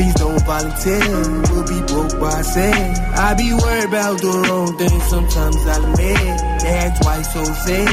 Please 0.00 0.14
don't 0.14 0.42
volunteer, 0.46 1.12
we'll 1.52 1.68
be 1.68 1.80
broke 1.92 2.18
by 2.18 2.40
sin. 2.40 2.96
I 3.20 3.34
be 3.34 3.52
worried 3.52 3.84
about 3.84 4.16
the 4.18 4.32
wrong 4.48 4.78
thing, 4.78 4.98
sometimes 5.12 5.56
I'll 5.66 5.92
admit. 5.92 6.40
Act 6.64 7.02
twice 7.02 7.30
so 7.34 7.44
sin. 7.44 7.86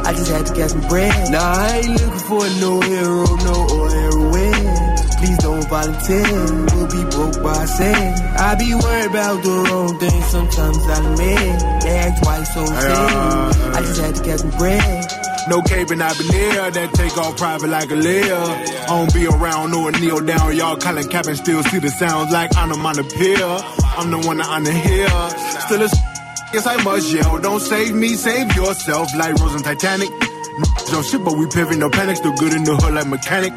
I 0.00 0.12
just 0.16 0.30
had 0.30 0.46
to 0.46 0.54
get 0.54 0.70
some 0.70 0.80
bread. 0.88 1.30
Nah, 1.30 1.44
I 1.44 1.82
ain't 1.84 2.00
looking 2.00 2.24
for 2.24 2.48
no 2.56 2.80
hero, 2.80 3.36
no 3.44 3.56
or 3.68 3.90
heroine. 3.92 4.96
Please 5.20 5.38
don't 5.44 5.68
volunteer, 5.68 6.32
we'll 6.72 6.88
be 6.88 7.04
broke 7.12 7.42
by 7.42 7.66
sin. 7.66 8.14
I 8.32 8.54
be 8.54 8.72
worried 8.72 9.10
about 9.10 9.42
the 9.42 9.52
wrong 9.68 9.98
thing, 10.00 10.22
sometimes 10.32 10.78
I'll 10.88 11.12
admit. 11.12 11.62
Act 11.84 12.22
twice 12.22 12.54
so 12.54 12.64
sin. 12.64 12.76
Uh, 12.80 13.72
I 13.76 13.82
just 13.82 14.00
had 14.00 14.14
to 14.14 14.22
get 14.22 14.40
some 14.40 14.56
bread. 14.56 15.21
No 15.48 15.60
cape 15.62 15.90
and 15.90 15.98
been 15.98 16.14
veneer 16.14 16.70
that 16.70 16.94
take 16.94 17.16
off 17.18 17.36
private 17.36 17.68
like 17.68 17.90
a 17.90 17.96
layer. 17.96 18.34
I 18.34 18.86
don't 18.86 19.12
be 19.12 19.26
around 19.26 19.74
or 19.74 19.90
kneel 19.92 20.20
down. 20.20 20.56
Y'all 20.56 20.76
calling 20.76 21.08
cap 21.08 21.26
and 21.26 21.36
still 21.36 21.62
see 21.64 21.78
the 21.78 21.90
sounds 21.90 22.32
like 22.32 22.56
I'm 22.56 22.72
on 22.72 22.94
the 22.94 23.04
pier. 23.04 23.44
I'm 23.98 24.10
the 24.10 24.26
one 24.26 24.36
that 24.38 24.48
on 24.48 24.62
the 24.64 24.72
hill. 24.72 25.30
Still 25.66 25.82
a 25.82 25.88
yes, 26.54 26.66
I 26.66 26.82
must 26.84 27.12
yell. 27.12 27.38
Don't 27.40 27.60
save 27.60 27.94
me, 27.94 28.14
save 28.14 28.54
yourself 28.54 29.08
like 29.16 29.34
Rose 29.34 29.54
and 29.54 29.64
Titanic. 29.64 30.10
Don't 30.90 31.04
shit, 31.04 31.24
but 31.24 31.36
we 31.36 31.46
pivot, 31.46 31.78
no 31.78 31.90
panic. 31.90 32.16
Still 32.16 32.34
good 32.36 32.52
in 32.52 32.64
the 32.64 32.76
hood 32.76 32.94
like 32.94 33.06
mechanic. 33.08 33.52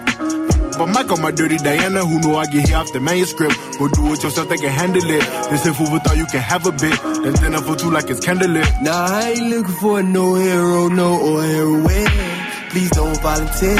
But 0.77 0.87
Mike 0.87 1.11
on 1.11 1.21
my 1.21 1.31
dirty 1.31 1.57
Diana, 1.57 2.05
who 2.05 2.19
know 2.19 2.35
I 2.37 2.45
get 2.45 2.67
here 2.67 2.77
off 2.77 2.91
the 2.91 2.99
manuscript. 2.99 3.55
Go 3.79 3.87
do 3.87 4.13
it 4.13 4.23
yourself, 4.23 4.49
they 4.49 4.57
can 4.57 4.69
handle 4.69 5.03
it. 5.03 5.21
This 5.49 5.65
if 5.65 5.79
we 5.79 5.85
thought 5.99 6.17
you 6.17 6.25
can 6.25 6.41
have 6.41 6.65
a 6.65 6.71
bit. 6.71 6.99
That's 7.23 7.39
dinner 7.39 7.61
for 7.61 7.75
two 7.75 7.91
like 7.91 8.09
it's 8.09 8.25
candlelit. 8.25 8.81
Nah, 8.81 8.91
I 8.91 9.31
ain't 9.31 9.49
looking 9.49 9.75
for 9.75 10.03
no 10.03 10.35
hero, 10.35 10.87
no 10.89 11.19
or 11.19 11.43
heroine. 11.43 12.45
Please 12.75 12.89
don't 12.91 13.17
volunteer, 13.21 13.75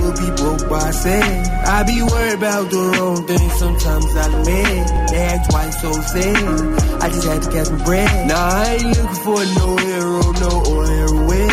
we'll 0.00 0.16
be 0.16 0.30
broke 0.40 0.70
by 0.70 0.90
sin. 0.90 1.22
I 1.66 1.82
be 1.82 2.00
worried 2.02 2.38
about 2.38 2.70
the 2.70 2.78
wrong 2.96 3.26
things, 3.26 3.52
sometimes 3.58 4.06
I'll 4.16 4.40
admit. 4.40 5.10
They 5.10 5.18
act 5.20 5.50
twice 5.50 5.80
so 5.82 5.92
sin. 5.92 6.36
I 7.02 7.08
just 7.10 7.26
had 7.26 7.42
to 7.42 7.50
catch 7.50 7.70
my 7.70 7.84
breath 7.84 8.26
Nah, 8.26 8.34
I 8.36 8.74
ain't 8.74 8.96
looking 8.96 9.14
for 9.22 9.44
no 9.60 9.76
hero, 9.76 10.32
no 10.32 10.52
or 10.72 10.86
heroine. 10.86 11.47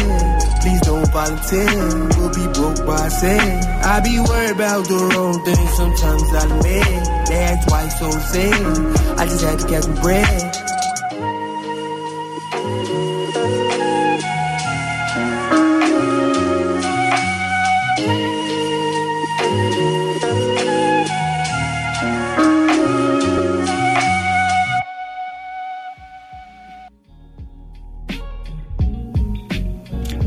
Volunteer, 1.16 2.20
we'll 2.20 2.30
be 2.34 2.46
broke 2.54 2.86
by 2.86 3.08
sin. 3.08 3.40
I 3.40 4.02
be 4.02 4.20
worried 4.20 4.52
about 4.52 4.86
the 4.86 4.96
wrong 4.96 5.46
thing, 5.46 5.68
sometimes 5.70 6.24
I'll 6.34 6.52
admit. 6.52 7.28
They 7.30 7.40
act 7.40 7.70
twice 7.70 7.98
so 7.98 8.12
sin. 8.12 8.76
I 9.18 9.26
just 9.26 9.42
had 9.42 9.60
to 9.60 9.66
get 9.66 9.84
some 9.86 9.96
bread. 10.02 10.52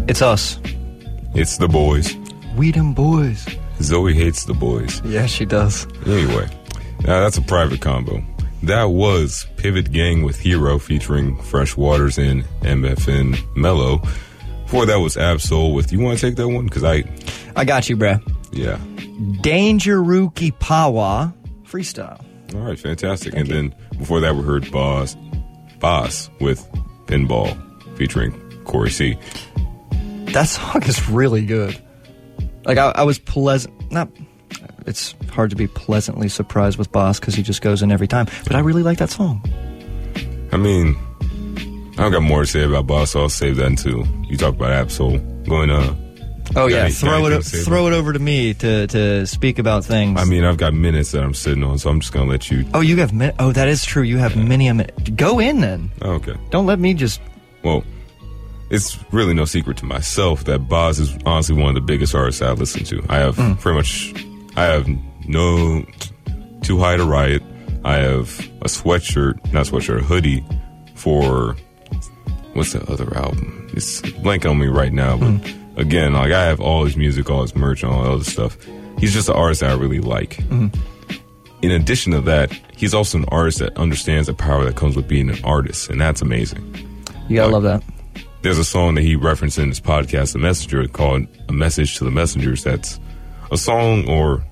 It's 0.09 0.22
us. 0.22 0.59
It's 1.41 1.57
the 1.57 1.68
boys. 1.68 2.16
We 2.57 2.72
them 2.72 2.95
boys. 2.95 3.47
Zoe 3.80 4.12
hates 4.12 4.45
the 4.45 4.55
boys. 4.55 5.01
Yeah, 5.05 5.26
she 5.26 5.45
does. 5.45 5.86
Anyway, 6.05 6.49
now 7.05 7.20
that's 7.20 7.39
a 7.39 7.43
private 7.43 7.80
combo. 7.80 8.20
That 8.64 8.91
was 8.91 9.47
Pivot 9.57 9.93
Gang 9.93 10.24
with 10.24 10.41
Hero 10.41 10.80
featuring 10.80 11.36
Frsh 11.36 11.76
Waters 11.76 12.18
and 12.18 12.43
MFN 12.62 13.39
Mellow. 13.57 14.03
Before 14.64 14.84
that 14.86 14.97
was 14.99 15.16
Absoul 15.16 15.72
with 15.74 15.93
You 15.93 16.01
Want 16.01 16.18
to 16.18 16.26
take 16.26 16.34
that 16.36 16.49
one? 16.49 16.64
Because 16.64 16.82
I, 16.82 17.05
I 17.55 17.64
got 17.64 17.89
you, 17.89 17.97
bruh. 17.97 18.20
yeah. 18.53 18.78
Dangerookiepawaa 19.43 21.32
freestyle. 21.64 22.24
All 22.55 22.61
right, 22.62 22.78
fantastic. 22.78 23.34
and 23.34 23.47
then 23.47 23.74
before 23.97 24.18
that, 24.20 24.34
we 24.34 24.43
heard 24.43 24.68
Bas, 24.72 25.16
Bas 25.78 26.30
with 26.41 26.66
Pinball 27.07 27.57
featuring 27.97 28.32
Corey 28.64 28.91
C. 28.91 29.16
That 30.33 30.45
song 30.49 30.83
is 30.85 31.09
really 31.09 31.45
good. 31.45 31.81
Like 32.64 32.79
I, 32.79 32.91
I 32.91 33.03
was 33.05 33.18
pleasant. 33.18 33.91
Not. 33.91 34.09
It's 34.87 35.14
hard 35.31 35.51
to 35.51 35.57
be 35.57 35.66
pleasantly 35.66 36.29
surprised 36.29 36.79
with 36.79 36.91
Bas 36.93 37.20
because 37.20 37.35
he 37.35 37.43
just 37.43 37.61
goes 37.62 37.83
in 37.83 37.93
every 37.93 38.09
time. 38.09 38.26
But 38.45 38.57
I 38.57 38.61
really 38.61 38.83
like 38.83 38.99
that 38.99 39.11
song. 39.11 39.43
I 40.53 40.57
mean, 40.57 40.97
I 41.99 42.03
don't 42.03 42.12
got 42.12 42.22
more 42.22 42.41
to 42.43 42.47
say 42.47 42.62
about 42.64 42.87
Bas, 42.87 43.11
so 43.12 43.20
I'll 43.20 43.29
save 43.29 43.57
that 43.57 43.66
until 43.66 44.07
you 44.24 44.37
talk 44.37 44.55
about 44.55 44.72
Absoul. 44.72 45.18
Going 45.45 45.70
uh 45.70 45.95
Oh 46.57 46.66
yeah, 46.66 46.85
any- 46.85 46.93
throw 46.93 47.26
it 47.26 47.33
anything 47.33 47.43
to 47.43 47.49
say 47.59 47.62
throw 47.64 47.87
it 47.89 47.93
over 47.93 48.12
to 48.14 48.18
me 48.18 48.55
to 48.55 48.87
to 48.87 49.26
speak 49.26 49.59
about 49.59 49.85
things. 49.85 50.18
I 50.20 50.24
mean, 50.24 50.45
I've 50.45 50.57
got 50.57 50.72
minutes 50.72 51.11
that 51.12 51.22
I'm 51.22 51.35
sitting 51.35 51.62
on, 51.62 51.79
so 51.79 51.91
I'm 51.91 52.01
just 52.01 52.12
gonna 52.12 52.31
let 52.31 52.51
you. 52.51 52.64
oh, 52.72 52.81
you 52.81 52.97
have 52.97 53.12
min- 53.12 53.35
oh 53.39 53.53
that 53.53 53.68
is 53.68 53.85
true. 53.85 54.03
You 54.03 54.16
have 54.18 54.35
many 54.37 54.68
a 54.68 54.74
minute. 54.74 55.14
Go 55.16 55.39
in 55.41 55.61
then. 55.61 55.91
Oh, 56.01 56.12
okay. 56.12 56.35
Don't 56.51 56.64
let 56.66 56.79
me 56.79 56.95
just. 56.95 57.20
Well, 57.62 57.85
it's 58.71 58.99
really 59.12 59.35
no 59.35 59.45
secret 59.45 59.77
to 59.79 59.85
myself 59.85 60.45
that 60.45 60.69
Bas 60.69 60.99
is 60.99 61.16
honestly 61.25 61.55
one 61.57 61.69
of 61.69 61.75
the 61.75 61.81
biggest 61.81 62.14
artists 62.14 62.43
I 62.43 62.53
listen 62.53 62.85
to. 62.85 63.03
I 63.09 63.16
have 63.19 63.37
Mm. 63.37 63.59
pretty 63.61 63.77
much, 63.77 64.14
I 64.57 64.64
have 64.64 64.89
no 65.27 65.85
Too 66.62 66.79
High 66.79 66.97
to 66.97 67.05
Riot. 67.05 67.43
I 67.85 67.95
have 67.97 68.39
a 68.62 68.66
sweatshirt, 68.69 69.53
not 69.53 69.66
sweatshirt, 69.66 70.01
a 70.01 70.03
hoodie 70.03 70.45
for 70.95 71.57
what's 72.55 72.73
the 72.73 72.83
other 72.91 73.16
album? 73.16 73.69
It's 73.73 74.01
blanking 74.03 74.51
on 74.51 74.59
me 74.59 74.66
right 74.66 74.93
now, 74.93 75.16
but 75.16 75.29
Mm. 75.31 75.79
again, 75.79 76.12
like 76.14 76.33
I 76.33 76.45
have 76.45 76.61
all 76.61 76.85
his 76.85 76.97
music, 76.97 77.31
all 77.31 77.43
his 77.43 77.55
merch, 77.55 77.83
and 77.83 77.93
all 77.93 78.03
that 78.03 78.11
other 78.11 78.25
stuff. 78.25 78.57
He's 78.99 79.12
just 79.14 79.29
an 79.29 79.37
artist 79.37 79.61
that 79.61 79.71
I 79.71 79.75
really 79.75 80.01
like. 80.01 80.39
Mm-hmm. 80.51 80.77
In 81.62 81.71
addition 81.71 82.12
to 82.12 82.21
that, 82.23 82.53
he's 82.77 82.95
also 82.95 83.19
an 83.19 83.25
artist 83.29 83.59
that 83.61 83.77
understands 83.77 84.27
the 84.27 84.35
power 84.35 84.64
that 84.64 84.75
comes 84.77 84.97
with 84.97 85.07
being 85.09 85.31
an 85.31 85.39
artist, 85.45 85.89
and 85.91 86.01
that's 86.01 86.21
amazing. 86.21 86.62
You 87.29 87.37
gotta 87.37 87.53
love 87.53 87.62
that. 87.64 87.83
There's 88.43 88.59
a 88.59 88.64
song 88.64 88.95
that 88.95 89.03
he 89.03 89.16
referenced 89.16 89.59
in 89.59 89.68
his 89.68 89.80
podcast, 89.80 90.32
The 90.32 90.39
Messenger, 90.39 90.86
called 90.89 91.26
A 91.49 91.53
Message 91.53 91.97
to 91.99 92.05
the 92.05 92.11
Messengers. 92.11 92.62
That's 92.62 93.01
a 93.51 93.57
song 93.59 94.09
or 94.09 94.45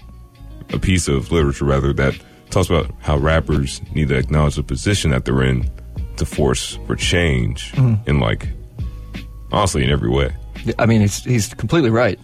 a 0.73 0.79
piece 0.79 1.07
of 1.09 1.31
literature, 1.31 1.65
rather, 1.67 1.93
that 1.93 2.15
talks 2.51 2.69
about 2.69 2.91
how 3.01 3.17
rappers 3.17 3.81
need 3.95 4.09
to 4.09 4.17
acknowledge 4.17 4.57
the 4.57 4.63
position 4.65 5.13
that 5.13 5.25
they're 5.25 5.43
in 5.45 5.71
to 6.17 6.27
force 6.27 6.79
for 6.87 6.97
change 6.97 7.73
Mhm. 7.73 8.09
in, 8.09 8.19
like, 8.21 8.49
honestly, 9.53 9.85
in 9.85 9.91
every 9.91 10.11
way. 10.11 10.31
I 10.79 10.87
mean, 10.87 11.03
he's 11.03 11.23
he's 11.23 11.55
completely 11.55 11.91
right. 11.91 12.19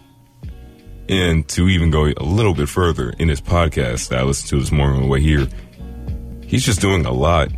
And 1.08 1.46
to 1.48 1.68
even 1.68 1.90
go 1.90 2.06
a 2.06 2.24
little 2.24 2.54
bit 2.54 2.68
further 2.68 3.10
in 3.18 3.28
his 3.28 3.40
podcast 3.40 4.08
that 4.08 4.18
I 4.20 4.22
listened 4.22 4.48
to 4.50 4.58
this 4.58 4.72
morning 4.72 4.96
on 4.96 5.02
the 5.02 5.08
way 5.08 5.20
here, 5.20 5.46
he's 6.46 6.64
just 6.64 6.80
doing 6.80 7.04
a 7.06 7.12
lot 7.12 7.50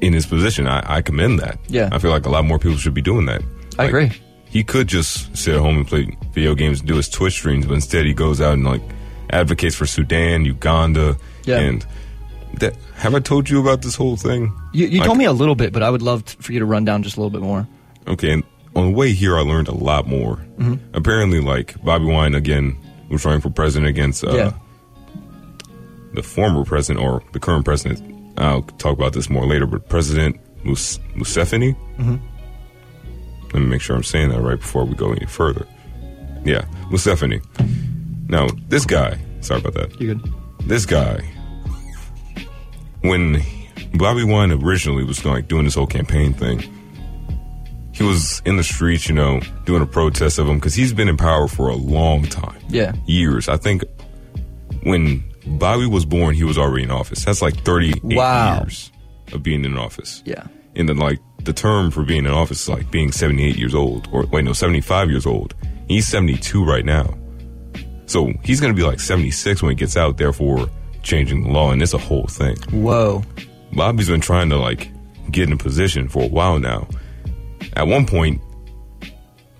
in 0.00 0.12
his 0.12 0.26
position. 0.26 0.66
I, 0.66 0.82
I 0.96 1.02
commend 1.02 1.38
that. 1.40 1.58
Yeah. 1.68 1.88
I 1.92 1.98
feel 1.98 2.10
like 2.10 2.26
a 2.26 2.30
lot 2.30 2.44
more 2.44 2.58
people 2.58 2.76
should 2.78 2.94
be 2.94 3.02
doing 3.02 3.26
that. 3.26 3.42
I 3.78 3.84
agree. 3.84 4.10
He 4.46 4.64
could 4.64 4.88
just 4.88 5.36
sit 5.36 5.54
at 5.54 5.60
home 5.60 5.76
and 5.78 5.86
play 5.86 6.16
video 6.32 6.54
games 6.54 6.80
and 6.80 6.88
do 6.88 6.96
his 6.96 7.08
Twitch 7.08 7.34
streams, 7.34 7.66
but 7.66 7.74
instead 7.74 8.04
he 8.06 8.12
goes 8.14 8.40
out 8.40 8.54
and 8.54 8.64
like 8.64 8.82
advocates 9.30 9.76
for 9.76 9.86
Sudan, 9.86 10.44
Uganda, 10.44 11.16
Yeah. 11.44 11.58
and 11.60 11.86
that. 12.54 12.74
Have 12.96 13.14
I 13.14 13.20
told 13.20 13.48
you 13.48 13.60
about 13.60 13.82
this 13.82 13.94
whole 13.94 14.16
thing? 14.16 14.52
You, 14.72 14.86
you 14.88 14.98
Like- 14.98 15.06
told 15.06 15.18
me 15.18 15.24
a 15.24 15.32
little 15.32 15.54
bit, 15.54 15.72
but 15.72 15.82
I 15.82 15.88
would 15.90 16.02
love 16.02 16.24
t- 16.24 16.36
for 16.40 16.52
you 16.52 16.58
to 16.58 16.64
run 16.66 16.84
down 16.84 17.02
just 17.02 17.16
a 17.16 17.20
little 17.20 17.30
bit 17.30 17.42
more. 17.42 17.66
Okay, 18.08 18.32
and 18.32 18.42
on 18.74 18.86
the 18.86 18.92
way 18.92 19.12
here, 19.12 19.36
I 19.38 19.42
learned 19.42 19.68
a 19.68 19.74
lot 19.74 20.06
more. 20.08 20.38
Mhm. 20.58 20.78
Apparently, 20.94 21.40
like 21.40 21.74
Bobi 21.84 22.12
Wine 22.12 22.34
again 22.34 22.76
was 23.08 23.24
running 23.24 23.40
for 23.40 23.50
president 23.50 23.88
against 23.88 24.24
uh, 24.24 24.32
Yeah. 24.34 24.52
the 26.14 26.22
former 26.22 26.64
president 26.64 27.04
or 27.04 27.22
the 27.32 27.38
current 27.40 27.64
president. 27.64 28.02
I'll 28.36 28.62
talk 28.62 28.92
about 28.96 29.12
this 29.12 29.28
more 29.30 29.46
later, 29.46 29.66
but 29.66 29.88
President 29.88 30.36
Mus- 30.64 30.98
Museveni. 31.16 31.76
Mhm. 31.98 32.20
Let 33.52 33.54
me 33.62 33.66
make 33.68 33.80
sure 33.80 33.96
I'm 33.96 34.02
saying 34.04 34.28
that 34.30 34.40
right 34.40 34.58
before 34.58 34.84
we 34.84 34.94
go 34.94 35.12
any 35.12 35.26
further. 35.26 35.66
Yeah, 36.44 36.62
Museveni. 36.90 37.40
Now, 38.28 38.48
this 38.68 38.86
guy. 38.86 39.18
Sorry 39.40 39.60
about 39.60 39.74
that. 39.74 40.00
You 40.00 40.14
good? 40.14 40.32
This 40.66 40.86
guy. 40.86 41.20
When 43.02 43.36
Bobi 43.94 44.30
Wine 44.30 44.52
originally 44.52 45.04
was 45.04 45.24
like 45.24 45.48
doing 45.48 45.64
this 45.64 45.74
whole 45.74 45.86
campaign 45.86 46.32
thing, 46.34 46.62
he 47.92 48.04
was 48.04 48.40
in 48.44 48.56
the 48.56 48.62
streets, 48.62 49.08
you 49.08 49.14
know, 49.14 49.40
doing 49.64 49.82
a 49.82 49.86
protest 49.86 50.38
of 50.38 50.46
him 50.46 50.56
because 50.56 50.74
he's 50.74 50.92
been 50.92 51.08
in 51.08 51.16
power 51.16 51.48
for 51.48 51.68
a 51.68 51.74
long 51.76 52.22
time. 52.24 52.58
Yeah. 52.68 52.92
Years. 53.06 53.48
I 53.48 53.56
think 53.56 53.82
when 54.82 55.24
Bobi 55.58 55.90
was 55.90 56.04
born, 56.04 56.34
he 56.34 56.44
was 56.44 56.56
already 56.58 56.84
in 56.84 56.90
office. 56.90 57.24
That's 57.24 57.42
like 57.42 57.56
38 57.64 58.02
Wow. 58.04 58.60
years 58.62 58.90
of 59.32 59.42
being 59.42 59.64
in 59.64 59.76
office. 59.76 60.22
Yeah. 60.24 60.46
And 60.76 60.88
then 60.88 60.96
like 60.98 61.18
the 61.44 61.52
term 61.52 61.90
for 61.90 62.04
being 62.04 62.24
in 62.26 62.30
office 62.32 62.62
is 62.62 62.68
like 62.68 62.90
being 62.90 63.12
78 63.12 63.56
years 63.56 63.74
old, 63.74 64.08
or 64.12 64.26
wait, 64.26 64.44
no, 64.44 64.52
75 64.52 65.10
years 65.10 65.26
old. 65.26 65.54
He's 65.88 66.06
72 66.06 66.64
right 66.64 66.84
now. 66.84 67.16
So 68.06 68.32
he's 68.44 68.60
going 68.60 68.72
to 68.72 68.76
be 68.76 68.86
like 68.86 69.00
76 69.00 69.62
when 69.62 69.70
he 69.70 69.74
gets 69.76 69.96
out, 69.96 70.16
therefore 70.16 70.68
changing 71.02 71.42
the 71.44 71.48
law. 71.50 71.70
And 71.72 71.80
it's 71.82 71.94
a 71.94 71.98
whole 71.98 72.26
thing. 72.26 72.56
Whoa. 72.70 73.22
Bobi's 73.72 74.08
been 74.08 74.20
trying 74.20 74.50
to 74.50 74.56
like 74.56 74.90
get 75.30 75.48
in 75.48 75.56
position 75.58 76.08
for 76.08 76.22
a 76.24 76.26
while 76.28 76.58
now. 76.58 76.88
At 77.74 77.86
one 77.86 78.06
point, 78.06 78.40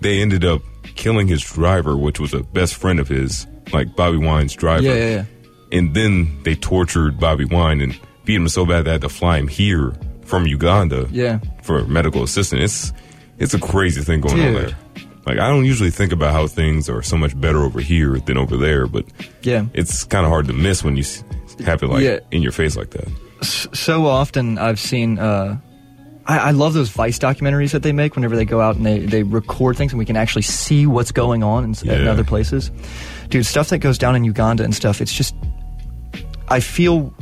they 0.01 0.21
ended 0.21 0.43
up 0.43 0.61
killing 0.95 1.27
his 1.27 1.41
driver, 1.41 1.95
which 1.95 2.19
was 2.19 2.33
a 2.33 2.43
best 2.43 2.75
friend 2.75 2.99
of 2.99 3.07
his, 3.07 3.47
like 3.71 3.87
Bobi 3.95 4.23
Wine's 4.23 4.53
driver. 4.53 4.83
Yeah, 4.83 4.93
yeah, 4.95 5.09
yeah. 5.09 5.25
And 5.71 5.93
then 5.93 6.41
they 6.43 6.55
tortured 6.55 7.17
Bobi 7.17 7.49
Wine 7.51 7.81
and 7.81 7.97
beat 8.25 8.35
him 8.35 8.47
so 8.49 8.65
bad 8.65 8.79
that 8.79 8.83
they 8.83 8.91
had 8.91 9.01
to 9.01 9.09
fly 9.09 9.37
him 9.37 9.47
here 9.47 9.93
from 10.25 10.45
Uganda 10.45 11.07
Yeah. 11.11 11.39
for 11.63 11.83
medical 11.85 12.23
assistance. 12.23 12.61
It's 12.63 12.93
it's 13.37 13.53
a 13.53 13.59
crazy 13.59 14.01
thing 14.01 14.21
going 14.21 14.39
on 14.39 14.53
there. 14.53 14.77
Like 15.25 15.39
I 15.39 15.47
don't 15.49 15.65
usually 15.65 15.89
think 15.91 16.11
about 16.11 16.33
how 16.33 16.47
things 16.47 16.89
are 16.89 17.01
so 17.01 17.17
much 17.17 17.39
better 17.39 17.59
over 17.63 17.79
here 17.79 18.19
than 18.19 18.37
over 18.37 18.57
there, 18.57 18.85
but 18.87 19.05
Yeah. 19.43 19.65
it's 19.73 20.03
kind 20.03 20.25
of 20.25 20.29
hard 20.31 20.47
to 20.47 20.53
miss 20.53 20.83
when 20.83 20.95
you 20.97 21.03
have 21.65 21.81
it 21.83 21.87
like 21.87 22.03
Yeah. 22.03 22.19
in 22.31 22.41
your 22.41 22.51
face 22.51 22.75
like 22.75 22.91
that. 22.91 23.07
So 23.73 24.05
often 24.05 24.57
I've 24.57 24.79
seen. 24.79 25.17
Uh, 25.19 25.57
I, 26.27 26.37
I 26.37 26.51
love 26.51 26.73
those 26.73 26.89
Vice 26.89 27.17
documentaries 27.17 27.71
that 27.71 27.81
they 27.81 27.91
make 27.91 28.15
whenever 28.15 28.35
they 28.35 28.45
go 28.45 28.61
out 28.61 28.75
and 28.75 28.85
they, 28.85 28.99
they 28.99 29.23
record 29.23 29.75
things 29.75 29.91
and 29.91 29.97
we 29.99 30.05
can 30.05 30.15
actually 30.15 30.43
see 30.43 30.85
what's 30.85 31.11
going 31.11 31.41
on 31.41 31.63
in, 31.63 31.71
s- 31.71 31.81
in 31.81 32.07
other 32.07 32.23
places. 32.23 32.69
Dude, 33.29 33.43
stuff 33.45 33.69
that 33.69 33.79
goes 33.79 33.97
down 33.97 34.15
in 34.15 34.23
Uganda 34.23 34.63
and 34.63 34.75
stuff. 34.75 35.01
It's 35.01 35.11
just. 35.13 35.33
I 36.51 36.59
feel. 36.59 37.13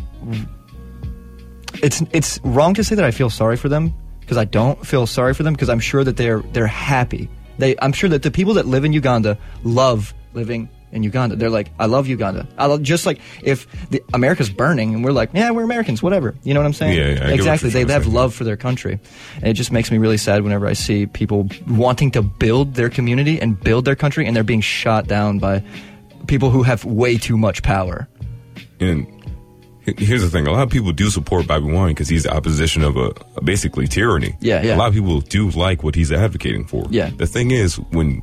It's 1.82 2.02
it's 2.12 2.40
wrong 2.44 2.74
to 2.74 2.84
say 2.84 2.96
that 2.96 3.06
I 3.06 3.12
feel 3.12 3.30
sorry 3.30 3.56
for 3.56 3.70
them 3.70 3.94
because 4.20 4.38
I 4.38 4.46
don't 4.46 4.86
feel 4.86 5.08
sorry 5.08 5.34
for 5.34 5.44
them 5.44 5.54
because 5.54 5.70
I'm 5.70 5.80
sure 5.80 6.04
that 6.04 6.18
they're 6.18 6.42
they're 6.54 6.68
happy. 6.68 7.30
They 7.58 7.76
I'm 7.82 7.94
sure 7.94 8.10
that 8.10 8.24
the 8.24 8.32
people 8.32 8.56
that 8.56 8.66
live 8.66 8.86
in 8.86 8.92
Uganda 8.92 9.38
love 9.64 10.14
living 10.34 10.70
in 10.92 11.04
Uganda. 11.04 11.36
They're 11.36 11.50
like, 11.50 11.72
I 11.78 11.86
love 11.86 12.08
Uganda. 12.08 12.48
I 12.58 12.66
love 12.66 12.82
just 12.82 13.06
like 13.06 13.20
if 13.44 13.68
the 13.90 14.04
America's 14.14 14.50
burning 14.50 14.96
and 14.96 15.04
we're 15.04 15.12
like, 15.12 15.30
yeah, 15.34 15.52
we're 15.52 15.64
Americans, 15.64 16.02
whatever. 16.02 16.36
You 16.44 16.54
know 16.54 16.60
what 16.60 16.66
I'm 16.66 16.74
saying? 16.74 16.98
Yeah, 16.98 17.08
yeah, 17.08 17.12
I 17.12 17.16
get 17.16 17.22
what 17.22 17.34
exactly. 17.36 17.70
you're 17.70 17.86
They 17.86 17.94
have 17.94 18.08
love 18.08 18.34
for 18.34 18.44
their 18.44 18.58
country, 18.58 19.00
and 19.36 19.46
it 19.46 19.54
just 19.54 19.72
makes 19.72 19.92
me 19.92 19.98
really 19.98 20.18
sad 20.18 20.42
whenever 20.44 20.68
I 20.68 20.74
see 20.74 21.06
people 21.06 21.48
wanting 21.68 22.12
to 22.12 22.22
build 22.22 22.74
their 22.76 22.90
community 22.90 23.40
and 23.40 23.60
build 23.60 23.86
their 23.86 23.96
country, 23.96 24.26
and 24.26 24.36
they're 24.36 24.44
being 24.44 24.62
shot 24.62 25.08
down 25.08 25.40
by 25.40 25.64
people 26.28 26.50
who 26.50 26.64
have 26.64 26.86
way 26.86 27.18
too 27.18 27.38
much 27.38 27.64
power. 27.64 28.08
And 28.80 29.08
here's 29.86 30.22
the 30.22 30.30
thing: 30.30 30.48
a 30.48 30.52
lot 30.52 30.64
of 30.64 30.70
people 30.70 30.92
do 30.92 31.10
support 31.10 31.46
Bobi 31.46 31.74
Wine 31.74 31.90
because 31.90 32.10
he's 32.10 32.24
the 32.24 32.34
opposition 32.34 32.84
of 32.84 32.98
a, 32.98 33.12
a 33.36 33.42
basically 33.44 33.88
tyranny. 33.88 34.36
Yeah, 34.40 34.62
yeah. 34.62 34.76
A 34.76 34.78
lot 34.78 34.88
of 34.90 34.94
people 34.94 35.20
do 35.22 35.50
like 35.52 35.84
what 35.84 35.96
he's 35.96 36.12
advocating 36.12 36.66
for. 36.66 36.86
Yeah. 36.90 37.10
The 37.16 37.28
thing 37.28 37.52
is, 37.52 37.76
when 37.92 38.22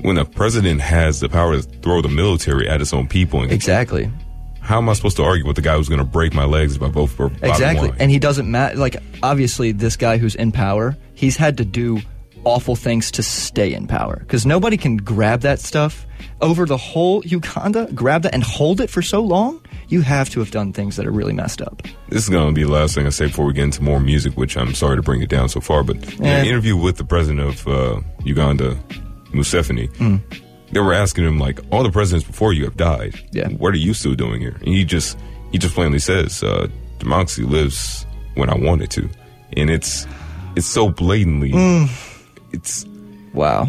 when 0.00 0.16
a 0.16 0.24
president 0.24 0.80
has 0.80 1.20
the 1.20 1.28
power 1.28 1.56
to 1.56 1.62
throw 1.62 2.00
the 2.00 2.08
military 2.08 2.68
at 2.68 2.80
his 2.80 2.92
own 2.92 3.06
people, 3.06 3.42
and 3.42 3.52
Exactly. 3.52 4.10
how 4.60 4.78
am 4.78 4.88
I 4.88 4.94
supposed 4.94 5.18
to 5.18 5.24
argue 5.24 5.46
with 5.46 5.56
the 5.56 5.62
guy 5.62 5.76
who's 5.76 5.90
going 5.90 5.98
to 5.98 6.06
break 6.06 6.32
my 6.32 6.44
legs 6.46 6.74
if 6.76 6.82
I 6.82 6.88
vote 6.88 7.08
for 7.08 7.28
Bobi 7.28 7.50
Exactly. 7.50 7.88
Wine? 7.90 7.98
And 8.00 8.10
he 8.10 8.18
doesn't 8.18 8.50
matter. 8.50 8.76
Like, 8.76 8.96
obviously, 9.22 9.72
this 9.72 9.96
guy 9.96 10.16
who's 10.16 10.34
in 10.34 10.52
power, 10.52 10.96
he's 11.14 11.36
had 11.36 11.58
to 11.58 11.66
do 11.66 12.00
awful 12.44 12.76
things 12.76 13.10
to 13.12 13.22
stay 13.22 13.72
in 13.72 13.86
power. 13.86 14.16
Because 14.20 14.46
nobody 14.46 14.76
can 14.76 14.96
grab 14.96 15.40
that 15.42 15.60
stuff 15.60 16.06
over 16.40 16.64
the 16.66 16.76
whole 16.76 17.22
Uganda, 17.24 17.88
grab 17.94 18.22
that 18.22 18.34
and 18.34 18.42
hold 18.42 18.80
it 18.80 18.90
for 18.90 19.02
so 19.02 19.20
long. 19.20 19.60
You 19.88 20.02
have 20.02 20.30
to 20.30 20.40
have 20.40 20.50
done 20.50 20.72
things 20.72 20.96
that 20.96 21.06
are 21.06 21.10
really 21.10 21.32
messed 21.32 21.60
up. 21.60 21.82
This 22.08 22.22
is 22.22 22.28
going 22.28 22.48
to 22.48 22.52
be 22.54 22.62
the 22.62 22.70
last 22.70 22.94
thing 22.94 23.06
I 23.06 23.10
say 23.10 23.26
before 23.26 23.44
we 23.44 23.52
get 23.52 23.64
into 23.64 23.82
more 23.82 24.00
music, 24.00 24.34
which 24.36 24.56
I'm 24.56 24.72
sorry 24.74 24.96
to 24.96 25.02
bring 25.02 25.20
it 25.22 25.28
down 25.28 25.48
so 25.48 25.60
far. 25.60 25.82
But 25.82 25.96
in 26.14 26.24
Eh. 26.24 26.40
an 26.40 26.46
interview 26.46 26.76
with 26.76 26.96
the 26.96 27.04
president 27.04 27.40
of 27.48 27.66
uh, 27.66 28.00
Uganda, 28.24 28.76
Museveni, 29.32 29.88
Mm. 29.98 30.20
they 30.72 30.80
were 30.80 30.94
asking 30.94 31.24
him 31.24 31.38
like, 31.38 31.60
"All 31.70 31.82
the 31.82 31.90
presidents 31.90 32.26
before 32.26 32.52
you 32.52 32.64
have 32.64 32.76
died. 32.76 33.14
Yeah. 33.32 33.48
What 33.48 33.74
are 33.74 33.78
you 33.78 33.92
still 33.94 34.14
doing 34.14 34.40
here?" 34.40 34.56
And 34.64 34.68
he 34.68 34.84
just 34.84 35.16
he 35.52 35.58
just 35.58 35.74
plainly 35.74 35.98
says, 35.98 36.42
uh, 36.42 36.68
"Democracy 36.98 37.42
lives 37.42 38.06
when 38.34 38.48
I 38.48 38.54
want 38.56 38.82
it 38.82 38.90
to," 38.90 39.08
and 39.56 39.70
it's 39.70 40.06
it's 40.56 40.66
so 40.66 40.88
blatantly. 40.90 41.52
Mm. 41.52 41.88
It's 42.52 42.84
wow. 43.32 43.68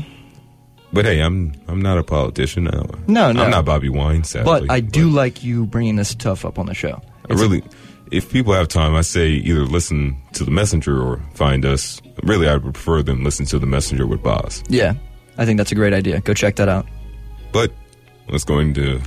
But 0.94 1.06
hey, 1.06 1.22
I'm 1.22 1.54
I'm 1.68 1.82
not 1.82 1.98
a 1.98 2.04
politician. 2.04 2.68
I, 2.68 2.72
No, 3.08 3.32
no. 3.32 3.44
I'm 3.44 3.52
not 3.52 3.66
Bobi 3.66 3.90
Wine, 3.90 4.24
sadly. 4.24 4.68
But 4.68 4.72
I 4.72 4.80
do 4.82 5.10
like 5.10 5.44
you 5.44 5.66
bringing 5.66 5.96
this 5.96 6.10
stuff 6.10 6.44
up 6.46 6.60
on 6.60 6.66
the 6.66 6.74
show. 6.74 7.02
I 7.30 7.34
really, 7.34 7.64
if 8.12 8.30
people 8.32 8.54
have 8.54 8.68
time, 8.68 8.94
I 8.94 9.02
say 9.02 9.30
either 9.30 9.64
listen 9.64 10.18
to 10.34 10.44
the 10.44 10.52
messenger 10.52 11.02
or 11.02 11.22
find 11.34 11.66
us. 11.66 12.02
Really, 12.24 12.48
I 12.48 12.54
would 12.58 12.74
prefer 12.74 13.02
them 13.02 13.24
listen 13.24 13.46
to 13.48 13.60
the 13.60 13.66
messenger 13.66 14.06
with 14.06 14.22
Bas. 14.22 14.64
Yeah, 14.68 14.96
I 15.38 15.46
think 15.46 15.58
that's 15.58 15.72
a 15.72 15.76
great 15.76 15.94
idea. 15.94 16.20
Go 16.22 16.34
check 16.34 16.58
that 16.58 16.68
out. 16.68 16.86
But 17.54 17.72
let's 18.28 18.44
go 18.44 18.60
into 18.60 19.02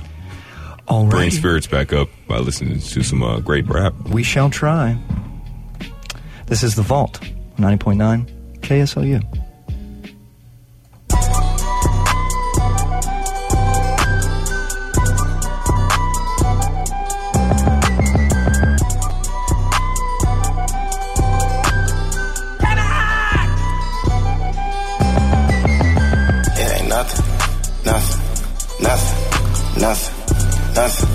All 0.87 1.07
bring 1.07 1.29
spirits 1.29 1.67
back 1.67 1.93
up 1.93 2.09
by 2.27 2.39
listening 2.39 2.79
to 2.79 3.03
some 3.03 3.21
uh, 3.21 3.39
great 3.41 3.67
rap. 3.67 3.93
We 4.09 4.23
shall 4.23 4.49
try. 4.49 4.97
This 6.47 6.63
is 6.63 6.75
The 6.75 6.81
Vault, 6.83 7.19
90.9 7.57 8.59
KSLU. 8.61 9.44
Nothing, 29.77 30.15
nothing, 30.73 31.09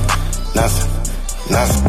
nothing, 0.54 0.90
nothing, 1.50 1.82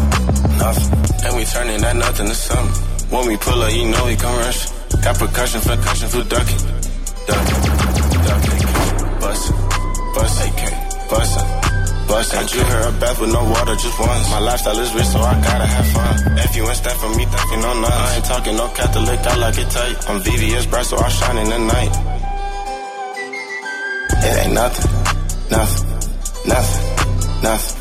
nothing. 0.57 0.89
And 1.25 1.35
we 1.37 1.45
turning 1.45 1.81
that 1.81 1.95
nothing 1.95 2.27
to 2.27 2.35
something. 2.35 2.91
When 3.09 3.27
we 3.27 3.37
pull 3.37 3.61
up, 3.61 3.73
you 3.73 3.89
know 3.89 4.05
we 4.05 4.15
come 4.15 4.35
rush. 4.39 4.69
Got 5.03 5.17
percussion 5.17 5.61
cushion 5.61 6.09
for 6.09 6.23
ducking, 6.23 6.61
ducking, 7.27 7.61
ducking, 8.27 8.59
bustin', 9.19 9.57
bustin', 10.15 10.49
AK, 10.49 11.09
bustin'. 11.09 11.61
Bustin'. 12.07 12.39
I 12.39 12.43
drew 12.47 12.63
her 12.63 12.89
a 12.89 12.91
bath 12.99 13.21
with 13.21 13.31
no 13.31 13.43
water 13.43 13.75
just 13.75 13.99
once. 13.99 14.29
My 14.29 14.39
lifestyle 14.39 14.79
is 14.79 14.93
rich, 14.93 15.05
so 15.05 15.19
I 15.19 15.33
gotta 15.41 15.65
have 15.65 15.87
fun. 15.87 16.37
If 16.39 16.55
you 16.55 16.63
ain't 16.67 16.75
stand 16.75 16.99
for 16.99 17.09
me, 17.09 17.25
thinking 17.25 17.61
no 17.61 17.73
nuts. 17.79 17.93
I 17.93 18.15
ain't 18.15 18.25
talking 18.25 18.55
no 18.57 18.67
Catholic, 18.69 19.19
I 19.19 19.35
like 19.37 19.57
it 19.57 19.69
tight. 19.69 20.09
I'm 20.09 20.19
VVS 20.21 20.69
bright, 20.69 20.85
so 20.85 20.97
I 20.97 21.09
shine 21.09 21.37
in 21.37 21.49
the 21.49 21.59
night. 21.59 21.93
It 24.23 24.45
ain't 24.45 24.53
nothing, 24.53 24.91
nothing, 25.49 25.90
nothing, 26.47 27.43
nothing, 27.43 27.77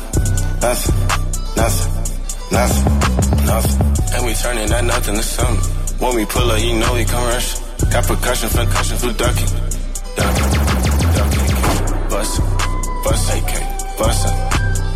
nothing, 0.61 0.95
nothing, 1.55 1.91
nothing, 2.51 3.45
nothing. 3.45 3.91
And 4.13 4.25
we 4.25 4.33
turning 4.33 4.67
that 4.69 4.83
nothing 4.83 5.15
to 5.15 5.23
something. 5.23 5.97
When 5.99 6.15
we 6.15 6.25
pull 6.25 6.49
up, 6.51 6.59
you 6.59 6.73
know 6.79 6.93
we 6.93 7.05
come 7.05 7.23
rush. 7.25 7.59
Got 7.91 8.05
percussion 8.07 8.49
cushion 8.49 8.97
for 8.97 9.13
ducking, 9.13 9.51
ducking, 10.15 10.51
ducking, 11.17 12.09
bustin', 12.09 12.45
bustin', 13.03 13.37
AK, 13.37 13.97
bustin'. 13.97 14.40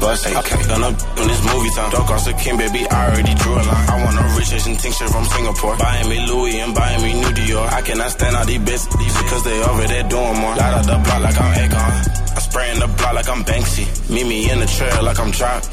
Bust 0.05 0.27
AK 0.27 0.69
on 0.69 0.83
up 0.83 0.93
in 1.17 1.27
this 1.27 1.41
movie 1.49 1.73
time. 1.73 1.89
Off 1.97 2.25
the 2.25 2.33
king, 2.37 2.57
baby. 2.61 2.85
I 2.85 3.09
already 3.09 3.33
drew 3.41 3.53
a 3.57 3.63
line. 3.65 3.89
I 3.89 3.95
want 4.05 4.15
a 4.21 4.37
rich 4.37 4.53
Asian 4.53 4.77
tincture 4.77 5.07
from 5.07 5.25
Singapore. 5.25 5.75
Buying 5.77 6.09
me 6.09 6.27
Louis 6.29 6.59
and 6.61 6.75
buying 6.75 7.01
me 7.01 7.13
New 7.13 7.33
Dior. 7.33 7.65
I 7.73 7.81
cannot 7.81 8.11
stand 8.11 8.35
all 8.35 8.45
these 8.45 8.61
bitches. 8.61 8.85
Because 8.85 9.43
they 9.43 9.57
over 9.63 9.87
there 9.87 10.03
doing 10.05 10.37
more. 10.37 10.53
Light 10.53 10.73
up 10.77 10.85
the 10.85 10.97
block 11.01 11.21
like 11.25 11.41
I'm 11.41 11.53
Akon. 11.57 11.91
I'm 12.37 12.41
spraying 12.45 12.79
the 12.81 12.87
block 12.87 13.13
like 13.15 13.29
I'm 13.29 13.43
Banksy. 13.49 13.85
Meet 14.13 14.27
me 14.27 14.51
in 14.51 14.59
the 14.59 14.67
trail 14.67 15.03
like 15.03 15.19
I'm 15.19 15.31
Drop. 15.31 15.63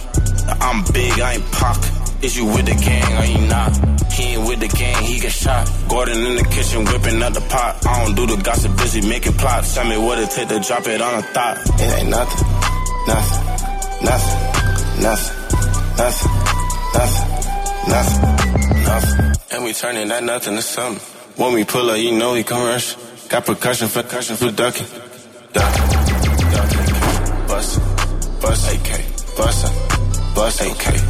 I'm 0.65 0.81
big, 0.97 1.21
I 1.21 1.35
ain't 1.35 1.53
Pac. 1.53 1.77
Is 2.25 2.35
you 2.35 2.47
with 2.47 2.65
the 2.65 2.77
gang 2.81 3.13
or 3.21 3.27
you 3.29 3.47
not? 3.53 3.71
He 4.13 4.33
ain't 4.33 4.49
with 4.49 4.61
the 4.61 4.69
gang, 4.69 5.03
he 5.05 5.21
get 5.21 5.33
shot. 5.33 5.69
Gordon 5.91 6.25
in 6.25 6.37
the 6.37 6.45
kitchen 6.45 6.87
whipping 6.87 7.21
up 7.21 7.35
the 7.35 7.43
pot. 7.53 7.85
I 7.85 8.05
don't 8.05 8.15
do 8.15 8.25
the 8.35 8.41
gossip, 8.43 8.77
busy 8.79 9.07
making 9.07 9.35
plots. 9.35 9.75
Tell 9.75 9.85
me 9.85 9.99
what 9.99 10.19
it 10.19 10.31
take 10.31 10.49
to 10.49 10.61
drop 10.61 10.87
it 10.87 11.03
on 11.03 11.19
a 11.19 11.23
thought. 11.23 11.59
It 11.81 12.01
ain't 12.01 12.09
nothing, 12.09 12.47
nothing, 13.09 13.52
nothing, 14.05 15.03
nothing, 15.03 15.37
nothing, 15.97 16.33
nothing, 16.95 17.29
nothing, 17.89 18.85
nothing. 18.85 19.33
And 19.53 19.65
we 19.65 19.73
turning 19.73 20.09
that 20.09 20.23
nothing 20.25 20.57
to 20.57 20.63
something. 20.63 21.03
When 21.37 21.55
we 21.55 21.65
pull 21.65 21.91
up, 21.91 21.99
you 21.99 22.13
know 22.13 22.35
he 22.35 22.45
come 22.45 22.63
rush. 22.63 22.97
Got 23.29 23.47
percussion 23.47 23.89
for 23.89 24.03
cushion 24.03 24.37
for 24.37 24.51
ducking, 24.51 24.87
ducking, 25.53 25.89
ducking, 26.53 27.47
bustin', 27.49 27.83
bustin', 28.41 28.81
AK, 28.81 29.37
bustin', 29.37 30.35
bustin', 30.35 30.71
AK. 30.71 31.02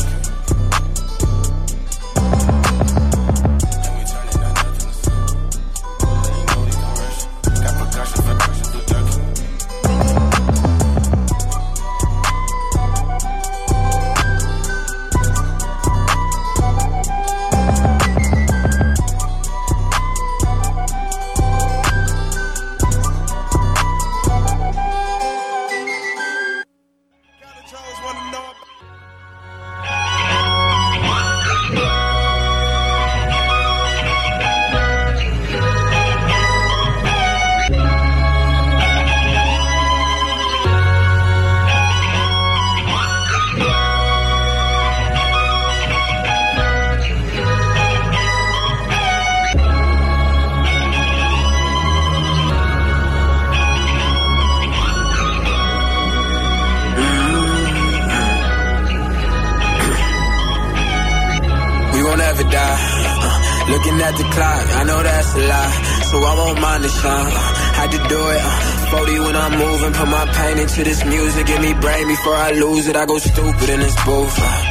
I 72.97 73.07
go 73.07 73.19
stupid 73.19 73.69
in 73.69 73.81
this 73.81 73.97
booth. 74.05 74.37
Uh, 74.37 74.63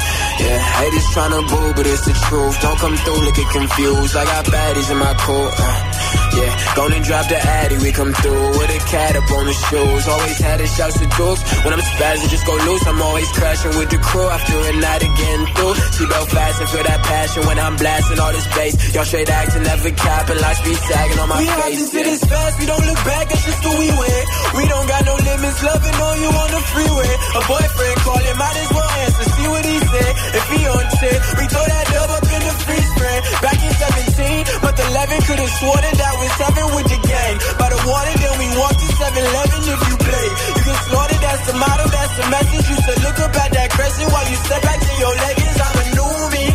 yeah, 0.41 0.59
haters 0.59 1.07
tryna 1.13 1.41
boo, 1.49 1.73
but 1.75 1.85
it's 1.87 2.05
the 2.05 2.13
truth. 2.27 2.61
Don't 2.61 2.79
come 2.79 2.95
through 2.97 3.21
looking 3.25 3.49
confused. 3.49 4.15
I 4.15 4.23
got 4.25 4.45
baddies 4.45 4.91
in 4.91 4.97
my 4.97 5.13
court. 5.15 5.53
Uh, 5.57 5.91
yeah, 6.31 6.51
gonna 6.75 6.99
drop 7.03 7.27
the 7.27 7.35
addy, 7.35 7.77
we 7.83 7.91
come 7.91 8.13
through 8.13 8.47
with 8.55 8.71
a 8.71 8.79
cat 8.87 9.15
up 9.15 9.27
on 9.31 9.45
the 9.45 9.55
shoes. 9.67 10.03
Always 10.07 10.39
had 10.39 10.61
a 10.61 10.67
shouts 10.67 10.95
to 10.99 11.07
dukes. 11.11 11.41
When 11.63 11.73
I'm 11.75 11.83
spazzing, 11.83 12.29
just 12.31 12.45
go 12.45 12.55
loose. 12.55 12.87
I'm 12.87 13.01
always 13.01 13.27
crashing 13.35 13.75
with 13.75 13.89
the 13.91 13.99
crew 13.99 14.27
after 14.27 14.55
a 14.55 14.73
night 14.79 15.03
of 15.03 15.11
getting 15.17 15.45
through. 15.55 15.75
She 15.91 16.03
belt 16.07 16.29
fast 16.31 16.61
and 16.61 16.69
feel 16.69 16.83
that 16.87 17.01
passion 17.03 17.41
when 17.47 17.59
I'm 17.59 17.75
blasting 17.75 18.19
all 18.19 18.31
this 18.31 18.47
bass. 18.55 18.73
Y'all 18.95 19.03
straight 19.03 19.29
acting, 19.29 19.63
never 19.63 19.91
capping, 19.91 20.39
like 20.39 20.59
be 20.63 20.73
sagging 20.73 21.19
on 21.19 21.27
my 21.27 21.37
we 21.39 21.47
face. 21.47 21.91
to 21.91 21.97
yeah. 21.97 22.03
this 22.03 22.23
fast, 22.23 22.59
we 22.59 22.65
don't 22.65 22.85
look 22.87 23.01
back, 23.03 23.25
that's 23.27 23.45
just 23.45 23.61
who 23.63 23.71
we 23.75 23.89
went. 23.91 24.25
We 24.55 24.63
don't 24.71 24.87
got 24.87 25.03
no 25.03 25.15
limits, 25.15 25.59
loving 25.63 25.97
on 25.99 26.15
you 26.23 26.31
on 26.31 26.49
the 26.55 26.61
freeway. 26.71 27.11
A 27.31 27.41
boyfriend 27.47 27.97
call 28.03 28.19
him, 28.19 28.37
might 28.37 28.57
as 28.59 28.71
well 28.75 28.91
answer, 29.07 29.23
see 29.23 29.47
what 29.47 29.63
he 29.63 29.77
said. 29.79 30.11
If 30.35 30.45
he 30.51 30.59
on 30.67 30.85
shit, 30.99 31.19
we 31.39 31.45
throw 31.47 31.63
that 31.63 31.85
dub 31.87 32.11
up 32.11 32.27
in 32.27 32.41
the 32.43 32.55
free 32.67 32.83
spread. 32.91 33.19
Back 33.39 33.59
in 33.63 33.71
17, 33.71 34.59
but 34.59 34.73
the 34.75 34.85
11 34.91 35.15
could've 35.23 35.53
sworn 35.63 35.79
that 35.79 35.95
that 35.95 36.13
was 36.19 36.31
7 36.35 36.75
with 36.75 36.87
the 36.91 36.99
gang. 37.07 37.35
By 37.55 37.71
the 37.71 37.79
water, 37.87 38.15
then 38.19 38.35
we 38.35 38.47
walk 38.59 38.75
to 38.75 38.87
7-Eleven 38.99 39.59
if 39.63 39.81
you 39.87 39.95
play. 39.95 40.27
You 40.59 40.63
can 40.67 40.77
slaughter, 40.91 41.19
that's 41.23 41.43
the 41.47 41.55
motto, 41.55 41.85
that's 41.87 42.13
the 42.19 42.25
message. 42.35 42.65
You 42.67 42.77
should 42.83 42.99
look 42.99 43.17
up 43.23 43.31
at 43.31 43.49
that 43.55 43.69
crescent 43.79 44.11
while 44.11 44.27
you 44.27 44.35
step 44.35 44.61
back 44.67 44.79
to 44.83 44.91
your 44.99 45.13
leggings. 45.15 45.55
I'm 45.55 45.77
a 45.79 45.85
newbie. 45.95 46.51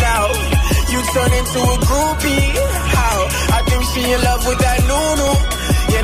Now, 0.00 0.22
you 0.88 0.98
turn 1.12 1.30
into 1.36 1.60
a 1.68 1.76
groupie. 1.84 2.48
How? 2.96 3.16
I 3.28 3.60
think 3.68 3.82
she 3.92 4.00
in 4.08 4.20
love 4.24 4.40
with 4.48 4.56
that 4.56 4.73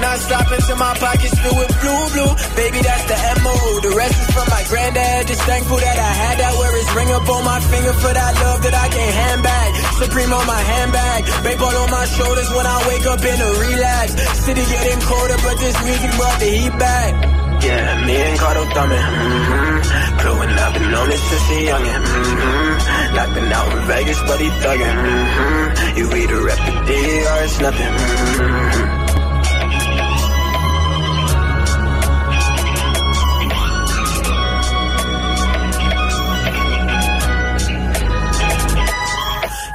Not 0.00 0.18
stop 0.18 0.48
until 0.50 0.76
my 0.76 0.94
pockets 0.96 1.36
fill 1.38 1.56
with 1.60 1.72
blue, 1.80 2.02
blue. 2.16 2.32
Baby, 2.56 2.80
that's 2.80 3.04
the 3.04 3.18
MO. 3.44 3.54
The 3.84 3.92
rest 3.92 4.16
is 4.16 4.28
from 4.32 4.48
my 4.48 4.62
granddad. 4.68 5.28
Just 5.28 5.42
thankful 5.44 5.76
that 5.76 5.98
I 6.00 6.12
had 6.24 6.36
that. 6.40 6.52
Wear 6.56 6.72
his 6.72 6.88
ring 6.96 7.10
up 7.12 7.28
on 7.28 7.44
my 7.44 7.60
finger 7.60 7.92
for 8.00 8.12
that 8.12 8.32
love 8.40 8.60
that 8.64 8.74
I 8.74 8.88
can't 8.88 9.14
hand 9.14 9.40
back. 9.44 9.70
Supreme 10.00 10.32
on 10.32 10.46
my 10.46 10.62
handbag. 10.72 11.20
Baseball 11.44 11.76
on 11.84 11.90
my 11.92 12.06
shoulders 12.16 12.48
when 12.48 12.64
I 12.64 12.78
wake 12.88 13.06
up 13.06 13.20
in 13.20 13.38
a 13.44 13.50
relax. 13.60 14.06
City 14.40 14.64
getting 14.64 15.00
colder, 15.04 15.38
but 15.44 15.56
this 15.60 15.76
music 15.84 16.10
brought 16.16 16.38
the 16.40 16.48
heat 16.48 16.74
back. 16.80 17.12
Yeah, 17.60 18.06
me 18.06 18.16
and 18.16 18.38
Cardo 18.40 18.64
thumbing. 18.72 18.96
Mm-hmm. 18.96 20.16
Blowing 20.24 20.56
up 20.64 20.74
and 20.80 20.86
known 20.90 21.08
this 21.12 21.20
since 21.28 21.48
a 21.52 21.58
youngin'. 21.68 22.04
Mm-hmm. 22.08 23.14
Knocking 23.14 23.52
out 23.52 23.68
in 23.76 23.84
Vegas, 23.84 24.20
but 24.24 24.40
he 24.40 24.48
thuggin'. 24.64 24.96
Mm-hmm. 24.96 25.98
You 25.98 26.06
a 26.08 26.40
rep 26.40 26.56
the 26.56 26.72
DR, 26.88 27.44
it's 27.44 27.60
nothing. 27.60 27.92
Mm-hmm. 27.92 29.09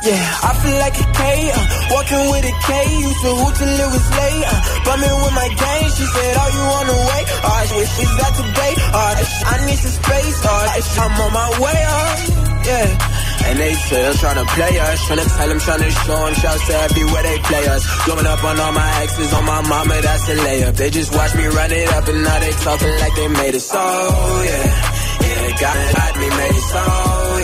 Yeah, 0.06 0.22
I 0.22 0.53
feel 0.62 0.78
like 0.86 0.97
a 1.01 1.08
K, 1.18 1.22
uh, 1.49 1.66
walking 1.89 2.26
with 2.30 2.45
a 2.45 2.53
K. 2.62 2.70
Used 2.93 3.22
to 3.26 3.32
hoot 3.41 3.53
till 3.58 3.74
it 3.74 3.89
was 3.89 4.06
late. 4.14 4.45
Uh, 4.45 4.62
bumming 4.86 5.18
with 5.18 5.34
my 5.34 5.49
gang, 5.49 5.86
she 5.97 6.06
said, 6.06 6.34
Are 6.38 6.51
you 6.53 6.66
on 6.78 6.86
the 6.93 6.97
way? 7.10 7.22
Uh, 7.41 7.64
wish 7.74 7.93
we 7.97 8.06
got 8.14 8.32
today. 8.38 8.74
Uh, 8.93 9.49
I 9.49 9.56
need 9.66 9.80
some 9.82 9.97
space. 9.97 10.38
Uh, 10.45 11.01
I'm 11.01 11.14
on 11.26 11.32
my 11.34 11.49
way. 11.58 11.80
Uh, 11.89 12.45
yeah. 12.70 13.49
And 13.49 13.58
they 13.58 13.74
still 13.74 14.14
tryna 14.22 14.45
play 14.53 14.78
us, 14.78 14.97
tryna 15.10 15.26
tell 15.26 15.49
them, 15.49 15.60
tryna 15.66 15.89
show 15.89 16.22
them, 16.22 16.34
shouts 16.38 16.68
to 16.70 16.74
everywhere 16.86 17.24
they 17.26 17.38
play 17.49 17.66
us. 17.66 17.84
Blowing 18.06 18.30
up 18.30 18.43
on 18.45 18.60
all 18.62 18.74
my 18.78 18.89
exes, 19.01 19.34
on 19.34 19.45
my 19.45 19.62
mama, 19.66 20.01
that's 20.06 20.30
a 20.30 20.36
layup. 20.38 20.76
They 20.78 20.89
just 20.93 21.18
watch 21.18 21.34
me 21.34 21.49
run 21.49 21.72
it 21.74 21.89
up 21.89 22.08
and 22.08 22.22
now 22.22 22.39
they 22.45 22.53
talking 22.62 22.93
like 23.01 23.16
they 23.16 23.28
made 23.41 23.56
it 23.58 23.66
so, 23.66 23.82
yeah. 23.82 24.70
Yeah, 25.26 25.49
God 25.58 25.82
had 25.97 26.14
me 26.22 26.30
made 26.30 26.53
it 26.53 26.66
so. 26.70 27.34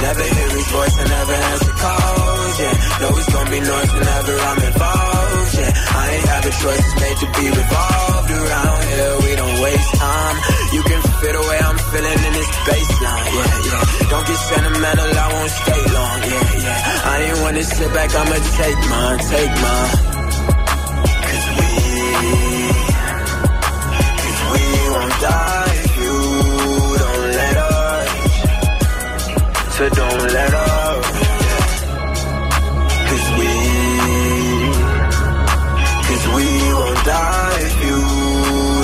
Never 0.00 0.22
hear 0.22 0.48
his 0.48 0.68
voice 0.72 0.96
and 0.98 1.10
never 1.10 1.32
answer 1.32 1.74
calls, 1.76 2.54
yeah. 2.60 2.74
Know 3.00 3.10
it's 3.20 3.30
gonna 3.32 3.50
be 3.50 3.60
noise 3.60 3.92
whenever 3.92 4.32
I'm 4.48 4.60
involved, 4.64 5.52
yeah. 5.60 5.72
I 5.76 6.04
ain't 6.16 6.24
have 6.24 6.44
a 6.46 6.54
choice, 6.56 6.84
it's 6.88 6.96
made 7.04 7.18
to 7.20 7.28
be 7.36 7.46
revolved 7.52 8.30
around 8.32 8.80
here. 8.88 9.12
We 9.28 9.32
don't 9.36 9.60
waste 9.60 9.92
time. 10.00 10.36
You 10.72 10.82
can 10.88 11.00
feel 11.20 11.34
the 11.36 11.44
way 11.48 11.58
I'm 11.68 11.78
feeling 11.92 12.20
in 12.26 12.32
this 12.32 12.50
baseline, 12.64 13.28
yeah, 13.36 13.52
yeah. 13.68 14.08
Don't 14.08 14.26
get 14.26 14.40
sentimental, 14.48 15.10
I 15.20 15.26
won't 15.36 15.52
stay 15.60 15.82
long, 15.92 16.18
yeah, 16.32 16.64
yeah. 16.64 17.10
I 17.12 17.16
ain't 17.28 17.38
wanna 17.44 17.64
sit 17.64 17.92
back, 17.92 18.10
I'ma 18.14 18.36
take 18.56 18.80
mine, 18.88 19.18
take 19.20 19.54
mine. 19.60 19.96
Cause 21.28 21.46
we, 21.60 21.68
cause 24.16 24.40
we 24.48 24.64
won't 24.96 25.16
die 25.20 25.69
So 29.80 29.88
don't 29.88 30.32
let 30.34 30.52
up. 30.52 31.02
Cause 33.08 33.26
we, 33.38 33.48
cause 36.04 36.24
we 36.36 36.44
won't 36.74 37.00
die 37.06 37.58
if 37.60 37.74
you 37.86 37.96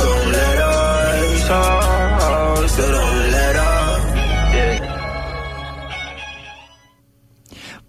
don't 0.00 0.28
let 0.32 0.58
us. 0.58 1.48
Oh, 1.50 2.66
so 2.66 2.82
don't 2.92 3.30
let 3.30 3.56
up. 3.56 4.00
Yeah. 4.56 4.80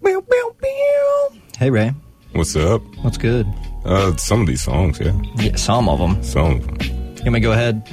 Meow, 0.02 0.20
meow, 0.30 0.48
meow. 0.60 1.40
Hey, 1.58 1.70
Ray. 1.70 1.94
What's 2.34 2.54
up? 2.56 2.82
What's 3.00 3.16
good? 3.16 3.46
Uh, 3.86 4.14
some 4.16 4.42
of 4.42 4.46
these 4.48 4.60
songs, 4.60 5.00
yeah. 5.00 5.18
Yeah, 5.36 5.56
some 5.56 5.88
of 5.88 5.98
them. 5.98 6.22
Some 6.22 6.56
of 6.56 6.66
them. 6.66 6.76
You 6.82 7.24
want 7.24 7.24
me 7.24 7.32
to 7.32 7.40
go 7.40 7.52
ahead? 7.52 7.88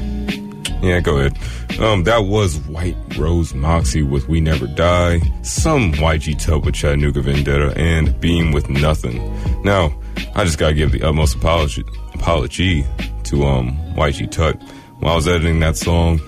Yeah, 0.83 0.99
go 0.99 1.19
ahead. 1.19 1.37
Um, 1.79 2.03
that 2.05 2.19
was 2.25 2.57
White 2.67 2.95
Rose 3.17 3.53
Moxie 3.53 4.01
with 4.01 4.29
We 4.29 4.39
Never 4.39 4.65
Die, 4.67 5.19
some 5.41 5.91
YG 5.93 6.39
Tub 6.39 6.63
with 6.65 6.75
Chattanooga 6.75 7.21
Vendetta, 7.21 7.73
and 7.77 8.17
Beam 8.21 8.51
with 8.53 8.69
Nothing. 8.69 9.17
Now, 9.63 9.93
I 10.35 10.45
just 10.45 10.57
gotta 10.57 10.73
give 10.73 10.91
the 10.93 11.03
utmost 11.03 11.35
apology 11.35 11.83
apology 12.13 12.85
to 13.25 13.43
um 13.45 13.75
YG 13.95 14.31
Tut. 14.31 14.55
When 14.99 15.11
I 15.11 15.15
was 15.15 15.27
editing 15.27 15.59
that 15.59 15.75
song, 15.75 16.21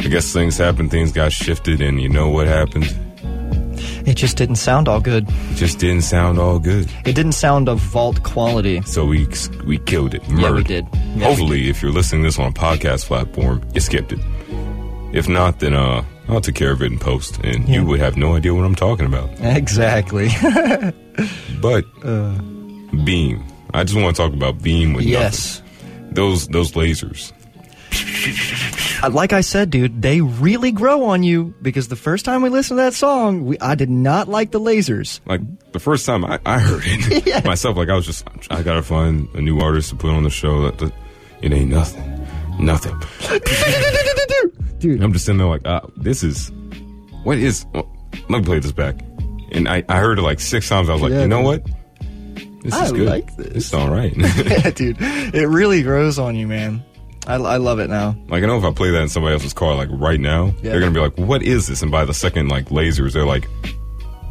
I 0.00 0.08
guess 0.08 0.30
things 0.32 0.58
happened, 0.58 0.90
things 0.90 1.12
got 1.12 1.32
shifted, 1.32 1.80
and 1.80 2.00
you 2.00 2.08
know 2.10 2.28
what 2.28 2.46
happened? 2.46 2.94
It 4.06 4.14
just 4.14 4.36
didn't 4.36 4.56
sound 4.56 4.88
all 4.88 5.00
good. 5.00 5.26
It 5.28 5.54
just 5.54 5.78
didn't 5.78 6.02
sound 6.02 6.38
all 6.38 6.58
good. 6.58 6.90
It 7.06 7.14
didn't 7.14 7.32
sound 7.32 7.68
of 7.68 7.78
vault 7.78 8.22
quality. 8.24 8.82
So 8.82 9.06
we 9.06 9.26
we 9.64 9.78
killed 9.78 10.12
it. 10.14 10.22
Yeah, 10.24 10.34
we 10.34 10.40
Murdered. 10.42 10.66
did. 10.66 10.86
Yeah, 10.92 11.14
we 11.16 11.22
Hopefully, 11.22 11.70
if 11.70 11.80
you're 11.80 11.92
listening 11.92 12.22
to 12.22 12.28
this 12.28 12.38
on 12.38 12.48
a 12.48 12.52
podcast 12.52 13.06
platform, 13.06 13.62
you 13.72 13.80
skipped 13.80 14.12
it. 14.12 14.18
If 15.12 15.28
not, 15.28 15.60
then 15.60 15.74
uh, 15.74 16.04
I'll 16.28 16.40
take 16.40 16.54
care 16.54 16.72
of 16.72 16.80
it 16.82 16.90
in 16.90 16.98
post, 16.98 17.38
and 17.44 17.68
Yeah. 17.68 17.80
you 17.80 17.84
would 17.86 18.00
have 18.00 18.16
no 18.16 18.34
idea 18.34 18.54
what 18.54 18.64
I'm 18.64 18.74
talking 18.74 19.06
about. 19.06 19.30
Exactly. 19.40 20.28
But 21.60 21.84
Beam, 23.04 23.44
I 23.74 23.84
just 23.84 23.94
want 24.00 24.16
to 24.16 24.22
talk 24.22 24.32
about 24.32 24.62
Beam 24.62 24.94
with 24.94 25.04
Yes. 25.04 25.60
nothing. 25.60 26.14
Those 26.14 26.48
those 26.48 26.72
lasers. 26.72 27.32
Uh, 29.02 29.10
like 29.10 29.32
I 29.32 29.40
said, 29.42 29.70
dude, 29.70 30.00
they 30.00 30.20
really 30.20 30.70
grow 30.72 31.04
on 31.06 31.22
you 31.22 31.54
because 31.60 31.88
the 31.88 31.96
first 31.96 32.24
time 32.24 32.40
we 32.42 32.48
listened 32.48 32.78
to 32.78 32.82
that 32.84 32.94
song, 32.94 33.44
we, 33.44 33.58
I 33.58 33.74
did 33.74 33.90
not 33.90 34.28
like 34.28 34.52
the 34.52 34.60
lasers. 34.60 35.20
Like 35.26 35.40
the 35.72 35.80
first 35.80 36.06
time 36.06 36.24
I, 36.24 36.38
I 36.46 36.58
heard 36.58 36.82
it 36.86 37.44
myself, 37.44 37.76
like 37.76 37.88
I 37.90 37.94
was 37.94 38.06
just 38.06 38.24
I 38.50 38.62
gotta 38.62 38.82
find 38.82 39.28
a 39.34 39.40
new 39.40 39.58
artist 39.60 39.90
to 39.90 39.96
put 39.96 40.10
on 40.10 40.22
the 40.22 40.30
show. 40.30 40.62
That, 40.62 40.78
that 40.78 40.92
it 41.42 41.52
ain't 41.52 41.70
nothing, 41.70 42.21
nothing. 42.58 42.98
Dude, 44.78 45.02
I'm 45.02 45.12
just 45.12 45.24
sitting 45.24 45.38
there 45.38 45.46
like, 45.46 45.66
uh, 45.66 45.80
this 45.96 46.22
is 46.24 46.50
what 47.22 47.38
is. 47.38 47.64
oh, 47.74 47.88
let 48.28 48.40
me 48.40 48.42
play 48.42 48.58
this 48.58 48.72
back, 48.72 48.96
and 49.52 49.68
I 49.68 49.84
I 49.88 49.98
heard 50.00 50.18
it 50.18 50.22
like 50.22 50.40
six 50.40 50.68
times. 50.68 50.88
I 50.88 50.92
was 50.94 51.02
like, 51.02 51.12
Yeah, 51.12 51.22
you 51.22 51.28
know 51.28 51.40
what? 51.42 51.64
This 52.62 52.74
I 52.74 52.84
is 52.86 52.92
good. 52.92 53.08
I 53.08 53.10
like 53.12 53.36
this. 53.36 53.46
It's 53.56 53.74
all 53.74 53.90
right. 53.90 54.12
yeah, 54.16 54.70
dude, 54.74 54.96
it 55.00 55.48
really 55.48 55.82
grows 55.82 56.18
on 56.18 56.34
you, 56.36 56.46
man. 56.48 56.82
I, 57.26 57.34
I 57.34 57.56
love 57.58 57.78
it 57.78 57.88
now. 57.88 58.16
Like 58.28 58.42
I 58.42 58.46
know 58.46 58.58
if 58.58 58.64
I 58.64 58.72
play 58.72 58.90
that 58.90 59.02
in 59.02 59.08
somebody 59.08 59.34
else's 59.34 59.52
car, 59.52 59.74
like 59.76 59.88
right 59.92 60.18
now, 60.18 60.46
Yeah. 60.62 60.72
they're 60.72 60.80
gonna 60.80 60.90
be 60.92 61.00
like, 61.00 61.16
"What 61.16 61.42
is 61.44 61.68
this?" 61.68 61.82
And 61.82 61.90
by 61.92 62.04
the 62.04 62.14
second 62.14 62.48
like 62.48 62.66
lasers, 62.66 63.12
they're 63.12 63.24
like, 63.26 63.48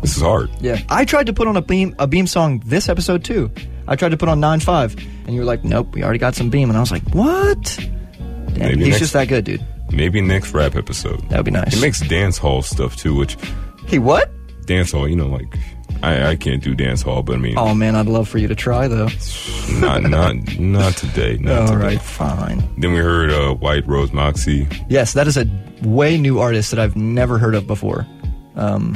"This 0.02 0.18
is 0.18 0.22
hard." 0.22 0.50
Yeah, 0.60 0.82
I 0.90 1.06
tried 1.06 1.28
to 1.28 1.34
put 1.34 1.48
on 1.48 1.56
a 1.56 1.62
beam 1.62 1.96
a 1.98 2.08
beam 2.08 2.28
song 2.28 2.62
this 2.66 2.90
episode 2.90 3.24
too. 3.24 3.50
I 3.88 3.96
tried 3.96 4.10
to 4.10 4.18
put 4.18 4.28
on 4.28 4.42
nine 4.42 4.60
five, 4.60 4.96
and 5.26 5.34
you 5.34 5.40
were 5.40 5.46
like, 5.46 5.64
"Nope, 5.64 5.94
we 5.96 6.04
already 6.04 6.20
got 6.20 6.36
some 6.36 6.50
beam," 6.50 6.70
and 6.70 6.78
I 6.78 6.82
was 6.82 6.92
like, 6.92 7.04
"What?" 7.14 7.80
Maybe 8.56 8.78
he's 8.80 8.88
next- 8.90 9.00
just 9.00 9.14
that 9.14 9.28
good, 9.28 9.46
dude. 9.46 9.66
Maybe 9.92 10.22
next 10.22 10.54
rap 10.54 10.76
episode. 10.76 11.28
That 11.30 11.38
would 11.38 11.46
be 11.46 11.52
nice. 11.52 11.74
He 11.74 11.82
makes 11.82 12.00
dance 12.02 12.38
hall 12.38 12.62
stuff 12.62 12.96
too, 12.96 13.14
which 13.16 13.36
He 13.88 14.00
what? 14.00 14.32
dance 14.66 14.92
hall, 14.92 15.08
you 15.08 15.16
know, 15.18 15.28
like 15.28 15.54
I, 16.04 16.28
I 16.30 16.36
can't 16.38 16.64
do 16.64 16.74
dance 16.74 17.02
hall, 17.02 17.24
but 17.24 17.36
I 17.36 17.40
mean, 17.40 17.56
Oh 17.58 17.76
man, 17.76 17.96
I'd 17.96 18.06
love 18.08 18.30
for 18.30 18.38
you 18.38 18.48
to 18.48 18.56
try 18.56 18.88
though. 18.88 19.10
not 19.80 20.04
not 20.04 20.36
not 20.60 20.94
today. 20.96 21.38
Not 21.40 21.58
All 21.64 21.68
today. 21.68 21.84
right, 21.84 22.02
fine. 22.02 22.60
Then 22.78 22.94
we 22.94 23.00
heard 23.00 23.32
uh, 23.32 23.54
White 23.56 23.86
Rose 23.88 24.14
Moxie. 24.14 24.68
Yes, 24.88 25.14
that 25.14 25.28
is 25.28 25.36
a 25.38 25.46
way 25.84 26.18
new 26.18 26.40
artist 26.40 26.72
that 26.72 26.80
I've 26.80 26.96
never 26.96 27.38
heard 27.38 27.54
of 27.56 27.68
before. 27.68 28.08
Um, 28.56 28.96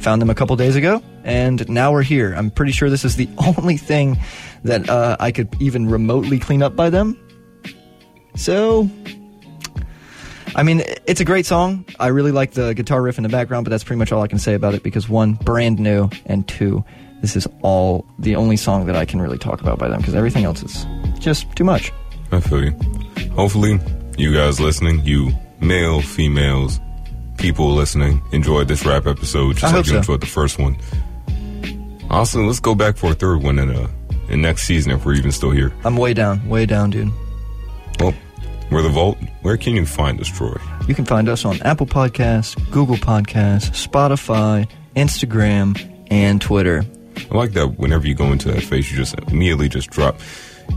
found 0.00 0.22
them 0.22 0.30
a 0.30 0.34
couple 0.34 0.56
days 0.56 0.76
ago, 0.76 1.02
and 1.24 1.68
now 1.68 1.92
we're 1.92 2.02
here. 2.02 2.32
I'm 2.34 2.50
pretty 2.50 2.72
sure 2.72 2.88
this 2.90 3.04
is 3.04 3.16
the 3.16 3.28
only 3.58 3.76
thing 3.76 4.18
that 4.64 4.88
uh, 4.88 5.16
I 5.20 5.30
could 5.30 5.54
even 5.60 5.88
remotely 5.88 6.38
clean 6.38 6.62
up 6.62 6.74
by 6.74 6.88
them. 6.90 7.18
So, 8.36 8.88
I 10.54 10.62
mean, 10.62 10.82
it's 11.06 11.20
a 11.20 11.24
great 11.24 11.46
song. 11.46 11.84
I 11.98 12.08
really 12.08 12.32
like 12.32 12.52
the 12.52 12.74
guitar 12.74 13.02
riff 13.02 13.18
in 13.18 13.22
the 13.22 13.28
background, 13.28 13.64
but 13.64 13.70
that's 13.70 13.84
pretty 13.84 13.98
much 13.98 14.12
all 14.12 14.22
I 14.22 14.28
can 14.28 14.38
say 14.38 14.54
about 14.54 14.74
it 14.74 14.82
because 14.82 15.08
one, 15.08 15.34
brand 15.34 15.78
new, 15.78 16.08
and 16.26 16.46
two, 16.46 16.84
this 17.22 17.34
is 17.34 17.48
all 17.62 18.06
the 18.18 18.36
only 18.36 18.56
song 18.56 18.86
that 18.86 18.96
I 18.96 19.04
can 19.04 19.20
really 19.20 19.38
talk 19.38 19.60
about 19.60 19.78
by 19.78 19.88
them 19.88 19.98
because 20.00 20.14
everything 20.14 20.44
else 20.44 20.62
is 20.62 20.86
just 21.18 21.50
too 21.56 21.64
much. 21.64 21.92
I 22.30 22.40
feel 22.40 22.64
you. 22.64 22.72
Hopefully, 23.32 23.78
you 24.16 24.32
guys 24.34 24.60
listening, 24.60 25.02
you 25.04 25.32
male, 25.60 26.00
females, 26.02 26.78
people 27.38 27.72
listening, 27.74 28.22
enjoyed 28.32 28.68
this 28.68 28.84
rap 28.84 29.06
episode 29.06 29.54
just 29.54 29.64
I 29.64 29.68
like 29.68 29.76
hope 29.76 29.86
you 29.86 29.92
so. 29.92 29.98
enjoyed 29.98 30.20
the 30.20 30.26
first 30.26 30.58
one. 30.58 30.76
Also, 32.10 32.42
let's 32.42 32.60
go 32.60 32.74
back 32.74 32.96
for 32.96 33.10
a 33.10 33.14
third 33.14 33.42
one 33.42 33.58
in 33.58 33.70
uh 33.70 33.88
in 34.28 34.42
next 34.42 34.64
season 34.64 34.92
if 34.92 35.04
we're 35.04 35.14
even 35.14 35.32
still 35.32 35.50
here. 35.50 35.72
I'm 35.84 35.96
way 35.96 36.12
down, 36.14 36.48
way 36.48 36.66
down, 36.66 36.90
dude. 36.90 37.10
Well, 38.00 38.14
we're 38.70 38.82
the 38.82 38.88
Vault. 38.88 39.18
Where 39.42 39.56
can 39.56 39.74
you 39.76 39.86
find 39.86 40.20
us, 40.20 40.28
Troy? 40.28 40.56
You 40.88 40.94
can 40.94 41.04
find 41.04 41.28
us 41.28 41.44
on 41.44 41.60
Apple 41.62 41.86
Podcasts, 41.86 42.54
Google 42.70 42.96
Podcasts, 42.96 43.86
Spotify, 43.86 44.68
Instagram, 44.94 46.04
and 46.10 46.40
Twitter. 46.40 46.84
I 47.30 47.34
like 47.34 47.52
that 47.52 47.78
whenever 47.78 48.06
you 48.06 48.14
go 48.14 48.26
into 48.32 48.50
that 48.52 48.62
face, 48.62 48.90
you 48.90 48.96
just 48.96 49.18
immediately 49.28 49.68
just 49.68 49.90
drop. 49.90 50.20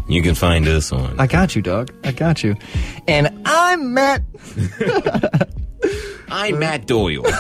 You 0.08 0.22
can 0.22 0.36
find 0.36 0.68
us 0.68 0.92
on. 0.92 1.20
I 1.20 1.28
got 1.28 1.56
you, 1.56 1.62
dog. 1.62 1.92
I 2.04 2.12
got 2.12 2.44
you. 2.44 2.56
And 3.08 3.42
I'm 3.46 3.94
Matt. 3.94 4.22
I'm 6.32 6.60
Matt 6.60 6.86
Doyle. 6.86 7.26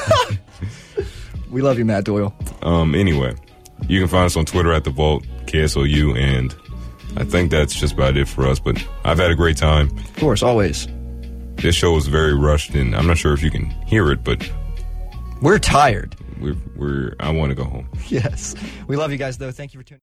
We 1.51 1.63
love 1.63 1.79
you, 1.79 1.85
Matt 1.85 2.03
Doyle. 2.05 2.31
Um, 2.61 2.93
anyway, 2.93 3.33
you 3.87 3.99
can 3.99 4.07
find 4.07 4.25
us 4.25 4.37
on 4.37 4.45
Twitter 4.45 4.71
at 4.71 4.83
the 4.83 4.91
Vault 4.91 5.25
KSLU, 5.47 6.15
and 6.15 6.55
I 7.17 7.23
think 7.23 7.51
that's 7.51 7.73
just 7.73 7.93
about 7.93 8.17
it 8.17 8.27
for 8.27 8.47
us. 8.47 8.59
But 8.59 8.83
I've 9.03 9.17
had 9.17 9.31
a 9.31 9.35
great 9.35 9.57
time. 9.57 9.87
Of 9.97 10.15
course, 10.17 10.43
always. 10.43 10.87
This 11.55 11.75
show 11.75 11.95
is 11.97 12.07
very 12.07 12.33
rushed, 12.33 12.73
and 12.75 12.95
I'm 12.95 13.07
not 13.07 13.17
sure 13.17 13.33
if 13.33 13.41
you 13.43 13.51
can 13.51 13.65
hear 13.85 14.11
it, 14.11 14.23
but 14.23 14.49
We're 15.41 15.59
tired. 15.59 16.15
we're, 16.39 16.55
we're 16.75 17.15
I 17.19 17.31
want 17.31 17.49
to 17.49 17.55
go 17.55 17.65
home. 17.65 17.89
Yes. 18.07 18.55
We 18.87 18.95
love 18.95 19.11
you 19.11 19.17
guys, 19.17 19.37
though. 19.37 19.51
Thank 19.51 19.73
you 19.73 19.79
for 19.79 19.83
tuning 19.83 19.97